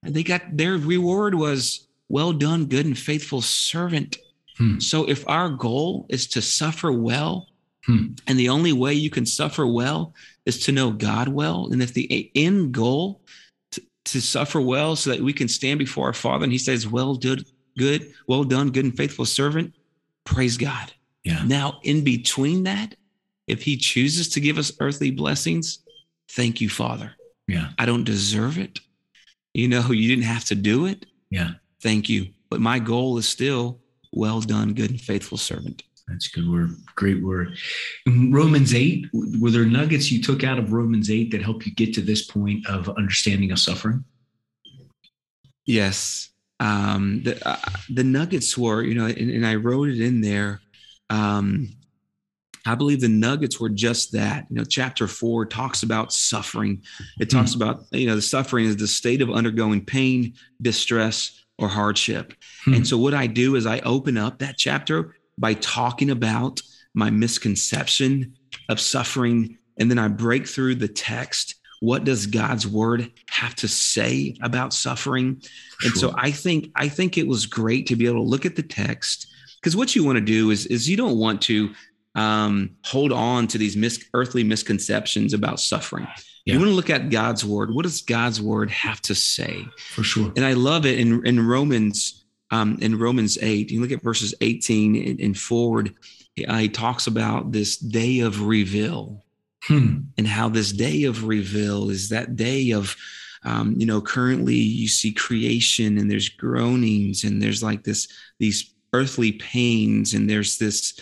And 0.04 0.14
they 0.14 0.24
got 0.24 0.42
their 0.56 0.78
reward 0.78 1.36
was 1.36 1.88
well 2.10 2.34
done, 2.34 2.66
good 2.66 2.86
and 2.86 2.98
faithful 2.98 3.42
servant. 3.42 4.18
Hmm. 4.58 4.80
So 4.80 5.08
if 5.10 5.28
our 5.28 5.50
goal 5.50 6.06
is 6.10 6.28
to 6.28 6.42
suffer 6.42 6.92
well, 6.92 7.48
hmm. 7.86 8.14
and 8.28 8.38
the 8.38 8.50
only 8.50 8.74
way 8.74 8.94
you 8.94 9.10
can 9.10 9.26
suffer 9.26 9.66
well 9.66 10.14
is 10.46 10.64
to 10.66 10.72
know 10.72 10.92
God 10.92 11.28
well, 11.30 11.70
and 11.72 11.82
if 11.82 11.94
the 11.94 12.32
end 12.36 12.74
goal 12.74 13.22
to, 13.72 13.82
to 14.06 14.22
suffer 14.22 14.62
well 14.62 14.96
so 14.96 15.10
that 15.10 15.22
we 15.22 15.34
can 15.34 15.48
stand 15.48 15.80
before 15.80 16.08
our 16.08 16.14
Father 16.14 16.44
and 16.44 16.54
He 16.54 16.60
says, 16.60 16.88
"Well 16.88 17.16
done, 17.16 17.46
good, 17.78 18.14
well 18.28 18.44
done, 18.44 18.70
good 18.70 18.86
and 18.86 18.96
faithful 18.96 19.26
servant," 19.26 19.74
praise 20.24 20.58
God. 20.58 20.94
Yeah. 21.24 21.44
Now, 21.46 21.80
in 21.84 22.04
between 22.04 22.64
that, 22.64 22.96
if 23.48 23.62
he 23.62 23.78
chooses 23.78 24.30
to 24.30 24.40
give 24.40 24.58
us 24.58 24.72
earthly 24.80 25.12
blessings, 25.12 25.80
thank 26.30 26.62
you, 26.62 26.70
Father. 26.70 27.14
Yeah. 27.48 27.70
I 27.78 27.86
don't 27.86 28.04
deserve 28.04 28.58
it. 28.58 28.80
You 29.54 29.68
know, 29.68 29.92
you 29.92 30.08
didn't 30.08 30.26
have 30.26 30.46
to 30.46 30.56
do 30.56 30.86
it. 30.86 31.06
Yeah. 31.30 31.52
Thank 31.82 32.10
you. 32.10 32.30
But 32.50 32.62
my 32.62 32.80
goal 32.80 33.18
is 33.18 33.28
still 33.28 33.80
well 34.12 34.42
done, 34.42 34.74
good 34.74 34.92
and 34.92 35.02
faithful 35.02 35.38
servant. 35.38 35.84
That's 36.08 36.28
good 36.28 36.50
word. 36.50 36.76
Great 36.96 37.24
word. 37.24 37.58
In 38.06 38.32
Romans 38.32 38.74
8, 38.74 39.08
were 39.40 39.52
there 39.52 39.66
nuggets 39.66 40.12
you 40.12 40.22
took 40.22 40.44
out 40.44 40.60
of 40.60 40.74
Romans 40.74 41.10
8 41.10 41.32
that 41.32 41.42
helped 41.42 41.66
you 41.66 41.74
get 41.74 41.94
to 41.96 42.02
this 42.02 42.26
point 42.26 42.68
of 42.68 42.90
understanding 42.90 43.52
of 43.52 43.60
suffering? 43.60 44.04
Yes. 45.66 46.30
Um, 46.60 47.24
the, 47.24 47.48
uh, 47.48 47.58
the 47.90 48.04
nuggets 48.04 48.58
were, 48.58 48.84
you 48.84 48.96
know, 48.96 49.06
and, 49.06 49.30
and 49.30 49.46
I 49.46 49.56
wrote 49.56 49.90
it 49.90 50.02
in 50.02 50.22
there 50.22 50.62
um, 51.14 51.70
I 52.66 52.76
believe 52.76 53.02
the 53.02 53.10
nuggets 53.10 53.60
were 53.60 53.70
just 53.70 54.14
that. 54.14 54.48
You 54.50 54.58
know, 54.58 54.64
chapter 54.64 55.08
four 55.08 55.46
talks 55.46 55.84
about 55.84 56.14
suffering. 56.14 56.82
It 57.20 57.30
talks 57.30 57.52
mm. 57.52 57.58
about, 57.58 57.84
you 57.92 58.08
know, 58.08 58.16
the 58.16 58.22
suffering 58.22 58.66
is 58.66 58.78
the 58.78 58.88
state 58.88 59.22
of 59.22 59.30
undergoing 59.30 59.86
pain, 59.86 60.34
distress, 60.62 61.44
or 61.60 61.68
hardship. 61.68 62.34
Mm. 62.66 62.78
And 62.78 62.88
so 62.88 62.98
what 62.98 63.14
I 63.14 63.28
do 63.28 63.56
is 63.56 63.66
I 63.66 63.80
open 63.80 64.18
up 64.18 64.40
that 64.40 64.58
chapter 64.58 65.16
by 65.38 65.54
talking 65.56 66.10
about 66.10 66.62
my 66.94 67.10
misconception 67.10 68.36
of 68.70 68.80
suffering. 68.80 69.58
And 69.78 69.92
then 69.92 70.00
I 70.00 70.08
break 70.08 70.48
through 70.48 70.76
the 70.76 70.88
text. 70.88 71.56
What 71.82 72.06
does 72.06 72.28
God's 72.28 72.66
word 72.66 73.12
have 73.30 73.56
to 73.56 73.68
say 73.68 74.38
about 74.42 74.74
suffering? 74.74 75.42
Sure. 75.80 75.90
And 75.90 76.00
so 76.00 76.14
I 76.18 76.32
think 76.32 76.72
I 76.76 76.88
think 76.88 77.18
it 77.18 77.28
was 77.28 77.46
great 77.46 77.88
to 77.88 77.98
be 77.98 78.06
able 78.06 78.24
to 78.24 78.30
look 78.30 78.46
at 78.46 78.56
the 78.56 78.64
text 78.64 79.28
because 79.64 79.78
what 79.78 79.96
you 79.96 80.04
want 80.04 80.18
to 80.18 80.22
do 80.22 80.52
is 80.52 80.66
is 80.66 80.90
you 80.90 80.98
don't 80.98 81.18
want 81.18 81.42
to 81.44 81.74
um, 82.16 82.76
hold 82.84 83.12
on 83.12 83.48
to 83.48 83.58
these 83.58 83.76
mis- 83.78 84.06
earthly 84.14 84.44
misconceptions 84.44 85.34
about 85.34 85.60
suffering. 85.60 86.08
Yeah. 86.46 86.56
You 86.56 86.60
want 86.60 86.72
to 86.72 86.76
look 86.76 86.90
at 86.90 87.10
God's 87.10 87.46
word. 87.46 87.74
What 87.74 87.84
does 87.84 88.02
God's 88.02 88.42
word 88.42 88.70
have 88.70 89.02
to 89.04 89.16
say? 89.16 89.66
For 89.78 90.04
sure. 90.04 90.32
And 90.36 90.46
I 90.46 90.54
love 90.54 90.86
it 90.86 91.00
in 91.00 91.26
in 91.26 91.48
Romans 91.48 92.26
um, 92.52 92.78
in 92.82 93.00
Romans 93.00 93.38
eight. 93.42 93.72
You 93.72 93.80
look 93.80 93.92
at 93.92 94.04
verses 94.04 94.36
eighteen 94.42 95.18
and, 95.22 95.38
forward. 95.38 95.96
Uh, 96.48 96.58
he 96.58 96.70
talks 96.70 97.08
about 97.08 97.52
this 97.52 97.78
day 97.78 98.20
of 98.20 98.42
reveal 98.42 99.24
hmm. 99.64 100.00
and 100.18 100.28
how 100.28 100.50
this 100.50 100.72
day 100.72 101.04
of 101.04 101.26
reveal 101.26 101.92
is 101.92 102.10
that 102.10 102.36
day 102.36 102.72
of 102.72 102.96
um, 103.46 103.76
you 103.78 103.86
know 103.86 104.02
currently 104.02 104.56
you 104.56 104.88
see 104.88 105.14
creation 105.14 105.98
and 105.98 106.10
there's 106.10 106.30
groanings 106.30 107.24
and 107.24 107.42
there's 107.42 107.62
like 107.62 107.84
this 107.84 108.08
these 108.40 108.74
earthly 108.94 109.34
pains 109.34 110.14
and 110.14 110.30
there's 110.30 110.58
this 110.58 111.00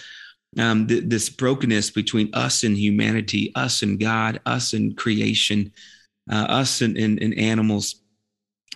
um, 0.58 0.88
th- 0.88 1.06
this 1.08 1.30
brokenness 1.30 1.92
between 1.92 2.30
us 2.34 2.64
and 2.64 2.78
humanity, 2.78 3.52
us 3.56 3.84
and 3.84 4.00
God, 4.00 4.42
us 4.46 4.74
and 4.74 4.98
creation, 4.98 5.72
uh, 6.30 6.46
us 6.50 6.82
and, 6.82 6.98
and, 6.98 7.22
and, 7.22 7.38
animals. 7.38 8.02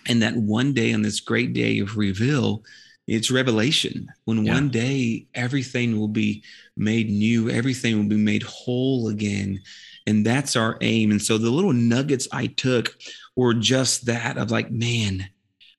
And 0.08 0.22
that 0.22 0.36
one 0.36 0.72
day 0.72 0.94
on 0.94 1.02
this 1.02 1.20
great 1.20 1.52
day 1.52 1.80
of 1.80 1.96
reveal, 1.96 2.62
it's 3.06 3.30
revelation 3.30 4.08
when 4.24 4.44
yeah. 4.44 4.54
one 4.54 4.68
day 4.68 5.26
everything 5.34 5.98
will 5.98 6.08
be 6.08 6.42
made 6.76 7.10
new, 7.10 7.50
everything 7.50 7.96
will 7.98 8.08
be 8.08 8.16
made 8.16 8.42
whole 8.42 9.08
again. 9.08 9.60
And 10.06 10.24
that's 10.24 10.56
our 10.56 10.78
aim. 10.80 11.10
And 11.10 11.20
so 11.20 11.36
the 11.36 11.50
little 11.50 11.72
nuggets 11.72 12.28
I 12.32 12.46
took 12.46 12.96
were 13.34 13.54
just 13.54 14.06
that 14.06 14.38
of 14.38 14.50
like, 14.50 14.70
man, 14.70 15.28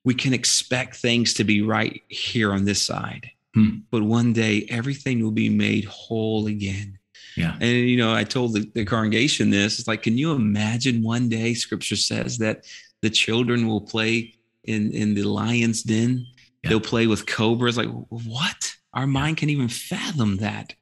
we 0.07 0.13
can 0.13 0.33
expect 0.33 0.95
things 0.95 1.33
to 1.33 1.43
be 1.43 1.61
right 1.61 2.01
here 2.07 2.53
on 2.53 2.63
this 2.63 2.81
side. 2.81 3.29
Hmm. 3.53 3.79
But 3.91 4.03
one 4.03 4.31
day 4.31 4.65
everything 4.69 5.21
will 5.21 5.31
be 5.31 5.49
made 5.49 5.83
whole 5.83 6.47
again. 6.47 6.97
Yeah. 7.35 7.57
And, 7.59 7.89
you 7.89 7.97
know, 7.97 8.13
I 8.13 8.23
told 8.23 8.53
the, 8.53 8.71
the 8.73 8.85
congregation 8.85 9.49
this 9.49 9.79
it's 9.79 9.87
like, 9.87 10.03
can 10.03 10.17
you 10.17 10.31
imagine 10.31 11.03
one 11.03 11.27
day 11.27 11.53
scripture 11.53 11.97
says 11.97 12.37
that 12.37 12.63
the 13.01 13.09
children 13.09 13.67
will 13.67 13.81
play 13.81 14.35
in, 14.63 14.93
in 14.93 15.13
the 15.13 15.23
lion's 15.23 15.83
den? 15.83 16.25
Yeah. 16.63 16.69
They'll 16.69 16.79
play 16.79 17.07
with 17.07 17.25
cobras. 17.25 17.77
Like, 17.77 17.89
what? 18.07 18.77
Our 18.93 19.07
mind 19.07 19.35
can 19.35 19.49
even 19.49 19.67
fathom 19.67 20.37
that. 20.37 20.73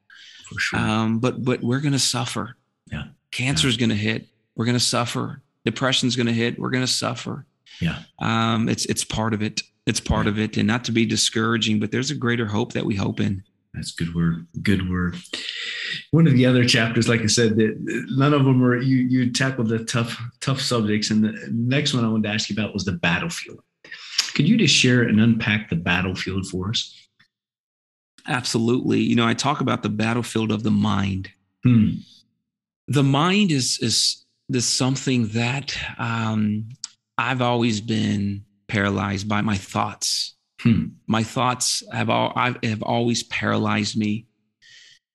For 0.48 0.60
sure. 0.60 0.78
Um, 0.78 1.18
but, 1.18 1.44
but 1.44 1.64
we're 1.64 1.80
going 1.80 1.94
to 1.94 1.98
suffer. 1.98 2.54
Yeah. 2.92 3.06
Cancer 3.32 3.66
is 3.66 3.74
yeah. 3.74 3.88
going 3.88 3.90
to 3.90 3.96
hit. 3.96 4.28
We're 4.54 4.66
going 4.66 4.78
to 4.78 4.84
suffer. 4.84 5.42
Depression's 5.64 6.14
going 6.14 6.28
to 6.28 6.32
hit. 6.32 6.60
We're 6.60 6.70
going 6.70 6.86
to 6.86 6.92
suffer. 6.92 7.44
Yeah. 7.80 7.98
Um, 8.18 8.68
it's, 8.68 8.86
it's 8.86 9.04
part 9.04 9.34
of 9.34 9.42
it. 9.42 9.62
It's 9.86 10.00
part 10.00 10.26
yeah. 10.26 10.32
of 10.32 10.38
it. 10.38 10.56
And 10.56 10.66
not 10.66 10.84
to 10.84 10.92
be 10.92 11.06
discouraging, 11.06 11.78
but 11.78 11.92
there's 11.92 12.10
a 12.10 12.14
greater 12.14 12.46
hope 12.46 12.72
that 12.72 12.84
we 12.84 12.96
hope 12.96 13.20
in. 13.20 13.42
That's 13.76 13.92
good 13.92 14.14
word. 14.14 14.46
Good 14.62 14.88
word. 14.88 15.16
One 16.10 16.26
of 16.26 16.32
the 16.32 16.46
other 16.46 16.64
chapters, 16.64 17.08
like 17.08 17.20
I 17.20 17.26
said, 17.26 17.56
that 17.56 17.76
none 18.10 18.32
of 18.32 18.44
them 18.44 18.64
are 18.64 18.76
you. 18.76 18.96
You 18.96 19.30
tackled 19.30 19.68
the 19.68 19.84
tough, 19.84 20.18
tough 20.40 20.62
subjects, 20.62 21.10
and 21.10 21.22
the 21.22 21.48
next 21.52 21.92
one 21.92 22.02
I 22.02 22.08
wanted 22.08 22.24
to 22.24 22.34
ask 22.34 22.48
you 22.48 22.54
about 22.54 22.72
was 22.72 22.86
the 22.86 22.92
battlefield. 22.92 23.60
Could 24.34 24.48
you 24.48 24.56
just 24.56 24.74
share 24.74 25.02
and 25.02 25.20
unpack 25.20 25.68
the 25.68 25.76
battlefield 25.76 26.46
for 26.46 26.70
us? 26.70 27.08
Absolutely. 28.26 29.00
You 29.00 29.14
know, 29.14 29.26
I 29.26 29.34
talk 29.34 29.60
about 29.60 29.82
the 29.82 29.88
battlefield 29.90 30.50
of 30.50 30.62
the 30.62 30.70
mind. 30.70 31.30
Hmm. 31.62 31.90
The 32.88 33.02
mind 33.02 33.52
is 33.52 33.78
is 33.80 34.24
this 34.48 34.66
something 34.66 35.28
that 35.28 35.76
um, 35.98 36.68
I've 37.18 37.42
always 37.42 37.80
been 37.80 38.44
paralyzed 38.68 39.28
by 39.28 39.40
my 39.40 39.56
thoughts. 39.56 40.34
Hmm. 40.60 40.86
My 41.06 41.22
thoughts 41.22 41.82
have 41.92 42.10
all 42.10 42.32
I 42.34 42.56
have 42.62 42.82
always 42.82 43.22
paralyzed 43.24 43.96
me 43.96 44.26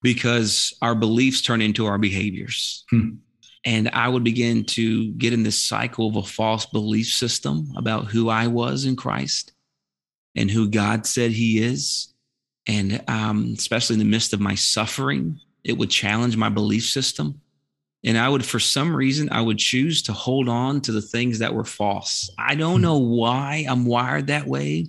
because 0.02 0.76
our 0.82 0.96
beliefs 0.96 1.42
turn 1.42 1.62
into 1.62 1.86
our 1.86 1.98
behaviors. 1.98 2.86
Hmm. 2.90 3.10
And 3.64 3.90
I 3.90 4.08
would 4.08 4.24
begin 4.24 4.64
to 4.66 5.12
get 5.12 5.34
in 5.34 5.44
this 5.44 5.62
cycle 5.62 6.08
of 6.08 6.16
a 6.16 6.24
false 6.24 6.66
belief 6.66 7.08
system 7.08 7.72
about 7.76 8.06
who 8.06 8.30
I 8.30 8.48
was 8.48 8.86
in 8.86 8.96
Christ 8.96 9.54
and 10.36 10.50
who 10.50 10.70
God 10.70 11.06
said 11.06 11.32
He 11.32 11.62
is. 11.62 12.14
And 12.68 13.04
um, 13.08 13.54
especially 13.58 13.96
in 13.96 14.00
the 14.00 14.06
midst 14.06 14.34
of 14.34 14.40
my 14.40 14.56
suffering, 14.56 15.40
it 15.64 15.78
would 15.78 15.90
challenge 15.90 16.38
my 16.38 16.50
belief 16.50 16.86
system. 16.86 17.42
And 18.04 18.18
I 18.18 18.28
would, 18.28 18.44
for 18.44 18.60
some 18.60 18.96
reason, 18.96 19.30
I 19.32 19.42
would 19.42 19.60
choose 19.60 20.02
to 20.04 20.14
hold 20.14 20.50
on 20.50 20.82
to 20.82 20.92
the 20.92 21.02
things 21.02 21.40
that 21.40 21.54
were 21.54 21.66
false. 21.66 22.30
I 22.38 22.56
don't 22.56 22.78
hmm. 22.78 22.82
know 22.82 22.98
why 22.98 23.66
I'm 23.70 23.86
wired 23.86 24.28
that 24.28 24.48
way 24.48 24.88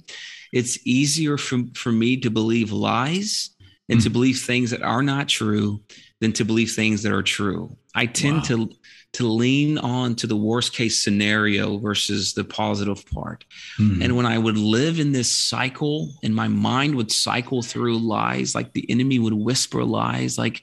it's 0.52 0.78
easier 0.86 1.38
for, 1.38 1.62
for 1.74 1.90
me 1.90 2.18
to 2.18 2.30
believe 2.30 2.72
lies 2.72 3.50
and 3.88 3.98
mm. 3.98 4.02
to 4.04 4.10
believe 4.10 4.38
things 4.38 4.70
that 4.70 4.82
are 4.82 5.02
not 5.02 5.28
true 5.28 5.82
than 6.20 6.32
to 6.34 6.44
believe 6.44 6.70
things 6.70 7.02
that 7.02 7.12
are 7.12 7.22
true. 7.22 7.76
I 7.94 8.06
tend 8.06 8.36
wow. 8.36 8.42
to 8.42 8.70
to 9.14 9.28
lean 9.28 9.76
on 9.76 10.14
to 10.14 10.26
the 10.26 10.36
worst 10.36 10.72
case 10.72 11.04
scenario 11.04 11.76
versus 11.76 12.32
the 12.32 12.44
positive 12.44 13.04
part. 13.10 13.44
Mm. 13.78 14.02
And 14.02 14.16
when 14.16 14.24
I 14.24 14.38
would 14.38 14.56
live 14.56 14.98
in 14.98 15.12
this 15.12 15.30
cycle 15.30 16.14
and 16.22 16.34
my 16.34 16.48
mind 16.48 16.94
would 16.94 17.12
cycle 17.12 17.60
through 17.60 17.98
lies, 17.98 18.54
like 18.54 18.72
the 18.72 18.90
enemy 18.90 19.18
would 19.18 19.34
whisper 19.34 19.84
lies 19.84 20.38
like 20.38 20.62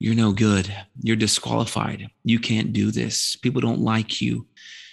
you're 0.00 0.16
no 0.16 0.32
good, 0.32 0.74
you're 1.00 1.14
disqualified, 1.14 2.08
you 2.24 2.40
can't 2.40 2.72
do 2.72 2.90
this, 2.90 3.36
people 3.36 3.60
don't 3.60 3.80
like 3.80 4.20
you, 4.20 4.46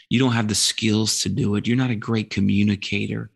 you 0.10 0.20
don't 0.20 0.34
have 0.34 0.48
the 0.48 0.56
skills 0.56 1.22
to 1.22 1.30
do 1.30 1.56
it, 1.56 1.66
you're 1.66 1.76
not 1.76 1.90
a 1.90 1.96
great 1.96 2.30
communicator 2.30 3.32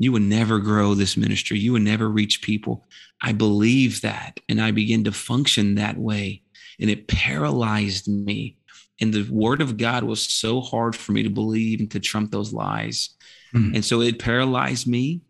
you 0.00 0.12
would 0.12 0.22
never 0.22 0.58
grow 0.60 0.94
this 0.94 1.18
ministry. 1.18 1.58
You 1.58 1.72
would 1.72 1.82
never 1.82 2.08
reach 2.08 2.40
people. 2.40 2.86
I 3.20 3.32
believe 3.32 4.00
that. 4.00 4.40
And 4.48 4.58
I 4.58 4.70
began 4.70 5.04
to 5.04 5.12
function 5.12 5.74
that 5.74 5.98
way. 5.98 6.42
And 6.80 6.88
it 6.88 7.06
paralyzed 7.06 8.08
me. 8.08 8.56
And 8.98 9.12
the 9.12 9.28
word 9.30 9.60
of 9.60 9.76
God 9.76 10.04
was 10.04 10.24
so 10.26 10.62
hard 10.62 10.96
for 10.96 11.12
me 11.12 11.22
to 11.22 11.28
believe 11.28 11.80
and 11.80 11.90
to 11.90 12.00
trump 12.00 12.30
those 12.30 12.50
lies. 12.50 13.10
Mm. 13.54 13.74
And 13.74 13.84
so 13.84 14.00
it 14.00 14.18
paralyzed 14.18 14.86
me. 14.86 15.20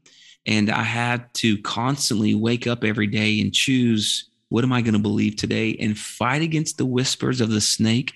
And 0.47 0.71
I 0.71 0.85
had 0.85 1.35
to 1.35 1.59
constantly 1.63 2.37
wake 2.37 2.69
up 2.69 2.85
every 2.85 3.09
day 3.09 3.41
and 3.41 3.53
choose 3.53 4.30
what 4.51 4.65
am 4.65 4.73
I 4.73 4.83
going 4.83 4.95
to 4.95 5.01
believe 5.01 5.37
today 5.37 5.77
and 5.81 5.99
fight 5.99 6.43
against 6.43 6.77
the 6.77 6.85
whispers 6.85 7.41
of 7.41 7.51
the 7.51 7.61
snake. 7.61 8.13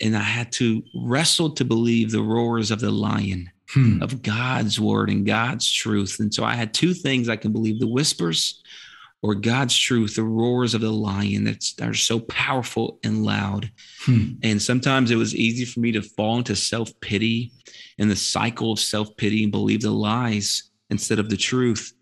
And 0.00 0.16
I 0.16 0.22
had 0.22 0.52
to 0.52 0.82
wrestle 0.94 1.50
to 1.50 1.64
believe 1.64 2.10
the 2.10 2.22
roars 2.22 2.70
of 2.70 2.80
the 2.80 2.90
lion 2.90 3.50
hmm. 3.70 4.02
of 4.02 4.22
God's 4.22 4.78
word 4.78 5.10
and 5.10 5.24
God's 5.24 5.70
truth. 5.70 6.18
And 6.20 6.32
so 6.32 6.44
I 6.44 6.54
had 6.54 6.74
two 6.74 6.92
things 6.92 7.28
I 7.28 7.36
can 7.36 7.52
believe 7.52 7.80
the 7.80 7.86
whispers 7.86 8.62
or 9.22 9.34
God's 9.34 9.76
truth, 9.76 10.16
the 10.16 10.22
roars 10.24 10.74
of 10.74 10.80
the 10.80 10.90
lion 10.90 11.44
that's, 11.44 11.74
that 11.74 11.88
are 11.88 11.94
so 11.94 12.20
powerful 12.20 12.98
and 13.04 13.24
loud. 13.24 13.70
Hmm. 14.00 14.32
And 14.42 14.60
sometimes 14.60 15.10
it 15.10 15.16
was 15.16 15.36
easy 15.36 15.64
for 15.64 15.80
me 15.80 15.92
to 15.92 16.02
fall 16.02 16.38
into 16.38 16.56
self 16.56 16.98
pity 17.00 17.52
and 17.98 18.10
the 18.10 18.16
cycle 18.16 18.72
of 18.72 18.80
self 18.80 19.16
pity 19.16 19.44
and 19.44 19.52
believe 19.52 19.82
the 19.82 19.90
lies 19.90 20.70
instead 20.88 21.18
of 21.18 21.30
the 21.30 21.36
truth. 21.36 21.92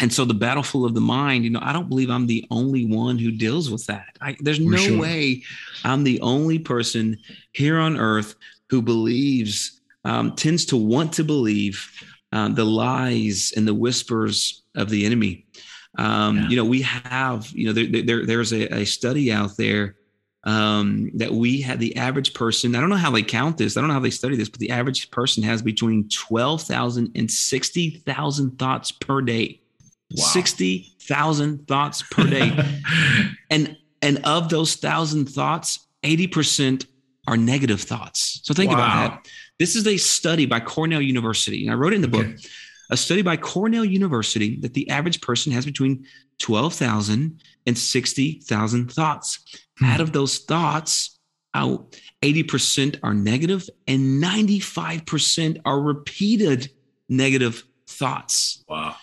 And 0.00 0.12
so 0.12 0.24
the 0.24 0.34
battlefield 0.34 0.86
of 0.86 0.94
the 0.94 1.00
mind, 1.00 1.44
you 1.44 1.50
know, 1.50 1.60
I 1.62 1.72
don't 1.72 1.88
believe 1.88 2.10
I'm 2.10 2.26
the 2.26 2.46
only 2.50 2.84
one 2.84 3.18
who 3.18 3.30
deals 3.30 3.70
with 3.70 3.86
that. 3.86 4.16
I, 4.20 4.36
there's 4.40 4.58
For 4.58 4.64
no 4.64 4.76
sure. 4.76 5.00
way 5.00 5.42
I'm 5.84 6.04
the 6.04 6.20
only 6.20 6.58
person 6.58 7.18
here 7.52 7.78
on 7.78 7.96
earth 7.96 8.34
who 8.70 8.82
believes 8.82 9.80
um, 10.04 10.34
tends 10.34 10.64
to 10.66 10.76
want 10.76 11.12
to 11.14 11.24
believe 11.24 11.88
um, 12.32 12.54
the 12.54 12.64
lies 12.64 13.52
and 13.56 13.66
the 13.66 13.74
whispers 13.74 14.62
of 14.74 14.90
the 14.90 15.06
enemy. 15.06 15.46
Um, 15.96 16.36
yeah. 16.36 16.48
You 16.48 16.56
know, 16.56 16.64
we 16.64 16.82
have, 16.82 17.48
you 17.52 17.66
know, 17.66 17.72
there, 17.72 18.02
there 18.02 18.26
there's 18.26 18.52
a, 18.52 18.80
a, 18.80 18.84
study 18.84 19.32
out 19.32 19.56
there 19.56 19.96
um, 20.42 21.12
that 21.14 21.32
we 21.32 21.60
had 21.60 21.78
the 21.78 21.96
average 21.96 22.34
person. 22.34 22.74
I 22.74 22.80
don't 22.80 22.90
know 22.90 22.96
how 22.96 23.12
they 23.12 23.22
count 23.22 23.58
this. 23.58 23.76
I 23.76 23.80
don't 23.80 23.88
know 23.88 23.94
how 23.94 24.00
they 24.00 24.10
study 24.10 24.36
this, 24.36 24.48
but 24.48 24.58
the 24.58 24.70
average 24.70 25.10
person 25.12 25.44
has 25.44 25.62
between 25.62 26.08
12,000 26.08 27.12
and 27.14 27.30
60,000 27.30 28.58
thoughts 28.58 28.90
per 28.90 29.20
day. 29.20 29.60
Wow. 30.16 30.24
60,000 30.24 31.66
thoughts 31.66 32.02
per 32.02 32.24
day. 32.24 32.56
and 33.50 33.76
and 34.02 34.20
of 34.24 34.50
those 34.50 34.74
thousand 34.76 35.30
thoughts, 35.30 35.86
80% 36.02 36.86
are 37.26 37.38
negative 37.38 37.80
thoughts. 37.80 38.40
So 38.44 38.52
think 38.52 38.70
wow. 38.70 38.76
about 38.76 39.10
that. 39.10 39.30
This 39.58 39.76
is 39.76 39.86
a 39.86 39.96
study 39.96 40.44
by 40.44 40.60
Cornell 40.60 41.00
University. 41.00 41.64
And 41.64 41.72
I 41.72 41.74
wrote 41.74 41.94
in 41.94 42.02
the 42.02 42.08
okay. 42.08 42.32
book 42.32 42.36
a 42.90 42.96
study 42.96 43.22
by 43.22 43.36
Cornell 43.36 43.84
University 43.84 44.56
that 44.60 44.74
the 44.74 44.88
average 44.90 45.20
person 45.20 45.52
has 45.52 45.64
between 45.64 46.04
12,000 46.38 47.40
and 47.66 47.78
60,000 47.78 48.92
thoughts. 48.92 49.38
Hmm. 49.78 49.84
Out 49.86 50.00
of 50.00 50.12
those 50.12 50.38
thoughts, 50.38 51.18
out 51.54 51.96
80% 52.22 52.98
are 53.02 53.14
negative 53.14 53.68
and 53.86 54.22
95% 54.22 55.60
are 55.64 55.80
repeated 55.80 56.70
negative 57.08 57.64
thoughts. 57.86 58.64
Wow. 58.68 58.96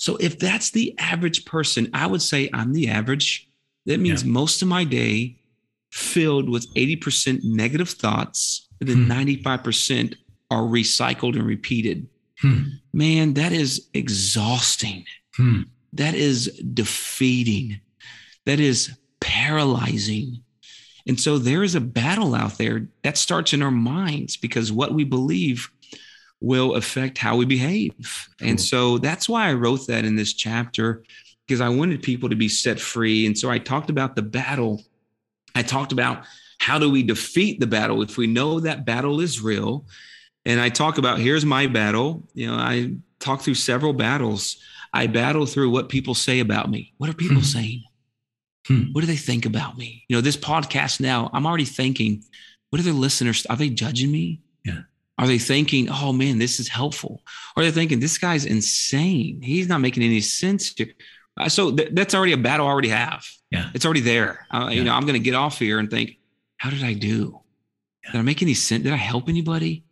So 0.00 0.16
if 0.16 0.38
that's 0.38 0.70
the 0.70 0.94
average 0.98 1.44
person, 1.44 1.90
I 1.92 2.06
would 2.06 2.22
say 2.22 2.48
I'm 2.54 2.72
the 2.72 2.88
average. 2.88 3.46
That 3.84 4.00
means 4.00 4.24
yeah. 4.24 4.32
most 4.32 4.62
of 4.62 4.68
my 4.68 4.82
day 4.82 5.36
filled 5.90 6.48
with 6.48 6.72
80% 6.74 7.44
negative 7.44 7.90
thoughts 7.90 8.66
and 8.80 8.88
then 8.88 9.04
hmm. 9.04 9.12
95% 9.12 10.16
are 10.50 10.62
recycled 10.62 11.34
and 11.34 11.44
repeated. 11.44 12.08
Hmm. 12.38 12.62
Man, 12.94 13.34
that 13.34 13.52
is 13.52 13.88
exhausting. 13.92 15.04
Hmm. 15.36 15.62
That 15.92 16.14
is 16.14 16.46
defeating. 16.72 17.80
That 18.46 18.58
is 18.58 18.96
paralyzing. 19.20 20.42
And 21.06 21.20
so 21.20 21.36
there 21.36 21.62
is 21.62 21.74
a 21.74 21.80
battle 21.80 22.34
out 22.34 22.56
there 22.56 22.88
that 23.02 23.18
starts 23.18 23.52
in 23.52 23.62
our 23.62 23.70
minds 23.70 24.38
because 24.38 24.72
what 24.72 24.94
we 24.94 25.04
believe 25.04 25.70
will 26.40 26.74
affect 26.74 27.18
how 27.18 27.36
we 27.36 27.44
behave. 27.44 27.92
And 28.40 28.60
so 28.60 28.98
that's 28.98 29.28
why 29.28 29.48
I 29.48 29.54
wrote 29.54 29.86
that 29.88 30.04
in 30.04 30.16
this 30.16 30.32
chapter 30.32 31.04
because 31.46 31.60
I 31.60 31.68
wanted 31.68 32.02
people 32.02 32.28
to 32.28 32.36
be 32.36 32.48
set 32.48 32.80
free. 32.80 33.26
And 33.26 33.36
so 33.36 33.50
I 33.50 33.58
talked 33.58 33.90
about 33.90 34.16
the 34.16 34.22
battle. 34.22 34.82
I 35.54 35.62
talked 35.62 35.92
about 35.92 36.24
how 36.58 36.78
do 36.78 36.90
we 36.90 37.02
defeat 37.02 37.58
the 37.60 37.66
battle 37.66 38.02
if 38.02 38.16
we 38.16 38.26
know 38.26 38.60
that 38.60 38.86
battle 38.86 39.20
is 39.20 39.40
real? 39.40 39.84
And 40.44 40.60
I 40.60 40.68
talk 40.68 40.98
about 40.98 41.18
here's 41.18 41.44
my 41.44 41.66
battle. 41.66 42.28
You 42.34 42.46
know, 42.46 42.54
I 42.54 42.94
talk 43.18 43.42
through 43.42 43.54
several 43.54 43.92
battles. 43.92 44.56
I 44.92 45.06
battle 45.06 45.46
through 45.46 45.70
what 45.70 45.88
people 45.88 46.14
say 46.14 46.40
about 46.40 46.70
me. 46.70 46.94
What 46.98 47.10
are 47.10 47.14
people 47.14 47.38
hmm. 47.38 47.42
saying? 47.42 47.82
Hmm. 48.66 48.82
What 48.92 49.00
do 49.02 49.06
they 49.06 49.16
think 49.16 49.46
about 49.46 49.76
me? 49.76 50.04
You 50.08 50.16
know, 50.16 50.20
this 50.20 50.36
podcast 50.36 51.00
now, 51.00 51.30
I'm 51.32 51.46
already 51.46 51.64
thinking, 51.64 52.24
what 52.70 52.80
are 52.80 52.84
their 52.84 52.92
listeners? 52.92 53.46
Are 53.46 53.56
they 53.56 53.68
judging 53.68 54.10
me? 54.10 54.40
Yeah. 54.64 54.82
Are 55.20 55.26
they 55.26 55.38
thinking, 55.38 55.90
oh 55.90 56.14
man, 56.14 56.38
this 56.38 56.58
is 56.58 56.66
helpful? 56.66 57.22
Or 57.54 57.62
are 57.62 57.66
they 57.66 57.70
thinking, 57.70 58.00
this 58.00 58.16
guy's 58.16 58.46
insane? 58.46 59.42
He's 59.42 59.68
not 59.68 59.82
making 59.82 60.02
any 60.02 60.22
sense. 60.22 60.72
To... 60.74 60.86
Uh, 61.36 61.48
so 61.50 61.76
th- 61.76 61.90
that's 61.92 62.14
already 62.14 62.32
a 62.32 62.38
battle 62.38 62.66
I 62.66 62.70
already 62.70 62.88
have. 62.88 63.24
Yeah. 63.50 63.68
It's 63.74 63.84
already 63.84 64.00
there. 64.00 64.46
Uh, 64.50 64.68
yeah. 64.68 64.70
You 64.70 64.84
know, 64.84 64.94
I'm 64.94 65.02
going 65.02 65.12
to 65.12 65.18
get 65.20 65.34
off 65.34 65.58
here 65.58 65.78
and 65.78 65.90
think, 65.90 66.16
how 66.56 66.70
did 66.70 66.82
I 66.82 66.94
do? 66.94 67.38
Yeah. 68.02 68.12
Did 68.12 68.18
I 68.18 68.22
make 68.22 68.40
any 68.40 68.54
sense? 68.54 68.84
Did 68.84 68.94
I 68.94 68.96
help 68.96 69.28
anybody? 69.28 69.84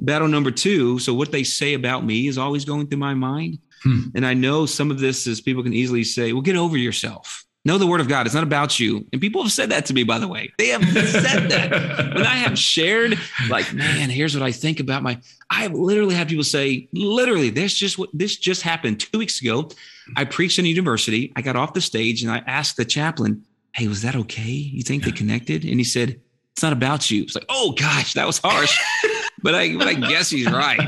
Battle 0.00 0.26
number 0.26 0.50
two. 0.50 0.98
So 0.98 1.14
what 1.14 1.30
they 1.30 1.44
say 1.44 1.74
about 1.74 2.04
me 2.04 2.26
is 2.26 2.36
always 2.36 2.64
going 2.64 2.88
through 2.88 2.98
my 2.98 3.14
mind. 3.14 3.58
Hmm. 3.84 4.08
And 4.16 4.26
I 4.26 4.34
know 4.34 4.66
some 4.66 4.90
of 4.90 4.98
this 4.98 5.28
is 5.28 5.40
people 5.40 5.62
can 5.62 5.72
easily 5.72 6.02
say, 6.02 6.32
well, 6.32 6.42
get 6.42 6.56
over 6.56 6.76
yourself. 6.76 7.44
Know 7.66 7.78
the 7.78 7.86
word 7.86 8.00
of 8.00 8.08
God. 8.08 8.26
It's 8.26 8.34
not 8.34 8.44
about 8.44 8.78
you. 8.78 9.06
And 9.10 9.22
people 9.22 9.42
have 9.42 9.50
said 9.50 9.70
that 9.70 9.86
to 9.86 9.94
me, 9.94 10.04
by 10.04 10.18
the 10.18 10.28
way. 10.28 10.52
They 10.58 10.68
have 10.68 10.84
said 10.84 11.48
that. 11.48 12.14
when 12.14 12.26
I 12.26 12.34
have 12.34 12.58
shared, 12.58 13.18
like, 13.48 13.72
man, 13.72 14.10
here's 14.10 14.36
what 14.36 14.42
I 14.42 14.52
think 14.52 14.80
about 14.80 15.02
my, 15.02 15.18
I 15.48 15.62
have 15.62 15.72
literally 15.72 16.14
had 16.14 16.28
people 16.28 16.44
say, 16.44 16.88
literally, 16.92 17.48
this 17.48 17.72
just 17.72 17.98
what 17.98 18.10
this 18.12 18.36
just 18.36 18.60
happened 18.60 19.00
two 19.00 19.18
weeks 19.18 19.40
ago. 19.40 19.70
I 20.14 20.24
preached 20.24 20.58
in 20.58 20.66
a 20.66 20.68
university. 20.68 21.32
I 21.36 21.40
got 21.42 21.56
off 21.56 21.72
the 21.72 21.80
stage 21.80 22.22
and 22.22 22.30
I 22.30 22.42
asked 22.46 22.76
the 22.76 22.84
chaplain, 22.84 23.44
Hey, 23.72 23.88
was 23.88 24.02
that 24.02 24.14
okay? 24.14 24.42
You 24.42 24.82
think 24.82 25.02
they 25.02 25.10
connected? 25.10 25.64
And 25.64 25.80
he 25.80 25.84
said, 25.84 26.20
It's 26.52 26.62
not 26.62 26.74
about 26.74 27.10
you. 27.10 27.22
It's 27.22 27.34
like, 27.34 27.46
oh 27.48 27.72
gosh, 27.72 28.12
that 28.12 28.26
was 28.26 28.38
harsh. 28.44 28.78
but 29.42 29.54
I 29.54 29.74
but 29.76 29.88
I 29.88 29.94
guess 29.94 30.28
he's 30.28 30.50
right. 30.50 30.78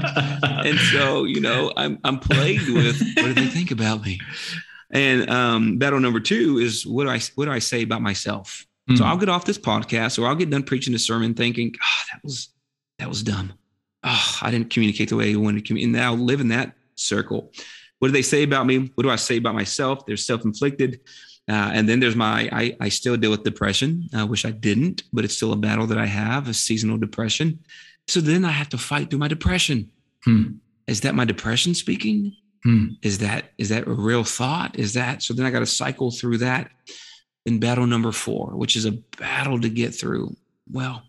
And 0.43 0.79
so, 0.79 1.25
you 1.25 1.41
know, 1.41 1.73
I'm 1.77 1.99
I'm 2.05 2.19
plagued 2.19 2.69
with 2.69 3.01
what 3.17 3.25
do 3.25 3.35
they 3.35 3.47
think 3.47 3.71
about 3.71 4.05
me? 4.05 4.21
And 4.93 5.29
um, 5.31 5.79
battle 5.79 6.01
number 6.01 6.21
two 6.21 6.59
is 6.59 6.87
what 6.87 7.05
do 7.05 7.11
I 7.11 7.21
what 7.35 7.47
do 7.47 7.51
I 7.51 7.59
say 7.59 7.83
about 7.83 8.03
myself? 8.03 8.65
Mm. 8.89 8.99
So 8.99 9.05
hmm. 9.05 9.11
I'll 9.11 9.17
get 9.17 9.29
off 9.29 9.45
this 9.45 9.59
podcast 9.59 10.19
or 10.19 10.27
I'll 10.27 10.37
get 10.37 10.51
done 10.51 10.63
preaching 10.63 10.95
a 10.95 10.99
sermon 10.99 11.35
thinking, 11.35 11.75
oh, 11.83 12.03
that 12.13 12.23
was 12.23 12.51
that 12.99 13.09
was 13.09 13.23
dumb. 13.23 13.53
Oh, 14.05 14.39
I 14.43 14.51
didn't 14.51 14.71
communicate 14.71 15.09
the 15.09 15.17
way 15.17 15.33
I 15.33 15.37
wanted 15.37 15.63
to 15.63 15.67
communicate. 15.67 15.95
And 15.95 16.03
now 16.03 16.15
live 16.15 16.41
in 16.41 16.49
that 16.49 16.75
circle. 16.95 17.53
What 17.99 18.09
do 18.09 18.13
they 18.13 18.23
say 18.23 18.43
about 18.43 18.67
me? 18.67 18.91
What 18.95 19.03
do 19.03 19.11
I 19.11 19.17
say 19.17 19.39
about 19.39 19.55
myself? 19.55 20.07
They're 20.07 20.17
self-inflicted. 20.17 21.01
Uh, 21.49 21.71
and 21.73 21.89
then 21.89 22.01
there's 22.01 22.17
my, 22.17 22.49
I, 22.53 22.77
I 22.81 22.89
still 22.89 23.17
deal 23.17 23.31
with 23.31 23.43
depression. 23.43 24.09
I 24.15 24.25
wish 24.25 24.45
I 24.45 24.51
didn't, 24.51 25.05
but 25.13 25.25
it's 25.25 25.35
still 25.35 25.53
a 25.53 25.57
battle 25.57 25.87
that 25.87 25.99
I 25.99 26.07
have, 26.07 26.49
a 26.49 26.55
seasonal 26.55 26.99
depression. 26.99 27.61
So 28.09 28.21
then 28.21 28.45
I 28.45 28.51
have 28.51 28.69
to 28.71 28.79
fight 28.79 29.11
through 29.11 29.21
my 29.21 29.29
depression. 29.29 29.91
Hmm. 30.25 30.45
Is 30.87 31.01
that 31.03 31.15
my 31.15 31.25
depression 31.25 31.75
speaking? 31.75 32.37
Hmm. 32.67 32.87
Is 33.01 33.19
that 33.19 33.53
is 33.59 33.69
that 33.69 33.87
a 33.87 33.93
real 33.93 34.25
thought? 34.25 34.77
Is 34.77 34.95
that 34.95 35.23
so? 35.23 35.33
Then 35.35 35.47
I 35.47 35.53
got 35.53 35.61
to 35.61 35.67
cycle 35.67 36.11
through 36.11 36.39
that 36.39 36.69
in 37.45 37.61
battle 37.61 37.87
number 37.87 38.11
four, 38.11 38.57
which 38.57 38.75
is 38.75 38.87
a 38.87 38.99
battle 39.21 39.61
to 39.61 39.69
get 39.69 39.95
through. 39.95 40.37
Well, 40.69 41.05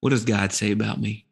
what 0.00 0.08
does 0.08 0.24
God 0.24 0.54
say 0.54 0.70
about 0.70 1.02
me? 1.02 1.26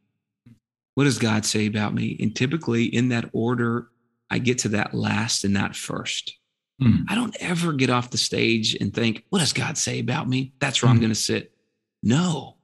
What 0.96 1.04
does 1.04 1.18
God 1.18 1.46
say 1.46 1.64
about 1.64 1.94
me? 1.94 2.14
And 2.20 2.36
typically, 2.36 2.84
in 2.84 3.08
that 3.08 3.30
order, 3.32 3.88
I 4.28 4.38
get 4.38 4.58
to 4.58 4.68
that 4.68 4.92
last 4.92 5.44
and 5.44 5.54
not 5.54 5.74
first. 5.74 6.36
Hmm. 6.78 7.04
I 7.08 7.14
don't 7.14 7.34
ever 7.40 7.72
get 7.72 7.88
off 7.88 8.10
the 8.10 8.18
stage 8.18 8.74
and 8.74 8.92
think, 8.92 9.24
"What 9.30 9.38
does 9.38 9.54
God 9.54 9.78
say 9.78 9.98
about 9.98 10.28
me?" 10.28 10.52
That's 10.58 10.82
where 10.82 10.90
I'm 10.90 10.96
hmm. 10.96 11.04
going 11.04 11.12
to 11.12 11.18
sit. 11.18 11.54
No, 12.02 12.58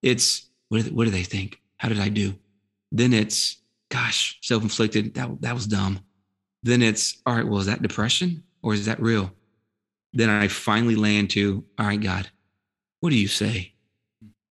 it's 0.00 0.48
what 0.70 0.86
do, 0.86 0.94
what 0.94 1.04
do 1.04 1.10
they 1.10 1.22
think? 1.22 1.60
How 1.76 1.90
did 1.90 2.00
I 2.00 2.08
do? 2.08 2.34
Then 2.92 3.12
it's, 3.12 3.58
gosh, 3.90 4.38
self 4.40 4.62
inflicted. 4.62 5.12
That 5.16 5.42
that 5.42 5.54
was 5.54 5.66
dumb 5.66 6.00
then 6.62 6.82
it's 6.82 7.18
all 7.26 7.34
right 7.34 7.46
well 7.46 7.60
is 7.60 7.66
that 7.66 7.82
depression 7.82 8.42
or 8.62 8.74
is 8.74 8.86
that 8.86 9.00
real? 9.00 9.32
Then 10.12 10.30
i 10.30 10.48
finally 10.48 10.96
land 10.96 11.30
to 11.30 11.64
all 11.78 11.86
right 11.86 12.00
god 12.00 12.28
what 13.00 13.10
do 13.10 13.16
you 13.16 13.28
say? 13.28 13.72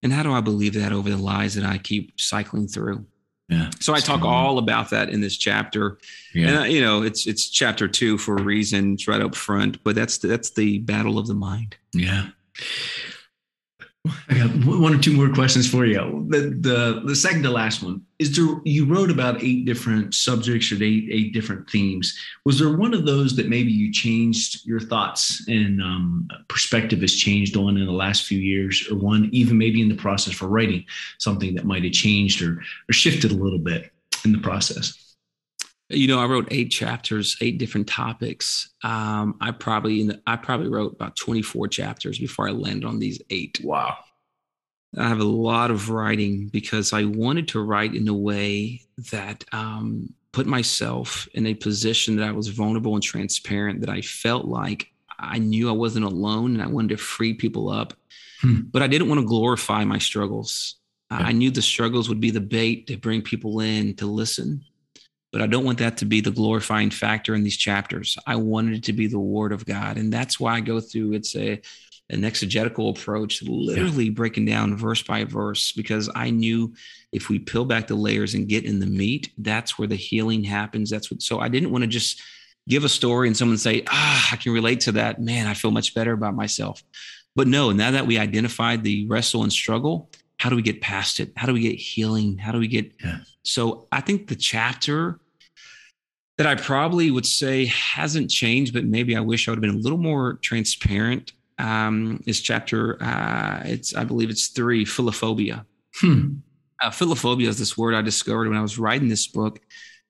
And 0.03 0.12
how 0.12 0.23
do 0.23 0.33
i 0.33 0.40
believe 0.40 0.75
that 0.75 0.92
over 0.92 1.11
the 1.11 1.16
lies 1.16 1.55
that 1.55 1.64
i 1.64 1.79
keep 1.79 2.20
cycling 2.20 2.68
through? 2.68 3.05
Yeah 3.49 3.70
so 3.81 3.94
i 3.94 4.01
talk 4.01 4.23
all 4.23 4.59
about 4.59 4.90
that 4.90 5.11
in 5.11 5.20
this 5.20 5.37
chapter. 5.37 5.99
Yeah. 6.35 6.49
and 6.49 6.59
uh, 6.59 6.64
you 6.64 6.81
know 6.81 7.03
it's 7.03 7.27
it's 7.27 7.49
chapter 7.49 7.88
two 7.88 8.18
for 8.18 8.37
a 8.37 8.42
reason 8.42 8.94
it's 8.94 9.09
right 9.09 9.20
up 9.20 9.35
front 9.35 9.83
but 9.85 9.94
that's 9.94 10.18
that's 10.18 10.51
the 10.51 10.79
battle 10.79 11.18
of 11.18 11.27
the 11.27 11.35
mind. 11.35 11.77
Yeah 11.92 12.29
I 14.07 14.35
got 14.35 14.51
one 14.65 14.95
or 14.95 14.99
two 14.99 15.13
more 15.13 15.29
questions 15.29 15.69
for 15.69 15.85
you. 15.85 16.27
The, 16.31 16.57
the 16.59 17.03
the 17.05 17.15
second 17.15 17.43
to 17.43 17.51
last 17.51 17.83
one 17.83 18.01
is 18.19 18.35
there. 18.35 18.47
You 18.65 18.87
wrote 18.87 19.11
about 19.11 19.43
eight 19.43 19.67
different 19.67 20.15
subjects 20.15 20.73
or 20.73 20.77
eight 20.77 21.09
eight 21.11 21.35
different 21.35 21.69
themes. 21.69 22.19
Was 22.47 22.59
there 22.59 22.75
one 22.75 22.95
of 22.95 23.05
those 23.05 23.37
that 23.37 23.51
maybe 23.51 23.71
you 23.71 23.93
changed 23.93 24.67
your 24.67 24.81
thoughts 24.81 25.47
and 25.49 25.83
um, 25.83 26.29
perspective 26.49 27.03
has 27.03 27.15
changed 27.15 27.57
on 27.59 27.77
in 27.77 27.85
the 27.85 27.93
last 27.93 28.25
few 28.25 28.39
years, 28.39 28.89
or 28.91 28.97
one 28.97 29.29
even 29.33 29.59
maybe 29.59 29.83
in 29.83 29.91
the 29.91 29.95
process 29.95 30.33
for 30.33 30.49
writing 30.49 30.87
something 31.19 31.55
that 31.55 31.67
might 31.67 31.85
have 31.85 31.93
changed 31.93 32.41
or 32.41 32.63
or 32.89 32.93
shifted 32.93 33.33
a 33.33 33.37
little 33.37 33.59
bit 33.59 33.93
in 34.25 34.33
the 34.33 34.39
process? 34.39 35.10
You 35.90 36.07
know, 36.07 36.20
I 36.20 36.26
wrote 36.26 36.48
eight 36.50 36.70
chapters, 36.70 37.37
eight 37.40 37.59
different 37.59 37.88
topics. 37.88 38.70
Um, 38.85 39.37
I 39.40 39.50
probably 39.50 40.07
the, 40.07 40.22
I 40.26 40.37
probably 40.37 40.68
wrote 40.68 40.92
about 40.92 41.16
24 41.16 41.68
chapters 41.68 42.18
before 42.18 42.48
I 42.48 42.53
landed 42.53 42.85
on 42.85 43.00
these 43.00 43.20
eight. 43.31 43.61
Wow. 43.62 43.98
I 44.96 45.09
have 45.09 45.20
a 45.20 45.24
lot 45.24 45.70
of 45.70 45.90
writing 45.90 46.48
because 46.48 46.92
I 46.92 47.05
wanted 47.05 47.48
to 47.48 47.61
write 47.61 47.94
in 47.94 48.09
a 48.09 48.14
way 48.14 48.83
that 49.11 49.44
um, 49.53 50.12
put 50.33 50.46
myself 50.46 51.29
in 51.35 51.46
a 51.46 51.55
position 51.55 52.16
that 52.16 52.29
I 52.29 52.33
was 52.33 52.48
vulnerable 52.48 52.94
and 52.94 53.03
transparent, 53.03 53.81
that 53.81 53.90
I 53.90 54.00
felt 54.00 54.46
like 54.46 54.88
I 55.18 55.38
knew 55.38 55.68
I 55.68 55.72
wasn't 55.72 56.07
alone 56.07 56.55
and 56.55 56.62
I 56.62 56.66
wanted 56.66 56.90
to 56.90 56.96
free 56.96 57.35
people 57.35 57.68
up. 57.68 57.94
Hmm. 58.40 58.62
But 58.72 58.83
I 58.83 58.87
didn't 58.87 59.09
want 59.09 59.20
to 59.20 59.26
glorify 59.26 59.85
my 59.85 59.98
struggles. 59.98 60.76
Yeah. 61.11 61.18
I 61.18 61.33
knew 61.33 61.50
the 61.50 61.62
struggles 61.62 62.09
would 62.09 62.20
be 62.20 62.31
the 62.31 62.40
bait 62.40 62.87
to 62.87 62.96
bring 62.96 63.22
people 63.22 63.61
in 63.61 63.94
to 63.96 64.07
listen 64.07 64.64
but 65.33 65.43
I 65.43 65.47
don't 65.47 65.64
want 65.64 65.79
that 65.79 65.99
to 65.99 66.05
be 66.05 66.21
the 66.21 66.31
glorifying 66.31 66.90
factor 66.90 67.35
in 67.35 67.45
these 67.45 67.57
chapters. 67.57 68.19
I 68.27 68.37
wanted 68.37 68.75
it 68.75 68.85
to 68.85 68.93
be 68.93 69.07
the 69.07 69.19
word 69.19 69.53
of 69.53 69.64
God. 69.64 69.97
And 69.97 70.12
that's 70.12 70.40
why 70.40 70.55
I 70.55 70.61
go 70.61 70.81
through 70.81 71.12
it's 71.14 71.37
a 71.37 71.61
an 72.11 72.25
exegetical 72.25 72.90
approach, 72.90 73.40
literally 73.43 74.07
yeah. 74.07 74.11
breaking 74.11 74.45
down 74.45 74.77
verse 74.77 75.01
by 75.01 75.23
verse, 75.23 75.71
because 75.71 76.11
I 76.12 76.31
knew 76.31 76.75
if 77.12 77.29
we 77.29 77.38
peel 77.38 77.64
back 77.64 77.87
the 77.87 77.95
layers 77.95 78.35
and 78.35 78.49
get 78.49 78.64
in 78.64 78.81
the 78.81 78.87
meat, 78.87 79.31
that's 79.38 79.79
where 79.79 79.87
the 79.87 79.95
healing 79.95 80.43
happens. 80.43 80.90
That's 80.90 81.09
what 81.09 81.23
so 81.23 81.38
I 81.38 81.49
didn't 81.49 81.71
want 81.71 81.83
to 81.83 81.88
just 81.88 82.21
give 82.69 82.85
a 82.85 82.88
story 82.88 83.29
and 83.29 83.37
someone 83.37 83.59
say, 83.59 83.85
ah, 83.88 84.29
I 84.33 84.37
can 84.37 84.53
relate 84.53 84.81
to 84.81 84.93
that. 84.93 85.21
Man, 85.21 85.47
I 85.47 85.55
feel 85.55 85.71
much 85.71 85.95
better 85.95 86.12
about 86.12 86.35
myself. 86.35 86.83
But 87.37 87.47
no, 87.47 87.71
now 87.71 87.93
that 87.93 88.07
we 88.09 88.19
identified 88.19 88.83
the 88.83 89.07
wrestle 89.07 89.45
and 89.45 89.53
struggle, 89.53 90.11
how 90.38 90.51
do 90.51 90.57
we 90.57 90.62
get 90.62 90.81
past 90.81 91.21
it? 91.21 91.33
How 91.37 91.47
do 91.47 91.53
we 91.53 91.61
get 91.61 91.77
healing? 91.77 92.38
How 92.38 92.51
do 92.51 92.59
we 92.59 92.66
get? 92.66 92.93
Yeah. 93.05 93.19
So 93.45 93.87
I 93.93 94.01
think 94.01 94.27
the 94.27 94.37
chapter 94.37 95.20
that 96.40 96.46
I 96.46 96.55
probably 96.55 97.11
would 97.11 97.26
say 97.26 97.66
hasn't 97.66 98.31
changed, 98.31 98.72
but 98.72 98.87
maybe 98.87 99.14
I 99.14 99.20
wish 99.20 99.46
I 99.46 99.50
would 99.50 99.59
have 99.59 99.61
been 99.61 99.79
a 99.79 99.83
little 99.83 99.98
more 99.98 100.38
transparent. 100.40 101.35
Um, 101.59 102.22
is 102.26 102.40
chapter 102.40 102.96
uh, 103.03 103.61
it's 103.66 103.94
I 103.94 104.05
believe 104.05 104.31
it's 104.31 104.46
three 104.46 104.87
philophobia. 104.87 105.66
Hmm. 105.96 106.37
Uh, 106.81 106.88
philophobia 106.88 107.46
is 107.46 107.59
this 107.59 107.76
word 107.76 107.94
I 107.94 108.00
discovered 108.00 108.48
when 108.48 108.57
I 108.57 108.62
was 108.62 108.79
writing 108.79 109.09
this 109.11 109.26
book. 109.26 109.61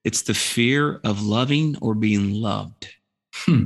It's 0.04 0.22
the 0.22 0.34
fear 0.34 1.00
of 1.02 1.20
loving 1.20 1.74
or 1.82 1.96
being 1.96 2.32
loved. 2.32 2.86
Hmm. 3.34 3.64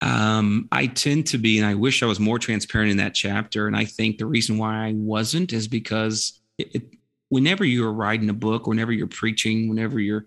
Um, 0.00 0.68
I 0.70 0.86
tend 0.86 1.26
to 1.26 1.38
be, 1.38 1.58
and 1.58 1.66
I 1.66 1.74
wish 1.74 2.04
I 2.04 2.06
was 2.06 2.20
more 2.20 2.38
transparent 2.38 2.92
in 2.92 2.98
that 2.98 3.16
chapter. 3.16 3.66
And 3.66 3.76
I 3.76 3.84
think 3.84 4.18
the 4.18 4.26
reason 4.26 4.58
why 4.58 4.86
I 4.86 4.92
wasn't 4.94 5.52
is 5.52 5.66
because 5.66 6.40
it, 6.56 6.72
it, 6.72 6.82
whenever 7.30 7.64
you're 7.64 7.92
writing 7.92 8.30
a 8.30 8.32
book, 8.32 8.68
whenever 8.68 8.92
you're 8.92 9.08
preaching, 9.08 9.68
whenever 9.68 9.98
you're, 9.98 10.24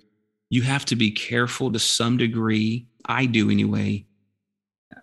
you 0.51 0.61
have 0.63 0.83
to 0.83 0.97
be 0.97 1.09
careful 1.09 1.71
to 1.71 1.79
some 1.79 2.17
degree. 2.17 2.85
I 3.05 3.26
do 3.26 3.49
anyway. 3.49 4.05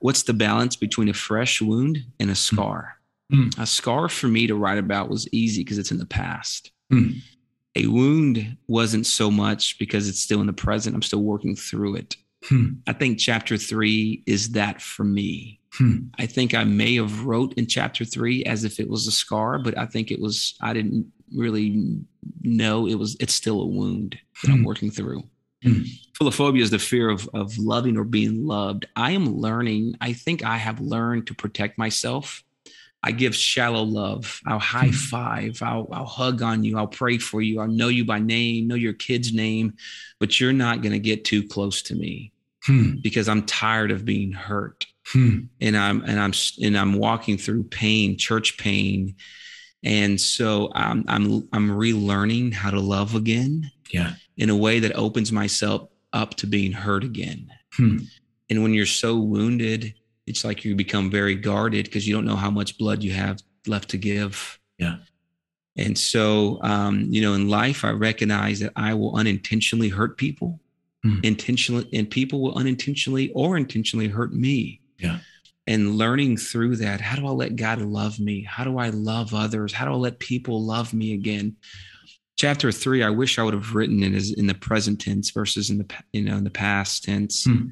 What's 0.00 0.22
the 0.24 0.34
balance 0.34 0.76
between 0.76 1.08
a 1.08 1.14
fresh 1.14 1.62
wound 1.62 1.98
and 2.20 2.28
a 2.28 2.34
hmm. 2.34 2.36
scar? 2.36 2.94
Mm. 3.32 3.58
A 3.58 3.66
scar 3.66 4.08
for 4.08 4.28
me 4.28 4.46
to 4.46 4.54
write 4.54 4.78
about 4.78 5.08
was 5.08 5.26
easy 5.32 5.64
because 5.64 5.78
it's 5.78 5.90
in 5.90 5.98
the 5.98 6.06
past. 6.06 6.70
Mm. 6.92 7.20
A 7.76 7.86
wound 7.86 8.58
wasn't 8.68 9.06
so 9.06 9.30
much 9.30 9.78
because 9.78 10.08
it's 10.08 10.20
still 10.20 10.40
in 10.40 10.46
the 10.46 10.52
present. 10.52 10.94
I'm 10.94 11.02
still 11.02 11.22
working 11.22 11.56
through 11.56 11.96
it. 11.96 12.16
Hmm. 12.44 12.74
I 12.86 12.92
think 12.92 13.18
chapter 13.18 13.56
three 13.56 14.22
is 14.26 14.50
that 14.50 14.82
for 14.82 15.04
me. 15.04 15.60
Hmm. 15.72 16.08
I 16.18 16.26
think 16.26 16.54
I 16.54 16.64
may 16.64 16.96
have 16.96 17.24
wrote 17.24 17.54
in 17.54 17.66
chapter 17.66 18.04
three 18.04 18.44
as 18.44 18.64
if 18.64 18.78
it 18.78 18.88
was 18.88 19.06
a 19.06 19.12
scar, 19.12 19.58
but 19.58 19.76
I 19.78 19.86
think 19.86 20.10
it 20.10 20.20
was 20.20 20.54
I 20.60 20.74
didn't 20.74 21.10
really 21.34 22.00
know 22.42 22.86
it 22.86 22.94
was 22.94 23.16
it's 23.18 23.34
still 23.34 23.62
a 23.62 23.66
wound 23.66 24.18
that. 24.44 24.52
I'm 24.52 24.64
working 24.64 24.90
through. 24.90 25.24
Hmm. 25.62 25.82
Philophobia 26.18 26.62
is 26.62 26.70
the 26.70 26.78
fear 26.78 27.10
of 27.10 27.28
of 27.34 27.56
loving 27.58 27.96
or 27.96 28.04
being 28.04 28.46
loved. 28.46 28.86
I 28.96 29.12
am 29.12 29.36
learning, 29.36 29.96
I 30.00 30.12
think 30.12 30.44
I 30.44 30.56
have 30.56 30.80
learned 30.80 31.26
to 31.28 31.34
protect 31.34 31.78
myself. 31.78 32.42
I 33.02 33.12
give 33.12 33.34
shallow 33.34 33.82
love. 33.82 34.40
I'll 34.44 34.58
high 34.58 34.86
hmm. 34.86 34.92
five. 34.92 35.62
I'll, 35.62 35.88
I'll 35.92 36.04
hug 36.04 36.42
on 36.42 36.64
you. 36.64 36.76
I'll 36.78 36.88
pray 36.88 37.18
for 37.18 37.40
you. 37.40 37.60
I'll 37.60 37.68
know 37.68 37.88
you 37.88 38.04
by 38.04 38.18
name, 38.18 38.66
know 38.66 38.74
your 38.74 38.92
kid's 38.92 39.32
name, 39.32 39.74
but 40.18 40.40
you're 40.40 40.52
not 40.52 40.82
going 40.82 40.92
to 40.92 40.98
get 40.98 41.24
too 41.24 41.46
close 41.46 41.82
to 41.82 41.94
me 41.94 42.32
hmm. 42.64 42.96
because 43.00 43.28
I'm 43.28 43.46
tired 43.46 43.90
of 43.90 44.04
being 44.04 44.32
hurt. 44.32 44.86
Hmm. 45.06 45.46
And 45.60 45.76
I'm 45.76 46.02
and 46.02 46.20
I'm 46.20 46.32
and 46.62 46.76
I'm 46.76 46.94
walking 46.94 47.38
through 47.38 47.64
pain, 47.64 48.18
church 48.18 48.58
pain, 48.58 49.14
And 49.82 50.20
so 50.20 50.70
I'm 50.74 51.04
I'm 51.08 51.48
I'm 51.52 51.70
relearning 51.70 52.52
how 52.52 52.70
to 52.70 52.80
love 52.80 53.14
again. 53.14 53.70
Yeah. 53.90 54.14
In 54.38 54.50
a 54.50 54.56
way 54.56 54.80
that 54.80 54.94
opens 54.94 55.32
myself 55.32 55.88
up 56.12 56.34
to 56.36 56.46
being 56.46 56.72
hurt 56.72 57.04
again. 57.04 57.48
Hmm. 57.74 57.98
And 58.48 58.62
when 58.62 58.72
you're 58.72 58.86
so 58.86 59.18
wounded, 59.18 59.94
it's 60.26 60.44
like 60.44 60.64
you 60.64 60.74
become 60.74 61.10
very 61.10 61.34
guarded 61.34 61.84
because 61.84 62.06
you 62.08 62.14
don't 62.14 62.24
know 62.24 62.36
how 62.36 62.50
much 62.50 62.78
blood 62.78 63.02
you 63.02 63.12
have 63.12 63.42
left 63.66 63.90
to 63.90 63.98
give. 63.98 64.58
Yeah. 64.78 64.96
And 65.76 65.98
so, 65.98 66.58
um, 66.62 67.06
you 67.10 67.20
know, 67.20 67.34
in 67.34 67.48
life, 67.48 67.84
I 67.84 67.90
recognize 67.90 68.60
that 68.60 68.72
I 68.74 68.94
will 68.94 69.16
unintentionally 69.16 69.88
hurt 69.88 70.16
people, 70.16 70.60
Hmm. 71.02 71.20
intentionally, 71.22 71.88
and 71.92 72.10
people 72.10 72.40
will 72.40 72.54
unintentionally 72.56 73.30
or 73.32 73.56
intentionally 73.56 74.08
hurt 74.08 74.32
me. 74.32 74.80
Yeah. 74.98 75.18
And 75.66 75.96
learning 75.96 76.38
through 76.38 76.76
that, 76.76 77.00
how 77.00 77.16
do 77.16 77.26
I 77.26 77.30
let 77.30 77.56
God 77.56 77.80
love 77.82 78.18
me? 78.18 78.42
How 78.42 78.64
do 78.64 78.78
I 78.78 78.88
love 78.88 79.34
others? 79.34 79.72
How 79.72 79.84
do 79.84 79.92
I 79.92 79.96
let 79.96 80.18
people 80.18 80.64
love 80.64 80.94
me 80.94 81.12
again? 81.12 81.56
Chapter 82.38 82.70
three, 82.70 83.02
I 83.02 83.10
wish 83.10 83.38
I 83.38 83.42
would 83.42 83.52
have 83.52 83.74
written 83.74 84.00
it 84.02 84.14
as 84.14 84.30
in 84.30 84.46
the 84.46 84.54
present 84.54 85.00
tense 85.00 85.30
versus 85.32 85.70
in 85.70 85.78
the 85.78 85.86
you 86.12 86.22
know 86.22 86.36
in 86.36 86.44
the 86.44 86.50
past 86.50 87.02
tense, 87.04 87.44
Hmm. 87.44 87.66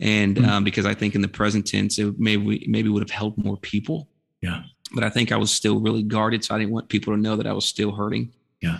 and 0.00 0.38
Hmm. 0.38 0.44
um, 0.44 0.64
because 0.64 0.86
I 0.86 0.94
think 0.94 1.14
in 1.16 1.20
the 1.20 1.28
present 1.28 1.66
tense 1.66 1.98
it 1.98 2.14
maybe 2.18 2.64
maybe 2.68 2.88
would 2.88 3.02
have 3.02 3.10
helped 3.10 3.38
more 3.38 3.56
people 3.58 4.08
Yeah. 4.40 4.62
but 4.94 5.02
I 5.02 5.10
think 5.10 5.32
I 5.32 5.36
was 5.36 5.50
still 5.50 5.80
really 5.80 6.04
guarded. 6.04 6.44
So 6.44 6.54
I 6.54 6.58
didn't 6.58 6.72
want 6.72 6.88
people 6.88 7.12
to 7.14 7.20
know 7.20 7.34
that 7.36 7.46
I 7.48 7.52
was 7.52 7.64
still 7.64 7.90
hurting. 7.90 8.32
Yeah. 8.62 8.78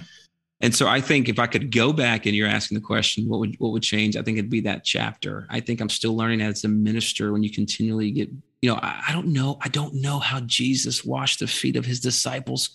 And 0.64 0.74
so 0.74 0.88
I 0.88 1.02
think 1.02 1.28
if 1.28 1.38
I 1.38 1.46
could 1.46 1.70
go 1.70 1.92
back 1.92 2.24
and 2.24 2.34
you're 2.34 2.48
asking 2.48 2.76
the 2.76 2.80
question, 2.84 3.28
what 3.28 3.38
would 3.40 3.54
what 3.58 3.72
would 3.72 3.82
change? 3.82 4.16
I 4.16 4.22
think 4.22 4.38
it'd 4.38 4.48
be 4.50 4.62
that 4.62 4.82
chapter. 4.82 5.46
I 5.50 5.60
think 5.60 5.80
I'm 5.82 5.90
still 5.90 6.16
learning 6.16 6.40
as 6.40 6.64
a 6.64 6.68
minister 6.68 7.32
when 7.34 7.42
you 7.42 7.50
continually 7.50 8.10
get, 8.10 8.30
you 8.62 8.70
know, 8.70 8.76
I, 8.76 9.04
I 9.08 9.12
don't 9.12 9.26
know, 9.28 9.58
I 9.60 9.68
don't 9.68 9.94
know 10.00 10.18
how 10.18 10.40
Jesus 10.40 11.04
washed 11.04 11.40
the 11.40 11.46
feet 11.46 11.76
of 11.76 11.84
his 11.84 12.00
disciples, 12.00 12.70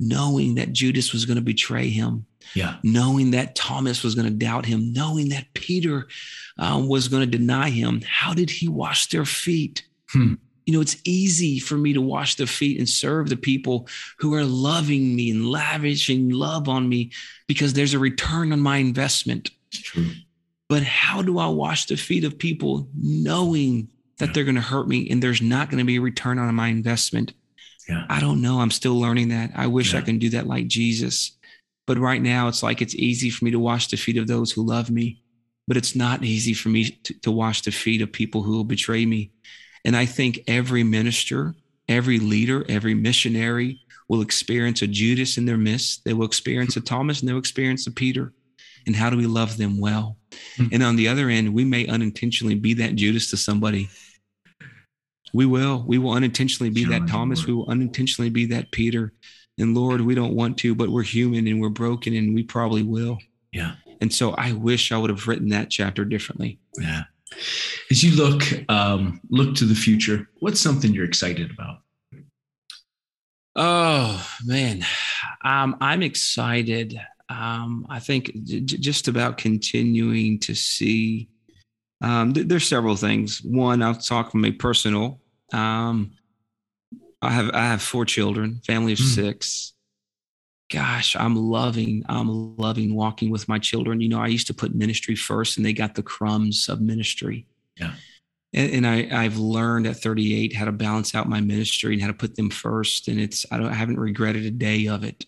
knowing 0.00 0.56
that 0.56 0.72
Judas 0.72 1.12
was 1.12 1.26
going 1.26 1.36
to 1.36 1.42
betray 1.42 1.88
him, 1.88 2.26
Yeah. 2.54 2.78
knowing 2.82 3.30
that 3.30 3.54
Thomas 3.54 4.02
was 4.02 4.16
going 4.16 4.26
to 4.26 4.34
doubt 4.34 4.66
him, 4.66 4.92
knowing 4.92 5.28
that 5.28 5.46
Peter 5.54 6.08
um, 6.58 6.88
was 6.88 7.06
going 7.06 7.22
to 7.30 7.38
deny 7.38 7.70
him. 7.70 8.02
How 8.04 8.34
did 8.34 8.50
he 8.50 8.66
wash 8.68 9.10
their 9.10 9.24
feet? 9.24 9.84
Hmm. 10.10 10.34
You 10.68 10.74
know, 10.74 10.82
it's 10.82 10.98
easy 11.06 11.58
for 11.58 11.78
me 11.78 11.94
to 11.94 12.02
wash 12.02 12.34
the 12.34 12.46
feet 12.46 12.76
and 12.76 12.86
serve 12.86 13.30
the 13.30 13.38
people 13.38 13.88
who 14.18 14.34
are 14.34 14.44
loving 14.44 15.16
me 15.16 15.30
and 15.30 15.48
lavishing 15.50 16.28
love 16.28 16.68
on 16.68 16.86
me 16.90 17.10
because 17.46 17.72
there's 17.72 17.94
a 17.94 17.98
return 17.98 18.52
on 18.52 18.60
my 18.60 18.76
investment. 18.76 19.50
It's 19.72 19.80
true. 19.80 20.10
But 20.68 20.82
how 20.82 21.22
do 21.22 21.38
I 21.38 21.46
wash 21.46 21.86
the 21.86 21.96
feet 21.96 22.22
of 22.24 22.38
people 22.38 22.86
knowing 22.94 23.88
that 24.18 24.26
Yeah. 24.26 24.32
they're 24.34 24.44
going 24.44 24.56
to 24.56 24.60
hurt 24.60 24.88
me 24.88 25.08
and 25.08 25.22
there's 25.22 25.40
not 25.40 25.70
going 25.70 25.78
to 25.78 25.86
be 25.86 25.96
a 25.96 26.02
return 26.02 26.38
on 26.38 26.54
my 26.54 26.68
investment? 26.68 27.32
Yeah. 27.88 28.04
I 28.10 28.20
don't 28.20 28.42
know. 28.42 28.60
I'm 28.60 28.70
still 28.70 29.00
learning 29.00 29.28
that. 29.30 29.52
I 29.54 29.68
wish 29.68 29.94
I 29.94 30.00
Yeah. 30.00 30.04
can 30.04 30.18
do 30.18 30.28
that 30.28 30.46
like 30.46 30.66
Jesus. 30.66 31.32
But 31.86 31.96
right 31.96 32.20
now, 32.20 32.46
it's 32.48 32.62
like 32.62 32.82
it's 32.82 32.94
easy 32.94 33.30
for 33.30 33.46
me 33.46 33.52
to 33.52 33.58
wash 33.58 33.86
the 33.86 33.96
feet 33.96 34.18
of 34.18 34.26
those 34.26 34.52
who 34.52 34.66
love 34.66 34.90
me, 34.90 35.22
but 35.66 35.78
it's 35.78 35.94
not 35.96 36.22
easy 36.24 36.52
for 36.52 36.68
me 36.68 36.90
to, 37.04 37.14
to 37.20 37.30
wash 37.32 37.62
the 37.62 37.70
feet 37.72 38.02
of 38.02 38.12
people 38.12 38.42
who 38.42 38.52
will 38.52 38.64
betray 38.64 39.06
me. 39.06 39.30
And 39.84 39.96
I 39.96 40.06
think 40.06 40.40
every 40.46 40.82
minister, 40.82 41.54
every 41.88 42.18
leader, 42.18 42.64
every 42.68 42.94
missionary 42.94 43.80
will 44.08 44.22
experience 44.22 44.82
a 44.82 44.86
Judas 44.86 45.38
in 45.38 45.44
their 45.44 45.58
midst. 45.58 46.04
They 46.04 46.14
will 46.14 46.26
experience 46.26 46.76
a 46.76 46.80
Thomas 46.80 47.20
and 47.20 47.28
they'll 47.28 47.38
experience 47.38 47.86
a 47.86 47.92
Peter. 47.92 48.32
And 48.86 48.96
how 48.96 49.10
do 49.10 49.16
we 49.16 49.26
love 49.26 49.56
them 49.56 49.78
well? 49.78 50.16
Hmm. 50.56 50.66
And 50.72 50.82
on 50.82 50.96
the 50.96 51.08
other 51.08 51.28
end, 51.28 51.52
we 51.52 51.64
may 51.64 51.86
unintentionally 51.86 52.54
be 52.54 52.74
that 52.74 52.96
Judas 52.96 53.30
to 53.30 53.36
somebody. 53.36 53.90
We 55.34 55.44
will. 55.44 55.84
We 55.86 55.98
will 55.98 56.12
unintentionally 56.12 56.70
be 56.70 56.84
that 56.84 57.06
Thomas. 57.06 57.46
We 57.46 57.52
will 57.52 57.68
unintentionally 57.68 58.30
be 58.30 58.46
that 58.46 58.70
Peter. 58.72 59.12
And 59.58 59.76
Lord, 59.76 60.00
we 60.00 60.14
don't 60.14 60.34
want 60.34 60.56
to, 60.58 60.74
but 60.74 60.88
we're 60.88 61.02
human 61.02 61.46
and 61.46 61.60
we're 61.60 61.68
broken 61.68 62.14
and 62.14 62.34
we 62.34 62.44
probably 62.44 62.82
will. 62.82 63.18
Yeah. 63.52 63.74
And 64.00 64.12
so 64.12 64.32
I 64.32 64.52
wish 64.52 64.92
I 64.92 64.96
would 64.96 65.10
have 65.10 65.26
written 65.26 65.48
that 65.48 65.70
chapter 65.70 66.04
differently. 66.04 66.60
Yeah. 66.78 67.02
As 67.90 68.02
you 68.02 68.16
look 68.16 68.42
um, 68.70 69.20
look 69.30 69.54
to 69.56 69.64
the 69.64 69.74
future, 69.74 70.28
what's 70.40 70.60
something 70.60 70.92
you're 70.92 71.04
excited 71.04 71.50
about? 71.50 71.78
Oh 73.56 74.24
man, 74.44 74.84
um, 75.44 75.76
I'm 75.80 76.02
excited. 76.02 76.98
Um, 77.28 77.86
I 77.90 77.98
think 77.98 78.30
j- 78.44 78.60
just 78.60 79.08
about 79.08 79.36
continuing 79.38 80.38
to 80.40 80.54
see. 80.54 81.28
Um, 82.00 82.32
th- 82.32 82.46
there's 82.46 82.66
several 82.66 82.94
things. 82.96 83.42
One, 83.42 83.82
I'll 83.82 83.94
talk 83.94 84.30
from 84.30 84.44
a 84.44 84.52
personal. 84.52 85.20
Um, 85.52 86.12
I 87.20 87.30
have 87.32 87.50
I 87.52 87.64
have 87.64 87.82
four 87.82 88.04
children, 88.04 88.60
family 88.64 88.92
of 88.92 88.98
Mm. 88.98 89.14
six. 89.14 89.72
Gosh, 90.70 91.16
I'm 91.16 91.34
loving 91.34 92.04
I'm 92.08 92.56
loving 92.56 92.94
walking 92.94 93.30
with 93.30 93.48
my 93.48 93.58
children. 93.58 94.00
You 94.00 94.08
know, 94.10 94.20
I 94.20 94.26
used 94.26 94.46
to 94.48 94.54
put 94.54 94.74
ministry 94.74 95.14
first, 95.16 95.56
and 95.56 95.64
they 95.64 95.72
got 95.72 95.94
the 95.94 96.02
crumbs 96.02 96.68
of 96.68 96.80
ministry. 96.80 97.46
Yeah. 97.76 97.92
And, 98.52 98.72
and 98.72 98.86
I 98.86 99.08
I've 99.24 99.38
learned 99.38 99.86
at 99.86 99.96
38 99.96 100.54
how 100.54 100.66
to 100.66 100.72
balance 100.72 101.14
out 101.14 101.28
my 101.28 101.40
ministry 101.40 101.94
and 101.94 102.02
how 102.02 102.08
to 102.08 102.14
put 102.14 102.36
them 102.36 102.50
first. 102.50 103.08
And 103.08 103.18
it's 103.18 103.46
I 103.50 103.56
don't 103.56 103.68
I 103.68 103.74
haven't 103.74 103.98
regretted 103.98 104.44
a 104.44 104.50
day 104.50 104.86
of 104.88 105.04
it. 105.04 105.24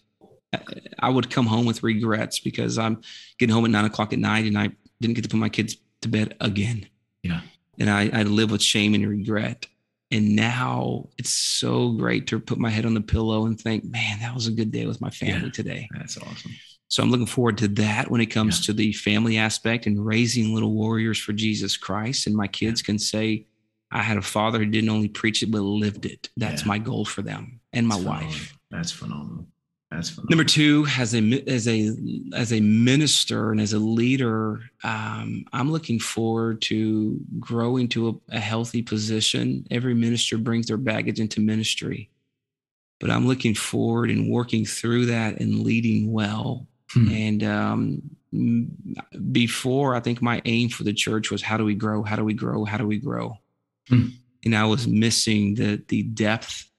I- 0.53 0.61
I 0.99 1.09
would 1.09 1.30
come 1.30 1.47
home 1.47 1.64
with 1.64 1.82
regrets 1.82 2.41
because 2.41 2.76
I'm 2.76 3.01
getting 3.38 3.55
home 3.55 3.64
at 3.64 3.70
nine 3.70 3.84
o'clock 3.86 4.12
at 4.12 4.18
night 4.18 4.45
and 4.45 4.59
I 4.59 4.70
didn't 5.01 5.14
get 5.14 5.22
to 5.22 5.30
put 5.30 5.38
my 5.38 5.49
kids 5.49 5.76
to 6.03 6.09
bed 6.09 6.36
again. 6.41 6.86
Yeah. 7.22 7.41
And 7.78 7.88
I, 7.88 8.11
I 8.12 8.22
live 8.24 8.51
with 8.51 8.62
shame 8.62 8.95
and 8.95 9.09
regret. 9.09 9.66
And 10.12 10.34
now 10.34 11.08
it's 11.18 11.30
so 11.32 11.92
great 11.92 12.26
to 12.28 12.40
put 12.40 12.58
my 12.58 12.70
head 12.70 12.84
on 12.84 12.94
the 12.94 13.00
pillow 13.00 13.46
and 13.46 13.58
think, 13.61 13.84
man, 13.84 14.18
that 14.20 14.34
was 14.34 14.48
a 14.48 14.52
good 14.52 14.72
day 14.72 14.86
with 14.86 15.00
my 15.00 15.11
family 15.11 15.44
Yeah. 15.46 15.50
today. 15.52 15.88
That's 15.96 16.16
awesome. 16.18 16.52
So 16.88 17.02
I'm 17.02 17.11
looking 17.12 17.26
forward 17.26 17.58
to 17.58 17.68
that 17.68 18.11
when 18.11 18.20
it 18.20 18.26
comes 18.26 18.58
Yeah. 18.61 18.66
to 18.66 18.72
the 18.72 18.92
family 18.92 19.38
aspect 19.38 19.86
and 19.86 20.04
raising 20.04 20.52
little 20.52 20.72
warriors 20.72 21.18
for 21.18 21.32
Jesus 21.32 21.76
Christ. 21.76 22.26
And 22.26 22.34
my 22.34 22.48
kids 22.48 22.82
can 22.82 22.98
say, 22.98 23.46
I 23.92 24.02
had 24.02 24.16
a 24.16 24.22
father 24.22 24.58
who 24.58 24.66
didn't 24.66 24.90
only 24.90 25.08
preach 25.08 25.42
it, 25.44 25.50
but 25.52 25.61
lived 25.62 26.06
it. 26.06 26.28
That's 26.36 26.62
Yeah. 26.62 26.68
my 26.68 26.78
goal 26.78 27.04
for 27.04 27.22
them 27.22 27.61
and 27.72 27.86
my 27.86 27.94
That's 27.94 28.06
wife. 28.06 28.20
phenomenal. 28.22 28.46
That's 28.72 28.92
phenomenal. 28.92 29.46
That's 29.91 30.11
phenomenal. 30.11 30.30
Number 30.30 30.45
two, 30.45 30.86
as 30.99 31.14
a 31.14 31.45
as 31.49 31.66
a 31.66 31.91
as 32.34 32.53
a 32.53 32.61
minister 32.61 33.51
and 33.51 33.61
as 33.61 33.72
a 33.72 33.78
leader, 33.78 34.61
um, 34.84 35.45
I'm 35.53 35.72
looking 35.72 35.99
forward 35.99 36.62
to 36.62 37.18
growing 37.41 37.88
to 37.88 38.09
a, 38.09 38.36
a 38.36 38.41
healthy 38.41 38.82
position. 38.82 39.66
Every 39.70 39.95
minister 39.95 40.38
brings 40.38 40.68
their 40.68 40.76
baggage 40.76 41.18
into 41.18 41.41
ministry, 41.41 42.09
but 43.01 43.11
I'm 43.11 43.26
looking 43.26 43.55
forward 43.55 44.11
and 44.11 44.30
working 44.30 44.64
through 44.64 45.07
that 45.07 45.41
and 45.41 45.61
leading 45.61 46.12
well. 46.12 46.68
Hmm. 46.93 47.11
And 47.11 47.43
um, 47.43 48.03
before, 49.32 49.97
I 49.97 50.01
think 50.01 50.22
my 50.22 50.41
aim 50.45 50.68
for 50.68 50.84
the 50.84 50.93
church 50.93 51.32
was 51.32 51.43
how 51.43 51.57
do 51.57 51.64
we 51.64 51.74
grow? 51.74 52.05
How 52.05 52.16
do 52.16 52.24
we 52.24 52.34
grow? 52.34 52.64
How 52.64 52.78
do 52.78 52.86
we 52.86 52.99
grow? 52.99 53.38
Hmm. 53.88 54.09
And 54.45 54.57
I 54.57 54.64
was 54.66 54.86
missing 54.86 55.57
the 55.57 55.82
the 55.88 56.05
depth, 56.05 56.70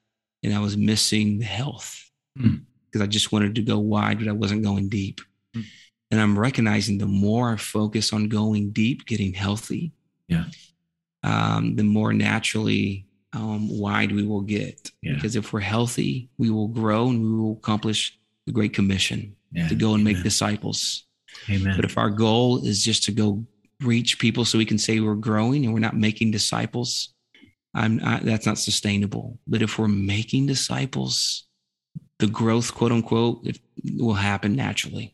and 0.42 0.54
I 0.54 0.60
was 0.60 0.78
missing 0.78 1.38
the 1.40 1.44
health 1.44 2.02
Hmm. 2.38 2.56
Because 2.92 3.02
I 3.02 3.06
just 3.08 3.32
wanted 3.32 3.54
to 3.54 3.62
go 3.62 3.78
wide, 3.78 4.18
but 4.18 4.28
I 4.28 4.32
wasn't 4.32 4.62
going 4.62 4.88
deep. 4.90 5.20
Hmm. 5.54 5.62
And 6.10 6.20
I'm 6.20 6.38
recognizing 6.38 6.98
the 6.98 7.06
more 7.06 7.52
I 7.54 7.56
focus 7.56 8.12
on 8.12 8.28
going 8.28 8.70
deep, 8.72 9.06
getting 9.06 9.32
healthy, 9.32 9.92
Yeah. 10.28 10.44
um, 11.22 11.74
the 11.76 11.84
more 11.84 12.12
naturally 12.12 13.06
um, 13.32 13.68
wide 13.78 14.12
we 14.12 14.24
will 14.26 14.42
get. 14.42 14.90
Yeah. 15.00 15.14
Because 15.14 15.36
if 15.36 15.52
we're 15.54 15.60
healthy, 15.60 16.28
we 16.36 16.50
will 16.50 16.68
grow 16.68 17.08
and 17.08 17.22
we 17.22 17.30
will 17.40 17.52
accomplish 17.52 18.18
the 18.46 18.52
Great 18.52 18.74
Commission 18.74 19.34
Yeah. 19.52 19.68
to 19.68 19.74
go 19.74 19.94
and 19.94 20.04
make 20.04 20.22
disciples. 20.22 21.04
Amen. 21.48 21.74
But 21.76 21.86
if 21.86 21.96
our 21.96 22.10
goal 22.10 22.62
is 22.66 22.84
just 22.84 23.04
to 23.04 23.12
go 23.12 23.46
reach 23.80 24.18
people 24.18 24.44
so 24.44 24.58
we 24.58 24.66
can 24.66 24.78
say 24.78 25.00
we're 25.00 25.14
growing 25.14 25.64
and 25.64 25.72
we're 25.72 25.80
not 25.80 25.96
making 25.96 26.30
disciples, 26.30 27.14
I'm 27.74 27.96
not, 27.96 28.22
that's 28.24 28.44
not 28.44 28.58
sustainable. 28.58 29.38
But 29.46 29.62
if 29.62 29.78
we're 29.78 29.88
making 29.88 30.46
disciples, 30.46 31.46
the 32.22 32.28
growth, 32.28 32.68
quote 32.78 32.92
unquote, 32.92 33.36
will 33.98 34.14
happen 34.30 34.54
naturally 34.54 35.06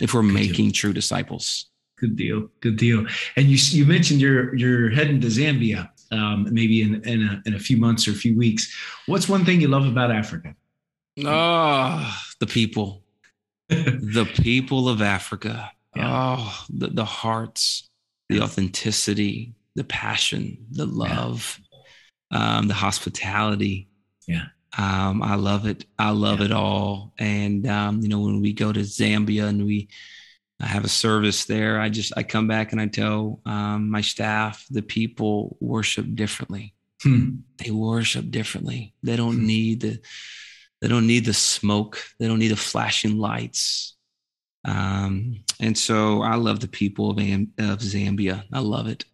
if 0.00 0.14
we're 0.14 0.22
Good 0.22 0.28
deal. 0.34 0.34
making 0.48 0.72
true 0.72 0.92
disciples. 0.92 1.66
Good 2.00 2.16
deal. 2.16 2.48
Good 2.60 2.76
deal. 2.76 3.06
And 3.36 3.44
you 3.52 3.58
you 3.78 3.84
mentioned 3.86 4.20
you're 4.20 4.54
you're 4.56 4.88
heading 4.98 5.20
to 5.20 5.26
Zambia, 5.28 5.90
um, 6.10 6.46
maybe 6.58 6.76
in 6.82 6.90
in 7.12 7.18
a, 7.28 7.42
in 7.46 7.54
a 7.54 7.58
few 7.58 7.76
months 7.76 8.08
or 8.08 8.12
a 8.12 8.20
few 8.24 8.34
weeks. 8.44 8.62
What's 9.06 9.28
one 9.28 9.44
thing 9.44 9.60
you 9.60 9.68
love 9.68 9.86
about 9.86 10.10
Africa? 10.10 10.54
Oh, 11.24 12.16
the 12.40 12.46
people, 12.46 13.02
the 13.68 14.26
people 14.42 14.88
of 14.88 15.02
Africa. 15.02 15.70
Yeah. 15.96 16.36
Oh, 16.38 16.64
the, 16.70 16.88
the 16.88 17.04
hearts, 17.04 17.90
the 18.28 18.36
Yeah. 18.36 18.42
authenticity, 18.44 19.54
the 19.74 19.84
passion, 19.84 20.58
the 20.70 20.86
love, 20.86 21.58
um, 22.30 22.68
the 22.68 22.74
hospitality. 22.74 23.88
Yeah. 24.28 24.46
Um, 24.76 25.22
I 25.22 25.34
love 25.36 25.66
it. 25.66 25.86
I 25.98 26.10
love 26.10 26.40
Yeah. 26.40 26.46
it 26.46 26.52
all. 26.52 27.14
And, 27.18 27.66
um, 27.66 28.00
you 28.02 28.08
know, 28.08 28.20
when 28.20 28.40
we 28.40 28.52
go 28.52 28.72
to 28.72 28.80
Zambia 28.80 29.48
and 29.48 29.64
we 29.64 29.88
have 30.60 30.84
a 30.84 30.88
service 30.88 31.44
there, 31.46 31.80
I 31.80 31.88
just, 31.88 32.12
I 32.16 32.22
come 32.22 32.46
back 32.48 32.72
and 32.72 32.80
I 32.80 32.86
tell 32.86 33.40
um, 33.46 33.88
my 33.90 34.00
staff, 34.02 34.66
the 34.70 34.82
people 34.82 35.56
worship 35.60 36.06
differently 36.14 36.74
Hmm. 37.02 37.36
they 37.58 37.70
worship 37.70 38.28
differently. 38.28 38.92
They 39.04 39.14
don't 39.14 39.36
Hmm. 39.36 39.46
need 39.46 39.80
the 39.82 40.00
They 40.80 40.88
don't 40.88 41.06
need 41.06 41.24
the 41.24 41.34
smoke. 41.34 41.98
They 42.18 42.26
don't 42.28 42.38
need 42.40 42.48
the 42.52 42.56
flashing 42.56 43.18
lights. 43.18 43.96
Um, 44.64 45.44
and 45.60 45.76
so 45.78 46.22
I 46.22 46.34
love 46.36 46.60
the 46.60 46.68
people 46.68 47.10
of, 47.10 47.18
Am- 47.18 47.52
of 47.58 47.78
Zambia. 47.80 48.44
I 48.52 48.60
love 48.60 48.86
it. 48.88 49.04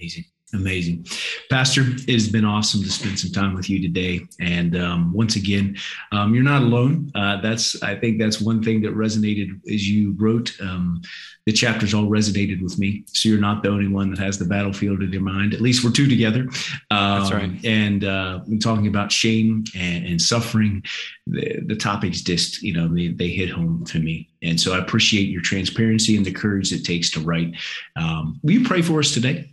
Amazing. 0.00 0.26
Amazing. 0.54 1.06
Pastor, 1.50 1.82
it 1.82 2.08
has 2.08 2.26
been 2.26 2.46
awesome 2.46 2.82
to 2.82 2.90
spend 2.90 3.18
some 3.18 3.30
time 3.30 3.54
with 3.54 3.68
you 3.68 3.82
today. 3.82 4.20
And 4.40 4.76
um, 4.76 5.12
once 5.12 5.36
again, 5.36 5.76
um, 6.10 6.34
you're 6.34 6.42
not 6.42 6.62
alone. 6.62 7.12
Uh, 7.14 7.38
that's, 7.42 7.82
I 7.82 7.94
think 7.94 8.18
that's 8.18 8.40
one 8.40 8.62
thing 8.62 8.80
that 8.82 8.94
resonated 8.94 9.60
as 9.70 9.86
you 9.86 10.14
wrote. 10.18 10.58
Um, 10.62 11.02
the 11.44 11.52
chapters 11.52 11.92
all 11.92 12.04
resonated 12.04 12.62
with 12.62 12.78
me. 12.78 13.04
So 13.08 13.28
you're 13.28 13.40
not 13.40 13.62
the 13.62 13.68
only 13.68 13.88
one 13.88 14.10
that 14.10 14.18
has 14.20 14.38
the 14.38 14.46
battlefield 14.46 15.02
in 15.02 15.12
your 15.12 15.20
mind. 15.20 15.52
At 15.52 15.60
least 15.60 15.84
we're 15.84 15.90
two 15.90 16.08
together. 16.08 16.46
that's 16.90 17.30
right. 17.30 17.44
Um, 17.44 17.60
and 17.64 18.04
uh, 18.04 18.40
talking 18.62 18.86
about 18.86 19.12
shame 19.12 19.64
and, 19.74 20.06
and 20.06 20.20
suffering, 20.20 20.82
the, 21.26 21.60
the, 21.66 21.76
topics 21.76 22.22
just, 22.22 22.62
you 22.62 22.72
know, 22.72 22.88
they, 22.88 23.08
they 23.08 23.28
hit 23.28 23.50
home 23.50 23.84
to 23.86 23.98
me. 23.98 24.30
And 24.42 24.58
so 24.58 24.74
I 24.74 24.78
appreciate 24.78 25.28
your 25.28 25.42
transparency 25.42 26.16
and 26.16 26.24
the 26.24 26.32
courage 26.32 26.72
it 26.72 26.84
takes 26.84 27.10
to 27.10 27.20
write. 27.20 27.54
Um, 27.96 28.40
will 28.42 28.52
you 28.52 28.64
pray 28.66 28.80
for 28.80 28.98
us 28.98 29.12
today? 29.12 29.52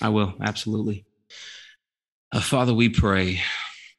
I 0.00 0.10
will, 0.10 0.34
absolutely. 0.40 1.04
Uh, 2.30 2.40
Father, 2.40 2.74
we 2.74 2.88
pray. 2.88 3.40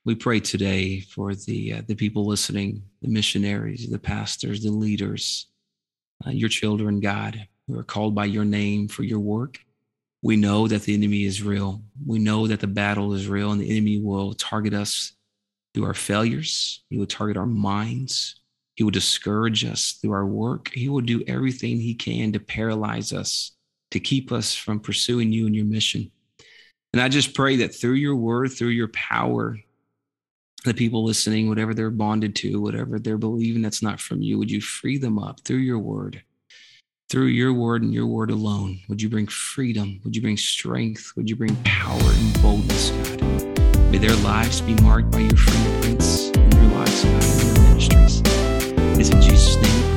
We 0.05 0.15
pray 0.15 0.39
today 0.39 1.01
for 1.01 1.35
the 1.35 1.73
uh, 1.73 1.81
the 1.87 1.95
people 1.95 2.25
listening, 2.25 2.83
the 3.01 3.09
missionaries, 3.09 3.89
the 3.89 3.99
pastors, 3.99 4.63
the 4.63 4.71
leaders, 4.71 5.47
uh, 6.25 6.29
your 6.29 6.49
children, 6.49 6.99
God, 6.99 7.47
who 7.67 7.77
are 7.77 7.83
called 7.83 8.15
by 8.15 8.25
your 8.25 8.45
name 8.45 8.87
for 8.87 9.03
your 9.03 9.19
work. 9.19 9.59
We 10.21 10.37
know 10.37 10.67
that 10.67 10.83
the 10.83 10.93
enemy 10.93 11.25
is 11.25 11.43
real. 11.43 11.81
We 12.05 12.19
know 12.19 12.47
that 12.47 12.59
the 12.61 12.67
battle 12.67 13.13
is 13.13 13.27
real, 13.27 13.51
and 13.51 13.59
the 13.59 13.69
enemy 13.69 14.01
will 14.01 14.33
target 14.33 14.73
us 14.73 15.13
through 15.73 15.85
our 15.85 15.93
failures. 15.93 16.83
He 16.89 16.97
will 16.97 17.05
target 17.05 17.37
our 17.37 17.45
minds. 17.45 18.41
He 18.75 18.83
will 18.83 18.91
discourage 18.91 19.65
us 19.65 19.97
through 20.01 20.13
our 20.13 20.25
work. 20.25 20.71
He 20.73 20.87
will 20.87 21.01
do 21.01 21.23
everything 21.27 21.77
he 21.77 21.93
can 21.93 22.31
to 22.31 22.39
paralyze 22.39 23.11
us 23.11 23.51
to 23.91 23.99
keep 23.99 24.31
us 24.31 24.55
from 24.55 24.79
pursuing 24.79 25.31
you 25.31 25.45
and 25.45 25.55
your 25.55 25.65
mission. 25.65 26.11
And 26.93 27.01
I 27.01 27.09
just 27.09 27.35
pray 27.35 27.57
that 27.57 27.75
through 27.75 27.93
your 27.93 28.15
word, 28.15 28.51
through 28.51 28.69
your 28.69 28.87
power, 28.89 29.57
the 30.65 30.73
people 30.73 31.05
listening, 31.05 31.47
whatever 31.47 31.73
they're 31.73 31.91
bonded 31.91 32.35
to, 32.37 32.59
whatever 32.59 32.99
they're 32.99 33.17
believing 33.17 33.61
that's 33.61 33.81
not 33.81 33.99
from 33.99 34.21
you, 34.21 34.37
would 34.37 34.51
you 34.51 34.61
free 34.61 34.97
them 34.97 35.19
up 35.19 35.39
through 35.41 35.57
your 35.57 35.79
word? 35.79 36.21
Through 37.09 37.27
your 37.27 37.53
word 37.53 37.81
and 37.81 37.93
your 37.93 38.05
word 38.05 38.29
alone, 38.29 38.79
would 38.87 39.01
you 39.01 39.09
bring 39.09 39.27
freedom? 39.27 39.99
Would 40.03 40.15
you 40.15 40.21
bring 40.21 40.37
strength? 40.37 41.11
Would 41.15 41.29
you 41.29 41.35
bring 41.35 41.55
power 41.63 41.99
and 42.01 42.41
boldness, 42.41 42.91
God? 42.91 43.59
May 43.91 43.97
their 43.97 44.15
lives 44.17 44.61
be 44.61 44.75
marked 44.75 45.11
by 45.11 45.19
your 45.19 45.37
fingerprints 45.37 46.29
in 46.29 46.49
their 46.51 46.67
lives, 46.67 47.03
God, 47.03 47.23
in 47.23 47.63
ministries. 47.63 48.21
It's 48.99 49.09
in 49.09 49.21
Jesus' 49.21 49.55
name 49.55 49.88